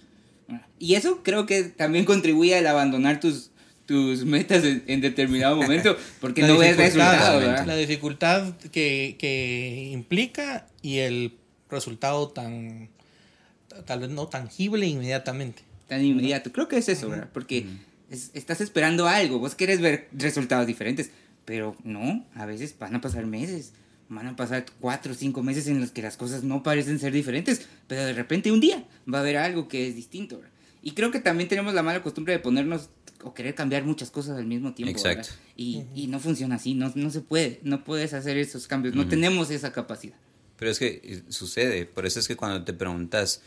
y 0.80 0.96
eso 0.96 1.22
creo 1.24 1.46
que 1.46 1.64
también 1.64 2.06
contribuye 2.06 2.56
al 2.56 2.68
abandonar 2.68 3.20
tus, 3.20 3.52
tus 3.86 4.26
metas 4.26 4.64
en, 4.64 5.02
determinado 5.02 5.56
momento, 5.56 5.98
porque 6.22 6.44
no 6.44 6.58
ves 6.58 6.78
resultados. 6.78 7.66
La 7.66 7.76
dificultad 7.76 8.56
que, 8.72 9.16
que, 9.18 9.90
implica 9.92 10.68
y 10.82 11.00
el 11.00 11.36
resultado 11.70 12.30
tan, 12.30 12.90
tal 13.86 14.02
vez 14.02 14.10
no 14.10 14.28
tangible 14.28 14.86
inmediatamente. 14.86 15.64
Tan 15.88 16.04
inmediato. 16.04 16.52
Creo 16.52 16.68
que 16.68 16.78
es 16.78 16.90
eso, 16.90 17.10
¿verdad? 17.10 17.30
Porque 17.34 17.66
estás 18.10 18.62
esperando 18.62 19.08
algo, 19.08 19.40
vos 19.40 19.56
quieres 19.56 19.82
ver 19.82 20.10
resultados 20.14 20.68
diferentes, 20.68 21.12
pero 21.46 21.76
no, 21.84 22.26
a 22.36 22.46
veces 22.46 22.76
van 22.78 22.96
a 22.96 23.02
pasar 23.02 23.26
meses 23.26 23.74
van 24.10 24.28
a 24.28 24.36
pasar 24.36 24.66
cuatro 24.80 25.14
o 25.14 25.16
cinco 25.16 25.44
meses 25.44 25.68
en 25.68 25.82
los 25.82 25.92
que 25.92 26.02
las 26.02 26.18
cosas 26.18 26.44
no 26.44 26.64
parecen 26.64 27.00
ser 27.00 27.14
diferentes, 27.14 27.68
pero 27.88 28.06
de 28.06 28.14
repente 28.14 28.52
un 28.52 28.60
día 28.60 28.84
va 29.12 29.20
a 29.20 29.22
haber 29.22 29.38
algo 29.38 29.68
que 29.68 29.88
es 29.88 29.96
distinto. 29.96 30.42
Y 30.82 30.92
creo 30.92 31.12
que 31.12 31.20
también 31.20 31.50
tenemos 31.50 31.74
la 31.74 31.82
mala 31.82 32.04
costumbre 32.04 32.34
de 32.34 32.40
ponernos 32.40 32.90
o 33.24 33.34
querer 33.34 33.56
cambiar 33.56 33.84
muchas 33.84 34.12
cosas 34.12 34.38
al 34.38 34.46
mismo 34.46 34.74
tiempo. 34.74 34.92
Exacto. 34.92 35.30
Y, 35.56 35.84
y, 35.96 36.08
no 36.08 36.20
funciona 36.20 36.56
así, 36.56 36.76
no, 36.76 36.92
no 36.94 37.10
se 37.10 37.22
puede, 37.22 37.60
no 37.64 37.84
puedes 37.84 38.14
hacer 38.14 38.38
esos 38.38 38.68
cambios, 38.68 38.94
no 38.94 39.08
tenemos 39.08 39.50
esa 39.50 39.72
capacidad. 39.72 40.16
Pero 40.58 40.72
es 40.72 40.80
que 40.80 41.02
eh, 41.04 41.24
sucede, 41.30 41.86
por 41.86 42.06
eso 42.06 42.20
es 42.20 42.28
que 42.28 42.36
cuando 42.36 42.64
te 42.64 42.74
preguntas, 42.74 43.42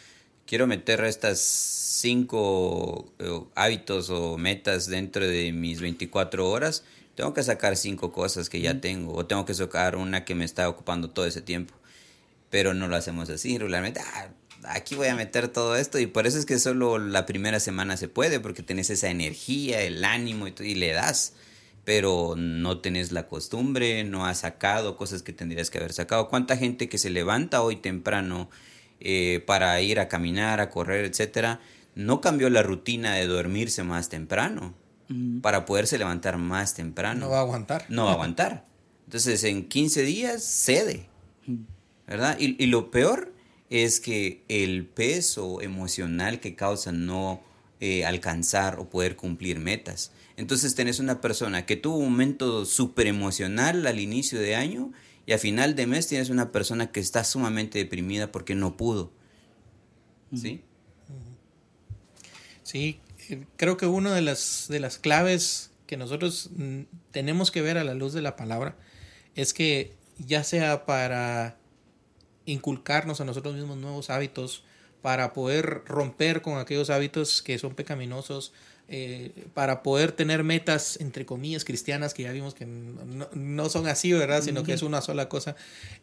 quiero 0.47 0.67
meter 0.67 1.05
estas 1.05 1.39
cinco 1.39 3.13
eh, 3.19 3.41
hábitos 3.55 4.11
o 4.11 4.37
metas 4.37 4.89
dentro 4.89 5.27
de 5.27 5.53
mis 5.53 5.81
24 5.81 6.49
horas, 6.49 6.85
tengo 7.19 7.35
que 7.35 7.43
sacar 7.43 7.77
cinco 7.77 8.13
cosas 8.13 8.49
que 8.49 8.61
ya 8.61 8.81
tengo 8.81 9.13
o 9.13 9.27
tengo 9.27 9.45
que 9.45 9.53
sacar 9.53 9.97
una 9.97 10.25
que 10.25 10.37
me 10.37 10.45
está 10.45 10.69
ocupando 10.69 11.11
todo 11.11 11.27
ese 11.27 11.43
tiempo. 11.43 11.75
Pero 12.49 12.75
no 12.75 12.87
lo 12.87 12.95
hacemos 12.95 13.29
así, 13.29 13.59
regularmente, 13.59 13.99
ah, 13.99 14.29
aquí 14.63 14.95
voy 14.95 15.09
a 15.09 15.17
meter 15.17 15.49
todo 15.49 15.75
esto 15.75 15.99
y 15.99 16.07
por 16.07 16.29
eso 16.29 16.39
es 16.39 16.47
que 16.47 16.61
solo 16.61 16.99
la 16.99 17.27
primera 17.27 17.59
semana 17.59 17.97
se 17.97 18.07
puede 18.07 18.39
porque 18.39 18.63
tenés 18.63 18.89
esa 18.91 19.11
energía, 19.11 19.83
el 19.83 20.05
ánimo 20.05 20.47
y, 20.47 20.55
y 20.61 20.77
le 20.77 20.93
das, 20.93 21.33
pero 21.85 22.35
no 22.37 22.79
tenés 22.79 23.11
la 23.11 23.27
costumbre, 23.27 24.05
no 24.05 24.25
has 24.25 24.39
sacado 24.39 24.97
cosas 24.97 25.25
que 25.25 25.33
tendrías 25.33 25.71
que 25.71 25.79
haber 25.79 25.95
sacado. 25.95 26.29
¿Cuánta 26.29 26.57
gente 26.57 26.89
que 26.89 26.99
se 26.99 27.11
levanta 27.11 27.63
hoy 27.63 27.75
temprano 27.75 28.49
eh, 29.01 29.43
para 29.45 29.81
ir 29.81 29.99
a 29.99 30.07
caminar, 30.07 30.61
a 30.61 30.71
correr, 30.71 31.05
etcétera, 31.05 31.59
no 31.97 32.21
cambió 32.21 32.49
la 32.49 32.63
rutina 32.63 33.15
de 33.15 33.27
dormirse 33.27 33.83
más 33.83 34.09
temprano? 34.09 34.77
Para 35.41 35.65
poderse 35.65 35.99
levantar 35.99 36.39
más 36.39 36.75
temprano. 36.75 37.21
No 37.21 37.31
va 37.31 37.39
a 37.39 37.43
aguantar. 37.43 37.87
No 37.89 38.05
va 38.05 38.11
a 38.11 38.15
aguantar. 38.15 38.67
Entonces, 39.07 39.43
en 39.45 39.69
15 39.69 40.03
días 40.03 40.43
cede, 40.45 41.07
¿verdad? 42.07 42.37
Y, 42.39 42.67
lo 42.67 42.91
peor 42.91 43.33
es 43.71 44.01
que 44.01 44.45
el 44.49 44.87
peso 44.87 45.63
emocional 45.63 46.41
que 46.41 46.55
causa 46.55 46.93
no 46.93 47.43
eh, 47.81 48.05
alcanzar 48.05 48.79
o 48.79 48.91
poder 48.91 49.17
cumplir 49.17 49.61
metas. 49.61 50.13
Entonces 50.37 50.75
tenés 50.75 51.01
una 51.01 51.21
persona 51.21 51.67
que 51.67 51.77
tuvo 51.77 51.97
un 51.97 52.11
momento 52.11 52.65
súper 52.65 53.09
emocional 53.09 53.87
al 53.87 53.99
inicio 53.99 54.39
de 54.39 54.55
año 54.55 54.93
y 55.27 55.33
a 55.33 55.39
final 55.39 55.75
de 55.75 55.87
mes 55.87 56.07
tienes 56.07 56.31
una 56.31 56.53
persona 56.53 56.93
que 56.93 57.01
está 57.01 57.25
sumamente 57.25 57.79
deprimida 57.79 58.31
porque 58.31 58.55
no 58.55 58.77
pudo. 58.77 59.11
¿Sí? 60.35 60.63
Sí, 62.63 63.01
creo 63.57 63.77
que 63.77 63.87
una 63.87 64.15
de 64.15 64.23
las, 64.23 64.67
de 64.69 64.81
las 64.81 64.99
claves 64.99 65.71
que 65.87 65.97
nosotros 65.97 66.51
mm, 66.57 66.83
tenemos 67.11 67.51
que 67.51 67.63
ver 67.63 67.79
a 67.79 67.85
la 67.85 67.95
luz 67.95 68.13
de 68.13 68.23
la 68.23 68.37
palabra 68.37 68.77
es 69.35 69.55
que 69.55 69.95
ya 70.19 70.45
sea 70.45 70.85
para 70.87 71.57
inculcarnos 72.45 73.21
a 73.21 73.25
nosotros 73.25 73.55
mismos 73.55 73.77
nuevos 73.77 74.11
hábitos, 74.11 74.65
para 75.03 75.33
poder 75.33 75.83
romper 75.87 76.43
con 76.43 76.59
aquellos 76.59 76.91
hábitos 76.91 77.43
que 77.43 77.59
son 77.59 77.75
pecaminosos, 77.75 78.53
eh, 78.91 79.45
para 79.53 79.83
poder 79.83 80.13
tener 80.13 80.45
metas, 80.45 80.99
entre 81.01 81.27
comillas, 81.27 81.65
cristianas, 81.65 82.15
que 82.15 82.23
ya 82.23 82.33
vimos 82.33 82.55
que 82.55 82.65
no, 82.67 83.69
son 83.69 83.87
así, 83.87 84.13
¿verdad? 84.13 84.43
Sino 84.43 84.65
que 84.65 84.73
es 84.73 84.83
una 84.83 85.03
sola 85.03 85.29
cosa. 85.29 85.57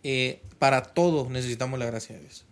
Eh, 0.04 0.42
para 0.60 0.84
todo 0.84 1.28
necesitamos 1.30 1.80
la 1.80 1.88
gracia 1.88 2.16
de 2.16 2.22
Dios, 2.22 2.46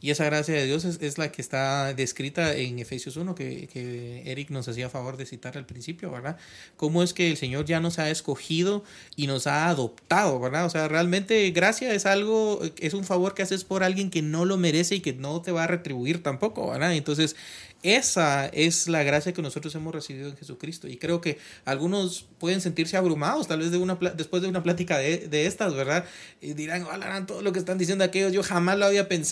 Y 0.00 0.10
esa 0.10 0.24
gracia 0.24 0.54
de 0.54 0.66
Dios 0.66 0.84
es, 0.84 1.18
la 1.18 1.30
que 1.30 1.42
está 1.42 1.92
descrita 1.94 2.54
en 2.54 2.78
Efesios 2.78 3.16
1, 3.16 3.34
que, 3.34 3.68
que, 3.68 4.22
Eric 4.30 4.50
nos 4.50 4.66
hacía 4.68 4.88
favor 4.88 5.16
de 5.16 5.26
citar 5.26 5.56
al 5.56 5.66
principio, 5.66 6.10
¿verdad? 6.10 6.36
Cómo 6.76 7.02
es 7.02 7.12
que 7.12 7.30
el 7.30 7.36
Señor 7.36 7.64
ya 7.64 7.80
nos 7.80 7.98
ha 7.98 8.10
escogido 8.10 8.82
y 9.14 9.26
nos 9.26 9.46
ha 9.46 9.68
adoptado, 9.68 10.40
¿verdad? 10.40 10.64
O 10.64 10.70
sea, 10.70 10.88
realmente 10.88 11.50
gracia 11.50 11.92
es 11.92 12.06
algo, 12.06 12.60
es 12.78 12.94
un 12.94 13.04
favor 13.04 13.34
que 13.34 13.42
haces 13.42 13.64
por 13.64 13.82
alguien 13.82 14.10
que 14.10 14.22
no 14.22 14.44
lo 14.44 14.56
merece 14.56 14.96
y 14.96 15.00
que 15.00 15.12
no 15.12 15.42
te 15.42 15.52
va 15.52 15.64
a 15.64 15.66
retribuir 15.66 16.22
tampoco, 16.22 16.70
¿verdad? 16.70 16.94
Entonces, 16.94 17.36
esa 17.82 18.46
es 18.46 18.88
la 18.88 19.02
gracia 19.02 19.32
que 19.32 19.42
nosotros 19.42 19.74
hemos 19.74 19.94
recibido 19.94 20.28
en 20.28 20.36
Jesucristo. 20.36 20.88
Y 20.88 20.96
creo 20.96 21.20
que 21.20 21.38
algunos 21.64 22.26
pueden 22.38 22.60
sentirse 22.60 22.96
abrumados, 22.96 23.46
tal 23.46 23.60
vez 23.60 23.70
de 23.70 23.78
una, 23.78 23.94
después 23.94 24.42
de 24.42 24.48
una 24.48 24.62
plática 24.62 24.98
de, 24.98 25.28
de 25.28 25.46
estas, 25.46 25.74
¿verdad? 25.74 26.04
Y 26.40 26.54
dirán, 26.54 26.84
hablarán 26.90 27.26
todo 27.26 27.42
lo 27.42 27.52
que 27.52 27.58
están 27.58 27.78
diciendo 27.78 28.02
aquellos, 28.02 28.32
yo 28.32 28.42
jamás 28.42 28.78
lo 28.78 28.86
había 28.86 29.08
pensado, 29.08 29.25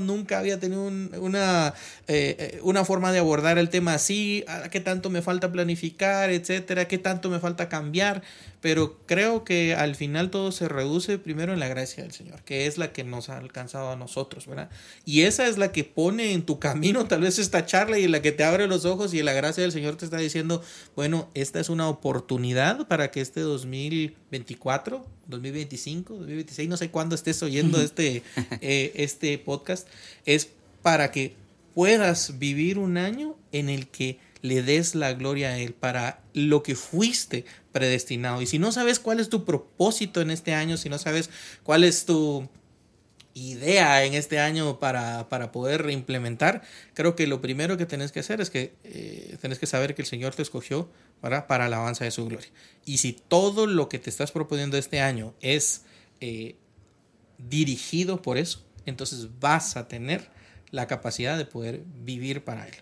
nunca 0.00 0.38
había 0.38 0.58
tenido 0.58 0.82
una, 0.82 1.74
eh, 2.08 2.36
eh, 2.38 2.60
una 2.62 2.84
forma 2.84 3.12
de 3.12 3.18
abordar 3.18 3.58
el 3.58 3.68
tema 3.68 3.94
así, 3.94 4.44
ah, 4.48 4.68
qué 4.70 4.80
tanto 4.80 5.10
me 5.10 5.22
falta 5.22 5.52
planificar, 5.52 6.30
etcétera, 6.30 6.86
qué 6.88 6.98
tanto 6.98 7.30
me 7.30 7.38
falta 7.38 7.68
cambiar. 7.68 8.22
Pero 8.60 8.98
creo 9.06 9.44
que 9.44 9.74
al 9.74 9.94
final 9.94 10.30
todo 10.30 10.50
se 10.50 10.68
reduce 10.68 11.18
primero 11.18 11.52
en 11.52 11.60
la 11.60 11.68
gracia 11.68 12.02
del 12.02 12.12
Señor, 12.12 12.42
que 12.42 12.66
es 12.66 12.78
la 12.78 12.92
que 12.92 13.04
nos 13.04 13.28
ha 13.28 13.38
alcanzado 13.38 13.90
a 13.90 13.96
nosotros, 13.96 14.46
¿verdad? 14.46 14.70
Y 15.04 15.22
esa 15.22 15.46
es 15.46 15.58
la 15.58 15.72
que 15.72 15.84
pone 15.84 16.32
en 16.32 16.42
tu 16.42 16.58
camino 16.58 17.06
tal 17.06 17.20
vez 17.20 17.38
esta 17.38 17.66
charla 17.66 17.98
y 17.98 18.08
la 18.08 18.22
que 18.22 18.32
te 18.32 18.44
abre 18.44 18.66
los 18.66 18.84
ojos 18.84 19.14
y 19.14 19.22
la 19.22 19.32
gracia 19.32 19.62
del 19.62 19.72
Señor 19.72 19.96
te 19.96 20.04
está 20.04 20.18
diciendo, 20.18 20.62
bueno, 20.94 21.30
esta 21.34 21.60
es 21.60 21.68
una 21.68 21.88
oportunidad 21.88 22.88
para 22.88 23.10
que 23.10 23.20
este 23.20 23.40
2024, 23.40 25.06
2025, 25.26 26.14
2026, 26.14 26.68
no 26.68 26.76
sé 26.76 26.90
cuándo 26.90 27.14
estés 27.14 27.42
oyendo 27.42 27.80
este, 27.80 28.22
eh, 28.60 28.92
este 28.94 29.38
podcast, 29.38 29.88
es 30.24 30.50
para 30.82 31.10
que 31.10 31.34
puedas 31.74 32.38
vivir 32.38 32.78
un 32.78 32.96
año 32.96 33.36
en 33.52 33.68
el 33.68 33.88
que 33.88 34.18
le 34.40 34.62
des 34.62 34.94
la 34.94 35.12
gloria 35.12 35.50
a 35.50 35.58
Él 35.58 35.74
para 35.74 36.22
lo 36.36 36.62
que 36.62 36.74
fuiste 36.74 37.46
predestinado. 37.72 38.42
Y 38.42 38.46
si 38.46 38.58
no 38.58 38.70
sabes 38.70 39.00
cuál 39.00 39.20
es 39.20 39.30
tu 39.30 39.46
propósito 39.46 40.20
en 40.20 40.30
este 40.30 40.52
año, 40.52 40.76
si 40.76 40.90
no 40.90 40.98
sabes 40.98 41.30
cuál 41.62 41.82
es 41.82 42.04
tu 42.04 42.46
idea 43.32 44.04
en 44.04 44.12
este 44.12 44.38
año 44.38 44.78
para, 44.78 45.30
para 45.30 45.50
poder 45.50 45.88
implementar, 45.88 46.60
creo 46.92 47.16
que 47.16 47.26
lo 47.26 47.40
primero 47.40 47.78
que 47.78 47.86
tenés 47.86 48.12
que 48.12 48.20
hacer 48.20 48.42
es 48.42 48.50
que 48.50 48.74
eh, 48.84 49.38
tenés 49.40 49.58
que 49.58 49.66
saber 49.66 49.94
que 49.94 50.02
el 50.02 50.08
Señor 50.08 50.34
te 50.34 50.42
escogió 50.42 50.90
para, 51.22 51.46
para 51.46 51.64
alabanza 51.64 52.04
de 52.04 52.10
su 52.10 52.26
gloria. 52.26 52.50
Y 52.84 52.98
si 52.98 53.14
todo 53.14 53.66
lo 53.66 53.88
que 53.88 53.98
te 53.98 54.10
estás 54.10 54.30
proponiendo 54.30 54.76
este 54.76 55.00
año 55.00 55.32
es 55.40 55.84
eh, 56.20 56.56
dirigido 57.38 58.20
por 58.20 58.36
eso, 58.36 58.62
entonces 58.84 59.28
vas 59.40 59.78
a 59.78 59.88
tener 59.88 60.28
la 60.70 60.86
capacidad 60.86 61.38
de 61.38 61.44
poder 61.44 61.82
vivir 62.02 62.44
para 62.44 62.66
Él. 62.66 62.74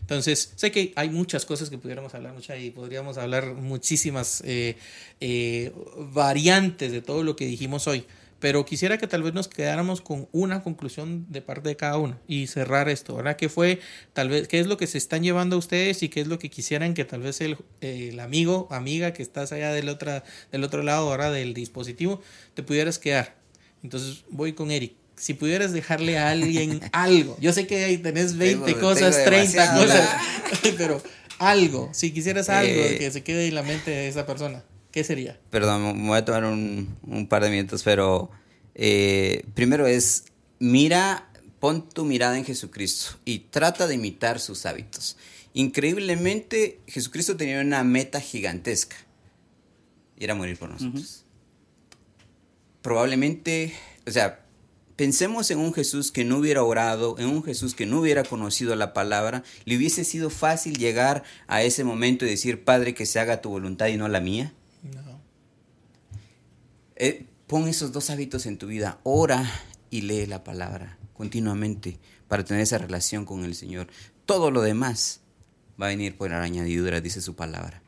Entonces, 0.00 0.52
sé 0.56 0.70
que 0.70 0.92
hay 0.96 1.10
muchas 1.10 1.44
cosas 1.44 1.70
que 1.70 1.78
pudiéramos 1.78 2.14
hablar 2.14 2.34
y 2.58 2.70
podríamos 2.70 3.18
hablar 3.18 3.54
muchísimas 3.54 4.42
eh, 4.44 4.76
eh, 5.20 5.72
variantes 6.12 6.92
de 6.92 7.02
todo 7.02 7.22
lo 7.22 7.36
que 7.36 7.46
dijimos 7.46 7.86
hoy, 7.86 8.06
pero 8.40 8.64
quisiera 8.64 8.98
que 8.98 9.06
tal 9.06 9.22
vez 9.22 9.34
nos 9.34 9.48
quedáramos 9.48 10.00
con 10.00 10.28
una 10.32 10.62
conclusión 10.62 11.26
de 11.30 11.40
parte 11.40 11.68
de 11.68 11.76
cada 11.76 11.98
uno 11.98 12.18
y 12.26 12.46
cerrar 12.46 12.88
esto, 12.88 13.16
¿verdad? 13.16 13.36
¿Qué 13.36 13.48
fue, 13.48 13.80
tal 14.12 14.28
vez, 14.28 14.48
qué 14.48 14.60
es 14.60 14.66
lo 14.66 14.76
que 14.76 14.86
se 14.86 14.98
están 14.98 15.22
llevando 15.22 15.56
a 15.56 15.58
ustedes 15.58 16.02
y 16.02 16.08
qué 16.08 16.20
es 16.20 16.26
lo 16.26 16.38
que 16.38 16.50
quisieran 16.50 16.94
que 16.94 17.04
tal 17.04 17.22
vez 17.22 17.40
el, 17.40 17.56
amigo, 18.20 18.68
amiga 18.70 19.12
que 19.12 19.22
estás 19.22 19.52
allá 19.52 19.72
del, 19.72 19.86
del 20.52 20.64
otro 20.64 20.82
lado, 20.82 21.10
ahora 21.10 21.30
del 21.30 21.54
dispositivo, 21.54 22.20
te 22.54 22.62
pudieras 22.62 22.98
quedar? 22.98 23.36
Entonces, 23.82 24.24
voy 24.30 24.54
con 24.54 24.70
Eric 24.70 24.94
si 25.16 25.34
pudieras 25.34 25.72
dejarle 25.72 26.18
a 26.18 26.30
alguien 26.30 26.80
algo, 26.92 27.36
yo 27.40 27.52
sé 27.52 27.66
que 27.66 27.84
ahí 27.84 27.98
tenés 27.98 28.36
20 28.36 28.74
cosas, 28.76 29.24
30 29.24 29.74
cosas, 29.74 30.10
pero 30.76 31.02
algo, 31.38 31.90
si 31.92 32.12
quisieras 32.12 32.48
algo 32.48 32.72
eh, 32.72 32.96
que 32.98 33.10
se 33.10 33.22
quede 33.22 33.48
en 33.48 33.54
la 33.54 33.62
mente 33.62 33.90
de 33.90 34.08
esa 34.08 34.26
persona, 34.26 34.64
¿qué 34.90 35.04
sería? 35.04 35.38
Perdón, 35.50 36.02
me 36.02 36.08
voy 36.08 36.18
a 36.18 36.24
tomar 36.24 36.44
un, 36.44 36.96
un 37.06 37.26
par 37.28 37.42
de 37.42 37.50
minutos, 37.50 37.82
pero 37.82 38.30
eh, 38.74 39.44
primero 39.54 39.86
es, 39.86 40.24
mira, 40.58 41.28
pon 41.60 41.88
tu 41.88 42.04
mirada 42.04 42.36
en 42.36 42.44
Jesucristo 42.44 43.16
y 43.24 43.40
trata 43.50 43.86
de 43.86 43.94
imitar 43.94 44.40
sus 44.40 44.66
hábitos. 44.66 45.16
Increíblemente, 45.52 46.80
Jesucristo 46.86 47.36
tenía 47.36 47.60
una 47.60 47.84
meta 47.84 48.20
gigantesca, 48.20 48.96
y 50.16 50.24
era 50.24 50.34
morir 50.34 50.56
por 50.58 50.70
nosotros. 50.70 51.24
Probablemente, 52.82 53.72
o 54.06 54.10
sea, 54.10 54.43
Pensemos 54.96 55.50
en 55.50 55.58
un 55.58 55.74
Jesús 55.74 56.12
que 56.12 56.24
no 56.24 56.38
hubiera 56.38 56.62
orado, 56.62 57.16
en 57.18 57.26
un 57.26 57.42
Jesús 57.42 57.74
que 57.74 57.86
no 57.86 58.00
hubiera 58.00 58.22
conocido 58.22 58.76
la 58.76 58.92
palabra, 58.92 59.42
le 59.64 59.76
hubiese 59.76 60.04
sido 60.04 60.30
fácil 60.30 60.78
llegar 60.78 61.24
a 61.48 61.62
ese 61.62 61.82
momento 61.82 62.24
y 62.24 62.28
decir, 62.30 62.64
Padre, 62.64 62.94
que 62.94 63.06
se 63.06 63.18
haga 63.18 63.40
tu 63.40 63.50
voluntad 63.50 63.88
y 63.88 63.96
no 63.96 64.08
la 64.08 64.20
mía. 64.20 64.52
No. 64.82 65.20
Eh, 66.96 67.26
pon 67.48 67.66
esos 67.66 67.90
dos 67.90 68.10
hábitos 68.10 68.46
en 68.46 68.56
tu 68.56 68.68
vida, 68.68 69.00
ora 69.02 69.50
y 69.90 70.02
lee 70.02 70.26
la 70.26 70.44
palabra 70.44 70.98
continuamente 71.14 71.98
para 72.28 72.44
tener 72.44 72.62
esa 72.62 72.78
relación 72.78 73.24
con 73.24 73.44
el 73.44 73.54
Señor. 73.54 73.88
Todo 74.26 74.50
lo 74.50 74.62
demás 74.62 75.20
va 75.80 75.86
a 75.86 75.90
venir 75.90 76.16
por 76.16 76.32
añadidura, 76.32 77.00
dice 77.00 77.20
su 77.20 77.34
palabra. 77.34 77.82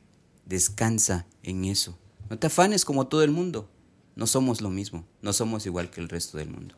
Descansa 0.44 1.26
en 1.42 1.64
eso. 1.64 1.98
No 2.30 2.38
te 2.38 2.46
afanes 2.46 2.84
como 2.84 3.06
todo 3.06 3.22
el 3.22 3.30
mundo. 3.30 3.68
No 4.14 4.26
somos 4.26 4.60
lo 4.62 4.70
mismo, 4.70 5.06
no 5.20 5.32
somos 5.32 5.66
igual 5.66 5.90
que 5.90 6.00
el 6.00 6.08
resto 6.08 6.38
del 6.38 6.48
mundo. 6.48 6.74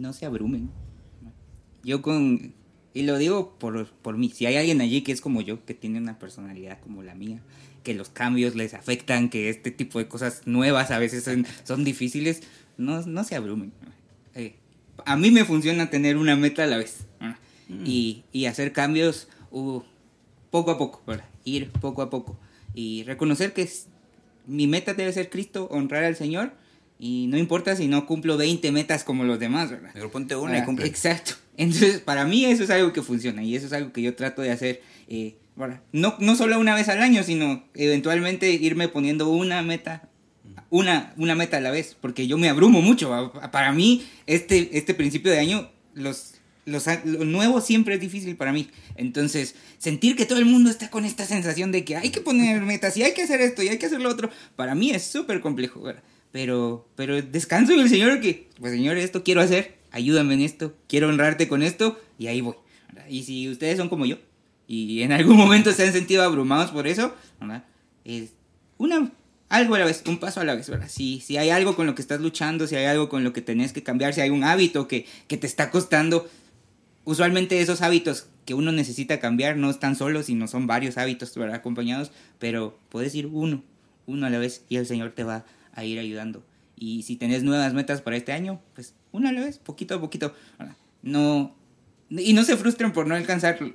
No 0.00 0.12
se 0.12 0.26
abrumen. 0.26 0.70
Yo 1.84 2.02
con, 2.02 2.54
y 2.94 3.02
lo 3.02 3.18
digo 3.18 3.56
por, 3.58 3.86
por 3.86 4.16
mí, 4.16 4.30
si 4.30 4.46
hay 4.46 4.56
alguien 4.56 4.80
allí 4.80 5.02
que 5.02 5.12
es 5.12 5.20
como 5.20 5.40
yo, 5.40 5.64
que 5.64 5.74
tiene 5.74 5.98
una 5.98 6.18
personalidad 6.18 6.80
como 6.80 7.02
la 7.02 7.14
mía, 7.14 7.40
que 7.84 7.94
los 7.94 8.08
cambios 8.08 8.54
les 8.54 8.74
afectan, 8.74 9.28
que 9.28 9.48
este 9.48 9.70
tipo 9.70 9.98
de 9.98 10.08
cosas 10.08 10.42
nuevas 10.46 10.90
a 10.90 10.98
veces 10.98 11.28
son, 11.64 11.84
difíciles, 11.84 12.42
no, 12.76 13.02
no 13.02 13.24
se 13.24 13.36
abrumen. 13.36 13.72
Eh, 14.34 14.56
a 15.04 15.16
mí 15.16 15.30
me 15.30 15.44
funciona 15.44 15.90
tener 15.90 16.16
una 16.16 16.36
meta 16.36 16.64
a 16.64 16.66
la 16.66 16.76
vez 16.76 17.06
mm. 17.68 17.84
y, 17.86 18.24
y, 18.32 18.46
hacer 18.46 18.72
cambios 18.72 19.28
uh, 19.50 19.80
poco 20.50 20.70
a 20.72 20.78
poco, 20.78 21.02
ir 21.44 21.70
poco 21.70 22.02
a 22.02 22.10
poco 22.10 22.38
y 22.74 23.02
reconocer 23.04 23.52
que 23.52 23.68
mi 24.46 24.66
meta 24.66 24.94
debe 24.94 25.12
ser 25.12 25.30
Cristo, 25.30 25.68
honrar 25.70 26.04
al 26.04 26.16
Señor 26.16 26.52
y 27.02 27.28
no 27.28 27.38
importa 27.38 27.74
si 27.74 27.88
no 27.88 28.04
cumplo 28.04 28.36
20 28.36 28.70
metas 28.72 29.04
como 29.04 29.24
los 29.24 29.40
demás, 29.40 29.70
¿verdad? 29.70 29.90
Pero 29.94 30.10
ponte 30.10 30.36
una 30.36 30.58
y 30.58 30.64
cumple. 30.64 30.86
Exacto. 30.86 31.32
Entonces, 31.56 32.00
para 32.00 32.26
mí 32.26 32.44
eso 32.44 32.62
es 32.62 32.68
algo 32.68 32.92
que 32.92 33.00
funciona 33.00 33.42
y 33.42 33.56
eso 33.56 33.66
es 33.66 33.72
algo 33.72 33.90
que 33.90 34.02
yo 34.02 34.14
trato 34.14 34.42
de 34.42 34.50
hacer. 34.50 34.82
Eh, 35.08 35.36
no, 35.92 36.14
no 36.18 36.36
solo 36.36 36.60
una 36.60 36.74
vez 36.74 36.90
al 36.90 37.00
año, 37.00 37.22
sino 37.22 37.64
eventualmente 37.74 38.50
irme 38.50 38.88
poniendo 38.88 39.30
una 39.30 39.62
meta, 39.62 40.10
una, 40.68 41.14
una 41.16 41.34
meta 41.34 41.56
a 41.56 41.60
la 41.60 41.70
vez, 41.70 41.96
porque 41.98 42.26
yo 42.26 42.36
me 42.36 42.50
abrumo 42.50 42.82
mucho. 42.82 43.32
Para 43.50 43.72
mí, 43.72 44.06
este, 44.26 44.76
este 44.76 44.92
principio 44.92 45.32
de 45.32 45.38
año, 45.38 45.70
los, 45.94 46.34
los, 46.66 46.86
lo 47.04 47.24
nuevo 47.24 47.62
siempre 47.62 47.94
es 47.94 48.00
difícil 48.00 48.36
para 48.36 48.52
mí. 48.52 48.68
Entonces, 48.96 49.54
sentir 49.78 50.16
que 50.16 50.26
todo 50.26 50.38
el 50.38 50.44
mundo 50.46 50.68
está 50.68 50.90
con 50.90 51.06
esta 51.06 51.24
sensación 51.24 51.72
de 51.72 51.82
que 51.82 51.96
hay 51.96 52.10
que 52.10 52.20
poner 52.20 52.60
metas 52.60 52.94
y 52.98 53.02
hay 53.04 53.14
que 53.14 53.22
hacer 53.22 53.40
esto 53.40 53.62
y 53.62 53.68
hay 53.68 53.78
que 53.78 53.86
hacer 53.86 54.02
lo 54.02 54.10
otro, 54.10 54.30
para 54.54 54.74
mí 54.74 54.90
es 54.90 55.04
súper 55.04 55.40
complejo. 55.40 55.80
¿verdad? 55.80 56.02
Pero, 56.32 56.88
pero 56.94 57.20
descanso 57.20 57.72
en 57.72 57.80
el 57.80 57.88
Señor 57.88 58.20
que, 58.20 58.48
pues 58.60 58.72
Señor, 58.72 58.96
esto 58.96 59.24
quiero 59.24 59.40
hacer, 59.40 59.78
ayúdame 59.90 60.34
en 60.34 60.42
esto, 60.42 60.74
quiero 60.88 61.08
honrarte 61.08 61.48
con 61.48 61.62
esto 61.62 61.98
y 62.18 62.28
ahí 62.28 62.40
voy. 62.40 62.54
Y 63.08 63.24
si 63.24 63.48
ustedes 63.48 63.78
son 63.78 63.88
como 63.88 64.06
yo 64.06 64.16
y 64.68 65.02
en 65.02 65.12
algún 65.12 65.36
momento 65.36 65.72
se 65.72 65.84
han 65.84 65.92
sentido 65.92 66.22
abrumados 66.22 66.70
por 66.70 66.86
eso, 66.86 67.14
es 68.04 68.30
una, 68.78 69.10
algo 69.48 69.74
a 69.74 69.80
la 69.80 69.84
vez, 69.84 70.02
un 70.06 70.18
paso 70.18 70.40
a 70.40 70.44
la 70.44 70.54
vez. 70.54 70.70
¿verdad? 70.70 70.88
Si, 70.88 71.20
si 71.20 71.36
hay 71.36 71.50
algo 71.50 71.74
con 71.74 71.86
lo 71.86 71.94
que 71.94 72.02
estás 72.02 72.20
luchando, 72.20 72.66
si 72.66 72.76
hay 72.76 72.86
algo 72.86 73.08
con 73.08 73.24
lo 73.24 73.32
que 73.32 73.42
tenés 73.42 73.72
que 73.72 73.82
cambiar, 73.82 74.14
si 74.14 74.20
hay 74.20 74.30
un 74.30 74.44
hábito 74.44 74.86
que, 74.86 75.06
que 75.26 75.36
te 75.36 75.48
está 75.48 75.70
costando, 75.70 76.28
usualmente 77.04 77.60
esos 77.60 77.82
hábitos 77.82 78.28
que 78.44 78.54
uno 78.54 78.72
necesita 78.72 79.18
cambiar 79.18 79.56
no 79.56 79.70
están 79.70 79.96
solos, 79.96 80.26
sino 80.26 80.46
son 80.46 80.66
varios 80.66 80.96
hábitos 80.98 81.34
¿verdad? 81.34 81.56
acompañados, 81.56 82.12
pero 82.38 82.78
puedes 82.88 83.14
ir 83.14 83.26
uno, 83.26 83.62
uno 84.06 84.26
a 84.26 84.30
la 84.30 84.38
vez 84.38 84.64
y 84.68 84.76
el 84.76 84.86
Señor 84.86 85.10
te 85.10 85.24
va 85.24 85.36
a 85.36 85.44
ir 85.84 85.98
ayudando. 85.98 86.44
Y 86.76 87.02
si 87.02 87.16
tenés 87.16 87.42
nuevas 87.42 87.74
metas 87.74 88.00
para 88.00 88.16
este 88.16 88.32
año, 88.32 88.60
pues 88.74 88.94
una 89.12 89.32
vez, 89.32 89.58
poquito 89.58 89.94
a 89.94 90.00
poquito. 90.00 90.34
No, 91.02 91.54
y 92.10 92.32
no 92.32 92.42
se 92.42 92.56
frustren 92.56 92.92
por 92.92 93.06
no 93.06 93.14
alcanzarlo. 93.14 93.74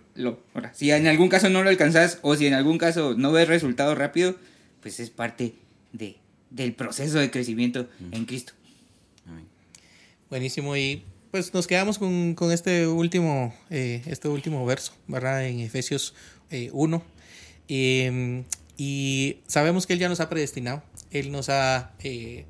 Ahora, 0.53 0.73
si 0.73 0.91
en 0.91 1.07
algún 1.07 1.29
caso 1.29 1.49
no 1.49 1.63
lo 1.63 1.69
alcanzas 1.69 2.19
o 2.21 2.35
si 2.35 2.47
en 2.47 2.53
algún 2.53 2.77
caso 2.77 3.15
no 3.15 3.31
ves 3.31 3.47
resultado 3.47 3.95
rápido, 3.95 4.35
pues 4.81 4.99
es 4.99 5.09
parte 5.09 5.55
de, 5.93 6.17
del 6.49 6.73
proceso 6.73 7.19
de 7.19 7.31
crecimiento 7.31 7.87
en 8.11 8.25
Cristo. 8.25 8.53
Buenísimo. 10.29 10.75
Y 10.75 11.03
pues 11.31 11.53
nos 11.53 11.67
quedamos 11.67 11.97
con, 11.97 12.33
con 12.35 12.51
este, 12.51 12.87
último, 12.87 13.53
eh, 13.69 14.01
este 14.05 14.27
último 14.27 14.65
verso, 14.65 14.93
¿verdad? 15.07 15.45
En 15.45 15.59
Efesios 15.59 16.13
1. 16.51 17.03
Eh, 17.67 18.05
em, 18.05 18.43
y 18.77 19.37
sabemos 19.47 19.87
que 19.87 19.93
Él 19.93 19.99
ya 19.99 20.09
nos 20.09 20.19
ha 20.19 20.29
predestinado 20.29 20.83
él 21.11 21.31
nos 21.31 21.49
eh, 21.49 22.45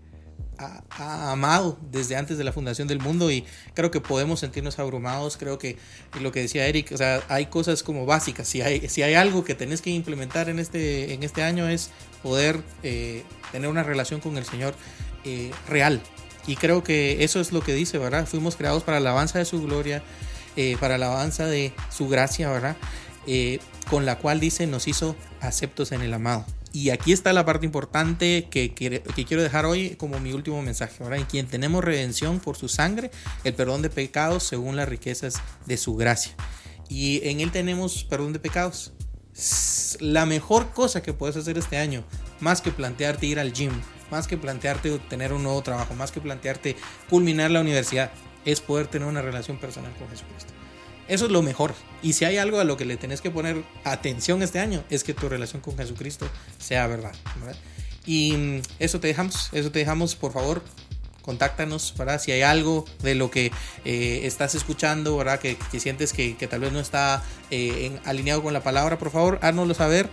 ha, 0.58 1.32
amado 1.32 1.78
desde 1.92 2.16
antes 2.16 2.38
de 2.38 2.44
la 2.44 2.52
fundación 2.52 2.88
del 2.88 3.00
mundo 3.00 3.32
y 3.32 3.46
creo 3.74 3.92
que 3.92 4.02
podemos 4.02 4.40
sentirnos 4.40 4.80
abrumados. 4.80 5.38
Creo 5.38 5.58
que 5.58 5.78
lo 6.22 6.32
que 6.32 6.42
decía 6.42 6.68
Eric, 6.68 6.92
o 6.94 6.98
sea, 6.98 7.24
hay 7.28 7.48
cosas 7.48 7.84
como 7.84 8.06
básicas. 8.06 8.48
Si 8.48 8.62
hay, 8.62 8.88
si 8.90 9.04
hay 9.04 9.16
algo 9.16 9.44
que 9.44 9.56
tenés 9.56 9.82
que 9.82 9.90
implementar 9.90 10.50
en 10.50 10.60
este, 10.60 11.14
en 11.14 11.24
este 11.24 11.44
año 11.44 11.68
es 11.68 11.92
poder 12.24 12.62
eh, 12.84 13.24
tener 13.52 13.70
una 13.70 13.84
relación 13.84 14.20
con 14.20 14.38
el 14.38 14.46
Señor 14.46 14.76
eh, 15.24 15.52
real. 15.68 16.02
Y 16.48 16.56
creo 16.56 16.84
que 16.84 17.24
eso 17.24 17.40
es 17.40 17.52
lo 17.52 17.62
que 17.62 17.74
dice, 17.74 17.98
¿verdad? 17.98 18.28
Fuimos 18.28 18.56
creados 18.56 18.84
para 18.84 19.00
la 19.00 19.10
alabanza 19.10 19.40
de 19.40 19.46
su 19.46 19.64
gloria, 19.64 20.04
para 20.80 20.98
la 20.98 21.08
alabanza 21.08 21.48
de 21.48 21.74
su 21.90 22.08
gracia, 22.08 22.52
¿verdad? 22.52 22.78
Con 23.90 24.06
la 24.06 24.20
cual 24.20 24.40
dice 24.40 24.68
nos 24.68 24.88
hizo 24.88 25.16
aceptos 25.42 25.92
en 25.92 26.02
el 26.02 26.14
amado. 26.14 26.46
Y 26.76 26.90
aquí 26.90 27.14
está 27.14 27.32
la 27.32 27.46
parte 27.46 27.66
importante 27.66 28.50
que, 28.52 28.74
quiero 28.74 29.42
dejar 29.42 29.66
hoy 29.66 29.92
como 29.92 30.20
mi 30.20 30.34
último 30.34 30.62
mensaje. 30.62 31.02
¿verdad? 31.02 31.20
En 31.20 31.26
quien 31.26 31.48
tenemos 31.48 31.82
redención 31.82 32.42
por 32.42 32.58
su 32.58 32.68
sangre, 32.68 33.12
el 33.46 33.54
perdón 33.54 33.82
de 33.82 33.90
pecados 33.90 34.44
según 34.44 34.76
las 34.76 34.90
riquezas 34.90 35.36
de 35.66 35.78
su 35.78 35.96
gracia. 35.96 36.34
Y 36.90 37.26
en 37.30 37.40
Él 37.40 37.52
tenemos 37.52 38.04
perdón 38.04 38.34
de 38.34 38.40
pecados. 38.40 38.92
La 40.02 40.26
mejor 40.26 40.72
cosa 40.72 41.02
que 41.02 41.14
puedes 41.14 41.38
hacer 41.38 41.58
este 41.58 41.78
año, 41.78 42.04
más 42.42 42.60
que 42.60 42.72
plantearte 42.72 43.26
ir 43.26 43.40
al 43.40 43.54
gym, 43.54 43.72
más 44.12 44.28
que 44.28 44.36
plantearte 44.36 45.00
tener 45.00 45.32
un 45.32 45.44
nuevo 45.44 45.64
trabajo, 45.64 45.94
más 45.94 46.12
que 46.12 46.20
plantearte 46.20 46.76
culminar 47.10 47.52
la 47.52 47.62
universidad, 47.62 48.12
es 48.44 48.60
poder 48.60 48.88
tener 48.88 49.08
una 49.08 49.22
relación 49.22 49.58
personal 49.60 49.94
con 49.98 50.10
Jesucristo. 50.10 50.52
Eso 51.08 51.26
es 51.26 51.32
lo 51.32 51.42
mejor. 51.42 51.74
Y 52.02 52.14
si 52.14 52.26
hay 52.26 52.38
algo 52.38 52.60
a 52.60 52.64
lo 52.64 52.78
que 52.78 52.86
le 52.86 52.98
tenés 52.98 53.22
que 53.22 53.32
poner 53.32 53.64
atención 53.84 54.42
este 54.42 54.60
año, 54.60 54.84
es 54.90 55.04
que 55.04 55.14
tu 55.14 55.30
relación 55.30 55.62
con 55.62 55.78
Jesucristo 55.78 56.28
sea 56.58 56.88
verdad. 56.88 57.14
Y 58.06 58.34
mm, 58.34 58.62
eso 58.80 59.00
te 59.00 59.08
dejamos, 59.08 59.50
eso 59.52 59.72
te 59.72 59.80
dejamos, 59.80 60.16
por 60.16 60.32
favor, 60.32 60.64
contáctanos, 61.22 61.92
para 61.92 62.20
Si 62.20 62.32
hay 62.32 62.44
algo 62.44 62.86
de 63.02 63.16
lo 63.16 63.32
que 63.32 63.52
eh, 63.84 64.22
estás 64.24 64.54
escuchando, 64.54 65.18
¿verdad? 65.18 65.40
Que, 65.40 65.58
sientes 65.80 66.14
que, 66.14 66.36
tal 66.48 66.60
vez 66.62 66.72
no 66.72 66.80
está 66.80 67.24
eh, 67.50 68.00
alineado 68.06 68.44
con 68.44 68.54
la 68.54 68.62
palabra, 68.62 69.00
por 69.00 69.12
favor, 69.12 69.40
háznoslo 69.42 69.74
saber. 69.74 70.10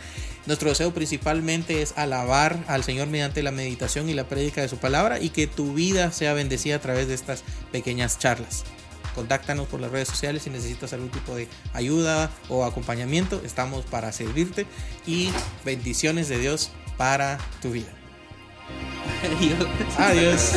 Nuestro 0.47 0.71
deseo 0.71 0.93
principalmente 0.93 1.83
es 1.83 1.97
alabar 1.97 2.65
al 2.67 2.83
Señor 2.83 3.09
mediante 3.09 3.43
la 3.43 3.53
meditación 3.53 4.09
y 4.09 4.15
la 4.15 4.25
prédica 4.25 4.61
de 4.61 4.69
su 4.69 4.79
palabra 4.79 5.21
y 5.21 5.29
que 5.29 5.47
tu 5.47 5.75
vida 5.75 6.11
sea 6.11 6.33
bendecida 6.33 6.77
a 6.77 6.81
través 6.81 7.07
de 7.07 7.15
estas 7.15 7.45
pequeñas 7.71 8.19
charlas. 8.19 8.65
Contáctanos 9.15 9.69
por 9.69 9.81
las 9.81 9.91
redes 9.91 10.09
sociales 10.09 10.43
si 10.43 10.51
necesitas 10.51 10.93
algún 10.93 11.11
tipo 11.11 11.35
de 11.35 11.49
ayuda 11.73 12.31
o 12.49 12.65
acompañamiento. 12.65 13.41
Estamos 13.45 13.85
para 13.85 14.13
servirte 14.13 14.67
y 15.07 15.31
bendiciones 15.65 16.29
de 16.29 16.39
Dios 16.39 16.71
para 16.97 17.39
tu 17.61 17.71
vida. 17.71 17.93
Adiós. 19.39 19.67
Adiós. 19.99 20.53